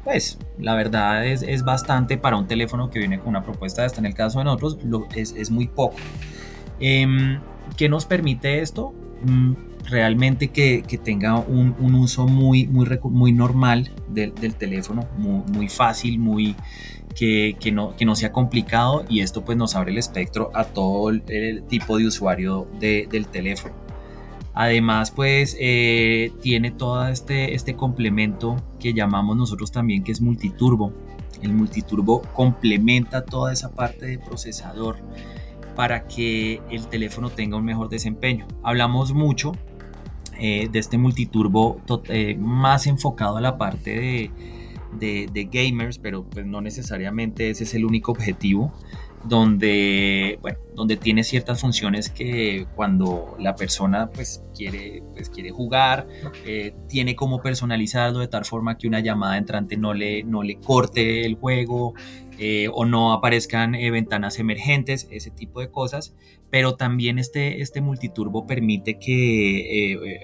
pues, 0.06 0.40
la 0.58 0.76
verdad 0.76 1.26
es, 1.26 1.64
bastante 1.66 2.18
para 2.18 2.38
un 2.38 2.48
teléfono 2.48 2.90
que 2.90 3.00
viene 3.00 3.20
con 3.20 3.28
una 3.28 3.44
propuesta 3.44 3.82
de 3.82 3.88
esta. 3.88 4.00
En 4.00 4.06
el 4.06 4.14
caso 4.14 4.40
de 4.40 4.46
nosotros, 4.46 4.78
lo, 4.86 5.10
es, 5.14 5.52
muy 5.52 5.68
poco. 5.68 5.98
Em, 6.80 7.42
¿Qué 7.78 7.90
nos 7.90 8.06
permite 8.06 8.62
esto? 8.62 8.94
Mm, 9.24 9.54
realmente 9.86 10.50
que, 10.50 10.84
tenga 11.04 11.40
un, 11.40 11.76
uso 11.96 12.28
muy, 12.28 12.68
muy, 12.68 12.88
muy 13.04 13.32
normal 13.32 13.92
del, 14.10 14.34
teléfono, 14.56 15.08
muy, 15.18 15.70
fácil, 15.70 16.20
muy, 16.20 16.56
que, 17.16 17.56
no, 17.74 17.96
que 17.96 18.06
no 18.06 18.16
sea 18.16 18.32
complicado 18.32 19.06
y 19.10 19.22
esto 19.22 19.44
pues 19.44 19.58
nos 19.58 19.76
abre 19.76 19.92
el 19.92 19.98
espectro 19.98 20.52
a 20.54 20.66
todo 20.66 21.10
el, 21.10 21.64
tipo 21.68 21.98
de 21.98 22.08
usuario 22.08 22.68
del 22.80 23.28
teléfono. 23.28 23.76
Además, 24.56 25.10
pues 25.10 25.58
eh, 25.60 26.32
tiene 26.42 26.70
todo 26.70 27.08
este, 27.08 27.56
este 27.56 27.76
complemento 27.76 28.56
que 28.80 28.94
llamamos 28.94 29.36
nosotros 29.36 29.72
también 29.72 30.04
que 30.04 30.12
es 30.12 30.22
multiturbo. 30.22 30.94
El 31.42 31.54
multiturbo 31.54 32.22
complementa 32.34 33.26
toda 33.26 33.52
esa 33.52 33.72
parte 33.72 34.06
de 34.06 34.20
procesador 34.20 34.98
para 35.76 36.08
que 36.08 36.62
el 36.70 36.88
teléfono 36.88 37.30
tenga 37.30 37.58
un 37.58 37.66
mejor 37.66 37.90
desempeño. 37.90 38.48
Hablamos 38.64 39.14
mucho 39.14 39.54
eh, 40.40 40.68
de 40.72 40.80
este 40.80 40.98
multiturbo 40.98 41.80
eh, 42.10 42.36
más 42.40 42.88
enfocado 42.88 43.38
a 43.38 43.42
la 43.42 43.58
parte 43.58 44.32
de, 45.00 45.50
gamers, 45.52 46.00
pero 46.00 46.24
pues 46.24 46.46
no 46.46 46.62
necesariamente 46.62 47.50
ese 47.50 47.64
es 47.64 47.74
el 47.74 47.86
único 47.86 48.12
objetivo 48.12 48.74
donde, 49.24 50.38
bueno, 50.42 50.60
donde 50.76 50.98
tiene 50.98 51.24
ciertas 51.24 51.62
funciones 51.62 52.10
que 52.10 52.68
cuando 52.76 53.36
la 53.40 53.56
persona 53.56 54.10
pues 54.10 54.44
quiere, 54.56 55.04
pues, 55.14 55.30
quiere 55.30 55.52
jugar, 55.52 56.08
eh, 56.46 56.76
tiene 56.88 57.16
como 57.16 57.42
personalizarlo 57.42 58.20
de 58.20 58.28
tal 58.28 58.46
forma 58.46 58.78
que 58.78 58.88
una 58.88 59.00
llamada 59.00 59.38
entrante 59.38 59.78
no 59.78 59.94
le, 59.94 60.24
no 60.24 60.44
le 60.44 60.56
corte 60.56 61.26
el 61.26 61.36
juego 61.36 61.94
o 62.74 62.84
no 62.84 63.14
aparezcan 63.14 63.72
ventanas 63.72 64.38
emergentes, 64.38 65.08
ese 65.12 65.32
tipo 65.32 65.62
de 65.62 65.70
cosas. 65.70 66.14
Pero 66.54 66.76
también 66.76 67.18
este, 67.18 67.64
este 67.64 67.82
multiturbo 67.82 68.46
permite 68.46 69.00
que 69.00 69.94
eh, 69.94 69.94
eh, 69.94 70.20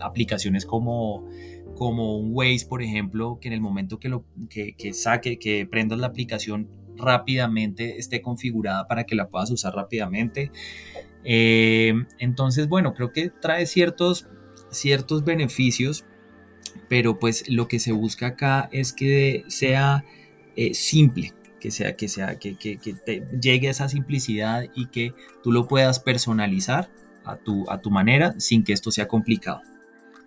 aplicaciones 0.00 0.66
como, 0.66 1.24
como 1.76 2.16
un 2.16 2.30
Waze, 2.32 2.66
por 2.68 2.82
ejemplo, 2.82 3.38
que 3.40 3.46
en 3.46 3.54
el 3.54 3.60
momento 3.60 4.00
que, 4.00 4.08
lo, 4.08 4.24
que, 4.50 4.74
saque, 4.92 5.38
que 5.38 5.66
prendas 5.66 6.00
la 6.00 6.08
aplicación 6.08 6.68
rápidamente 6.98 7.98
esté 7.98 8.20
configurada 8.20 8.86
para 8.86 9.04
que 9.04 9.14
la 9.14 9.28
puedas 9.28 9.50
usar 9.50 9.74
rápidamente. 9.74 10.50
Eh, 11.24 11.94
entonces, 12.18 12.68
bueno, 12.68 12.94
creo 12.94 13.12
que 13.12 13.30
trae 13.30 13.66
ciertos, 13.66 14.28
ciertos 14.70 15.24
beneficios, 15.24 16.04
pero 16.88 17.18
pues 17.18 17.48
lo 17.48 17.68
que 17.68 17.78
se 17.78 17.92
busca 17.92 18.28
acá 18.28 18.68
es 18.72 18.92
que 18.92 19.44
sea 19.48 20.04
simple, 20.72 21.34
que 21.60 21.70
sea, 21.70 21.96
que 21.96 22.08
sea, 22.08 22.38
que, 22.38 22.56
que, 22.56 22.78
que 22.78 22.94
te 22.94 23.26
llegue 23.40 23.68
a 23.68 23.70
esa 23.70 23.88
simplicidad 23.88 24.64
y 24.74 24.86
que 24.86 25.14
tú 25.42 25.52
lo 25.52 25.68
puedas 25.68 26.00
personalizar 26.00 26.90
a 27.28 27.36
tu, 27.36 27.70
a 27.70 27.80
tu 27.80 27.90
manera 27.90 28.34
sin 28.38 28.64
que 28.64 28.72
esto 28.72 28.90
sea 28.90 29.06
complicado. 29.06 29.60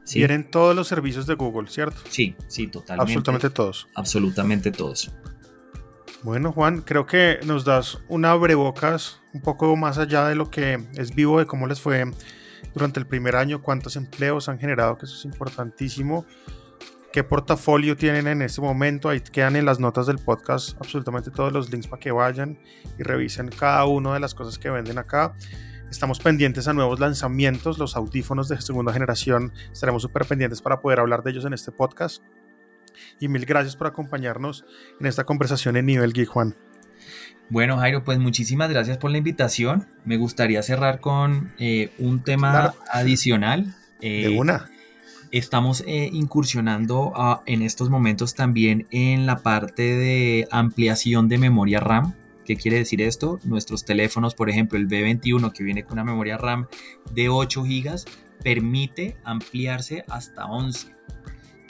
¿sí? 0.03 0.19
Vienen 0.19 0.49
todos 0.49 0.75
los 0.75 0.87
servicios 0.87 1.25
de 1.25 1.35
Google, 1.35 1.69
¿cierto? 1.69 1.99
Sí, 2.09 2.35
sí, 2.47 2.67
totalmente. 2.67 3.11
Absolutamente 3.11 3.49
todos. 3.49 3.87
Absolutamente 3.95 4.71
todos. 4.71 5.11
Bueno, 6.23 6.51
Juan, 6.51 6.81
creo 6.81 7.05
que 7.05 7.39
nos 7.45 7.65
das 7.65 7.99
un 8.07 8.25
abrebocas 8.25 9.21
un 9.33 9.41
poco 9.41 9.75
más 9.75 9.97
allá 9.97 10.27
de 10.27 10.35
lo 10.35 10.49
que 10.51 10.85
es 10.95 11.15
vivo, 11.15 11.39
de 11.39 11.45
cómo 11.45 11.67
les 11.67 11.81
fue 11.81 12.05
durante 12.73 12.99
el 12.99 13.07
primer 13.07 13.35
año, 13.35 13.61
cuántos 13.61 13.95
empleos 13.95 14.47
han 14.47 14.59
generado, 14.59 14.97
que 14.97 15.05
eso 15.05 15.15
es 15.15 15.25
importantísimo 15.25 16.25
qué 17.11 17.23
portafolio 17.23 17.95
tienen 17.97 18.27
en 18.27 18.41
este 18.41 18.61
momento. 18.61 19.09
Ahí 19.09 19.19
quedan 19.21 19.55
en 19.55 19.65
las 19.65 19.79
notas 19.79 20.07
del 20.07 20.17
podcast 20.17 20.77
absolutamente 20.77 21.29
todos 21.29 21.51
los 21.51 21.69
links 21.69 21.87
para 21.87 21.99
que 21.99 22.11
vayan 22.11 22.57
y 22.97 23.03
revisen 23.03 23.49
cada 23.49 23.85
una 23.85 24.13
de 24.13 24.19
las 24.19 24.33
cosas 24.33 24.57
que 24.57 24.69
venden 24.69 24.97
acá. 24.97 25.33
Estamos 25.89 26.19
pendientes 26.19 26.69
a 26.69 26.73
nuevos 26.73 26.99
lanzamientos, 27.01 27.77
los 27.77 27.97
audífonos 27.97 28.47
de 28.47 28.61
segunda 28.61 28.93
generación. 28.93 29.51
Estaremos 29.73 30.01
súper 30.01 30.25
pendientes 30.25 30.61
para 30.61 30.79
poder 30.79 30.99
hablar 30.99 31.21
de 31.21 31.31
ellos 31.31 31.43
en 31.43 31.53
este 31.53 31.71
podcast. 31.71 32.23
Y 33.19 33.27
mil 33.27 33.45
gracias 33.45 33.75
por 33.75 33.87
acompañarnos 33.87 34.65
en 34.99 35.05
esta 35.05 35.23
conversación 35.23 35.77
en 35.77 35.85
Nivel 35.85 36.13
Geek, 36.13 36.29
Juan. 36.29 36.55
Bueno, 37.51 37.77
Jairo, 37.77 38.05
pues 38.05 38.17
muchísimas 38.17 38.69
gracias 38.69 38.97
por 38.97 39.11
la 39.11 39.17
invitación. 39.17 39.87
Me 40.05 40.15
gustaría 40.15 40.63
cerrar 40.63 41.01
con 41.01 41.51
eh, 41.59 41.91
un 41.99 42.23
tema 42.23 42.73
adicional. 42.93 43.75
de 43.99 44.25
eh, 44.27 44.39
una. 44.39 44.69
Estamos 45.31 45.83
eh, 45.85 46.09
incursionando 46.13 47.13
en 47.45 47.61
estos 47.61 47.89
momentos 47.89 48.35
también 48.35 48.87
en 48.91 49.25
la 49.25 49.39
parte 49.39 49.81
de 49.81 50.47
ampliación 50.49 51.27
de 51.27 51.37
memoria 51.37 51.81
RAM. 51.81 52.13
¿Qué 52.45 52.55
quiere 52.55 52.77
decir 52.77 53.01
esto? 53.01 53.39
Nuestros 53.43 53.83
teléfonos, 53.83 54.33
por 54.33 54.49
ejemplo, 54.49 54.77
el 54.77 54.87
B21 54.87 55.51
que 55.51 55.63
viene 55.63 55.83
con 55.83 55.93
una 55.93 56.05
memoria 56.05 56.37
RAM 56.37 56.67
de 57.13 57.27
8 57.27 57.63
GB, 57.63 57.95
permite 58.43 59.17
ampliarse 59.23 60.05
hasta 60.07 60.45
11. 60.45 60.87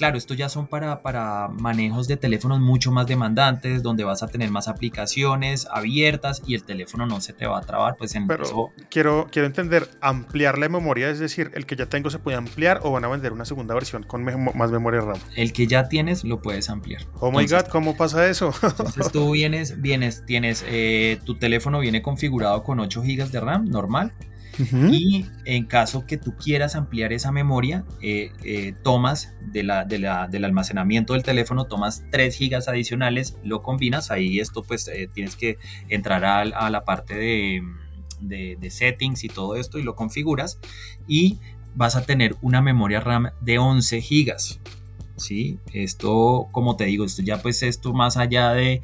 Claro, 0.01 0.17
esto 0.17 0.33
ya 0.33 0.49
son 0.49 0.65
para, 0.65 1.03
para 1.03 1.47
manejos 1.49 2.07
de 2.07 2.17
teléfonos 2.17 2.59
mucho 2.59 2.91
más 2.91 3.05
demandantes, 3.05 3.83
donde 3.83 4.03
vas 4.03 4.23
a 4.23 4.27
tener 4.27 4.49
más 4.49 4.67
aplicaciones 4.67 5.67
abiertas 5.69 6.41
y 6.47 6.55
el 6.55 6.63
teléfono 6.63 7.05
no 7.05 7.21
se 7.21 7.33
te 7.33 7.45
va 7.45 7.59
a 7.59 7.61
trabar. 7.61 7.97
Pues 7.97 8.15
en 8.15 8.25
Pero 8.25 8.71
quiero, 8.89 9.27
quiero 9.31 9.45
entender, 9.45 9.87
ampliar 10.01 10.57
la 10.57 10.69
memoria, 10.69 11.07
es 11.11 11.19
decir, 11.19 11.51
el 11.53 11.67
que 11.67 11.75
ya 11.75 11.85
tengo 11.85 12.09
se 12.09 12.17
puede 12.17 12.35
ampliar 12.35 12.79
o 12.81 12.91
van 12.91 13.05
a 13.05 13.09
vender 13.09 13.31
una 13.31 13.45
segunda 13.45 13.75
versión 13.75 14.01
con 14.01 14.23
más 14.23 14.71
memoria 14.71 15.01
RAM. 15.01 15.19
El 15.35 15.53
que 15.53 15.67
ya 15.67 15.87
tienes 15.87 16.23
lo 16.23 16.41
puedes 16.41 16.71
ampliar. 16.71 17.03
Oh 17.19 17.31
my 17.31 17.45
god, 17.45 17.67
¿cómo 17.71 17.95
pasa 17.95 18.27
eso? 18.27 18.51
entonces 18.63 19.11
tú 19.11 19.29
vienes, 19.33 19.83
vienes, 19.83 20.25
tienes, 20.25 20.65
eh, 20.67 21.19
tu 21.25 21.37
teléfono 21.37 21.79
viene 21.79 22.01
configurado 22.01 22.63
con 22.63 22.79
8 22.79 23.03
GB 23.03 23.29
de 23.29 23.39
RAM 23.39 23.65
normal 23.65 24.13
y 24.59 25.25
en 25.45 25.65
caso 25.65 26.05
que 26.05 26.17
tú 26.17 26.35
quieras 26.35 26.75
ampliar 26.75 27.13
esa 27.13 27.31
memoria, 27.31 27.85
eh, 28.01 28.31
eh, 28.43 28.73
tomas 28.83 29.33
de 29.41 29.63
la, 29.63 29.85
del 29.85 30.45
almacenamiento 30.45 31.13
del 31.13 31.23
teléfono, 31.23 31.65
tomas 31.65 32.03
3 32.11 32.35
gigas 32.35 32.67
adicionales, 32.67 33.37
lo 33.43 33.61
combinas, 33.61 34.11
ahí 34.11 34.39
esto 34.39 34.63
pues 34.63 34.87
eh, 34.87 35.09
tienes 35.13 35.35
que 35.35 35.57
entrar 35.89 36.25
a, 36.25 36.69
la 36.69 36.85
parte 36.85 37.15
de, 37.15 37.61
de, 38.21 38.69
settings 38.69 39.23
y 39.23 39.27
todo 39.27 39.55
esto 39.55 39.79
y 39.79 39.83
lo 39.83 39.95
configuras 39.95 40.59
y 41.07 41.39
vas 41.75 41.95
a 41.95 42.05
tener 42.05 42.35
una 42.41 42.61
memoria 42.61 42.99
RAM 42.99 43.29
de 43.41 43.57
11 43.57 44.01
gigas. 44.01 44.59
¿Sí? 45.15 45.59
Esto, 45.73 46.47
como 46.51 46.75
te 46.75 46.85
digo, 46.85 47.05
esto 47.05 47.21
ya 47.21 47.41
pues 47.41 47.63
esto 47.63 47.93
más 47.93 48.17
allá 48.17 48.51
de, 48.53 48.81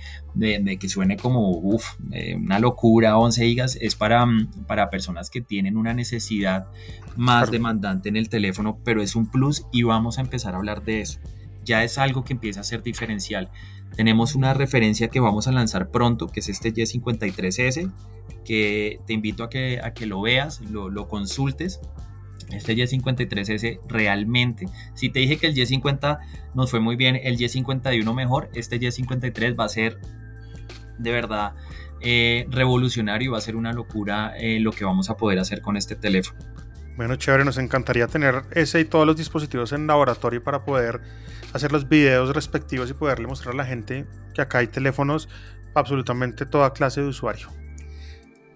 que 0.80 0.90
suene 0.90 1.18
como 1.18 1.50
una 1.50 2.60
locura, 2.60 3.18
11 3.18 3.46
gigas, 3.46 3.78
es 3.82 3.96
para, 3.96 4.26
para 4.68 4.90
personas 4.90 5.30
que 5.30 5.42
tienen 5.42 5.78
una 5.78 5.94
necesidad 5.94 6.68
más 7.16 7.52
demandante 7.52 8.10
en 8.10 8.16
el 8.16 8.30
teléfono, 8.30 8.78
pero 8.84 9.02
es 9.02 9.16
un 9.16 9.30
plus 9.30 9.66
y 9.72 9.84
vamos 9.84 10.18
a 10.18 10.22
empezar 10.22 10.54
a 10.54 10.58
hablar 10.58 10.84
de 10.84 11.02
eso. 11.02 11.20
Ya 11.64 11.84
es 11.84 11.98
algo 11.98 12.24
que 12.24 12.34
empieza 12.34 12.62
a 12.62 12.64
ser 12.64 12.84
diferencial. 12.84 13.50
Tenemos 13.96 14.36
una 14.36 14.54
referencia 14.54 15.10
que 15.10 15.20
vamos 15.20 15.48
a 15.48 15.52
lanzar 15.52 15.90
pronto, 15.90 16.28
que 16.28 16.40
es 16.40 16.50
este 16.50 16.74
Y53S, 16.74 17.92
que 18.46 19.00
te 19.06 19.14
invito 19.14 19.44
a 19.44 19.50
que, 19.50 19.82
a 19.84 19.94
que 19.94 20.06
lo 20.06 20.22
veas, 20.22 20.62
lo, 20.62 20.90
lo 20.90 21.10
consultes 21.10 21.82
este 22.52 22.76
Y53S 22.76 23.80
realmente, 23.88 24.68
si 24.94 25.10
te 25.10 25.20
dije 25.20 25.38
que 25.38 25.48
el 25.48 25.56
Y50 25.56 26.20
nos 26.54 26.72
fue 26.72 26.80
muy 26.80 26.96
bien, 26.96 27.20
el 27.22 27.38
Y51 27.38 28.14
mejor, 28.14 28.50
este 28.54 28.80
Y53 28.80 29.60
va 29.60 29.66
a 29.66 29.70
ser 29.70 30.00
de 30.98 31.12
verdad 31.12 31.54
eh, 32.02 32.46
revolucionario, 32.50 33.32
va 33.32 33.38
a 33.38 33.42
ser 33.42 33.56
una 33.56 33.74
locura 33.74 34.34
eh, 34.38 34.60
lo 34.60 34.72
que 34.72 34.86
vamos 34.86 35.10
a 35.10 35.18
poder 35.18 35.40
hacer 35.40 35.62
con 35.62 35.78
este 35.78 35.96
teléfono. 35.96 36.40
Bueno, 36.96 37.16
chévere, 37.16 37.46
nos 37.46 37.60
encantaría 37.60 38.08
tener 38.08 38.44
ese 38.52 38.80
y 38.80 38.86
todos 38.86 39.06
los 39.06 39.16
dispositivos 39.16 39.72
en 39.72 39.86
laboratorio 39.86 40.44
para 40.44 40.64
poder 40.64 41.02
hacer 41.54 41.72
los 41.72 41.88
videos 41.88 42.34
respectivos 42.34 42.90
y 42.90 42.94
poderle 42.94 43.28
mostrar 43.28 43.54
a 43.54 43.58
la 43.58 43.66
gente 43.66 44.06
que 44.34 44.42
acá 44.42 44.60
hay 44.60 44.68
teléfonos 44.68 45.30
absolutamente 45.76 46.46
toda 46.46 46.74
clase 46.74 47.02
de 47.02 47.08
usuario. 47.08 47.50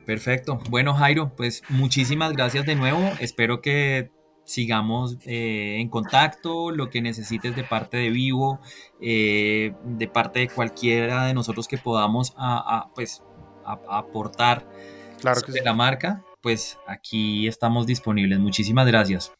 Perfecto. 0.06 0.60
Bueno, 0.70 0.93
Jairo, 0.93 1.34
pues 1.36 1.64
muchísimas 1.70 2.34
gracias 2.34 2.66
de 2.66 2.76
nuevo. 2.76 2.99
Espero 3.20 3.62
que 3.62 4.12
sigamos 4.43 5.18
eh, 5.26 5.78
en 5.80 5.89
contacto, 5.89 6.72
lo 6.72 6.89
que 6.89 7.02
necesites 7.02 7.56
de 7.56 7.64
parte 7.64 7.97
de 7.97 8.10
Vivo, 8.10 8.60
eh, 8.99 9.74
de 9.84 10.08
parte 10.08 10.39
de 10.39 10.49
cualquiera 10.49 11.26
de 11.26 11.34
nosotros 11.34 11.68
que 11.68 11.78
podamos 11.78 12.34
a, 12.38 12.89
pues, 12.95 13.24
aportar 13.66 14.68
claro 15.20 15.41
la 15.64 15.74
marca, 15.74 16.24
pues 16.41 16.78
aquí 16.88 17.47
estamos 17.47 17.86
disponibles. 17.86 18.39
Muchísimas 18.39 18.88
gracias. 18.88 19.32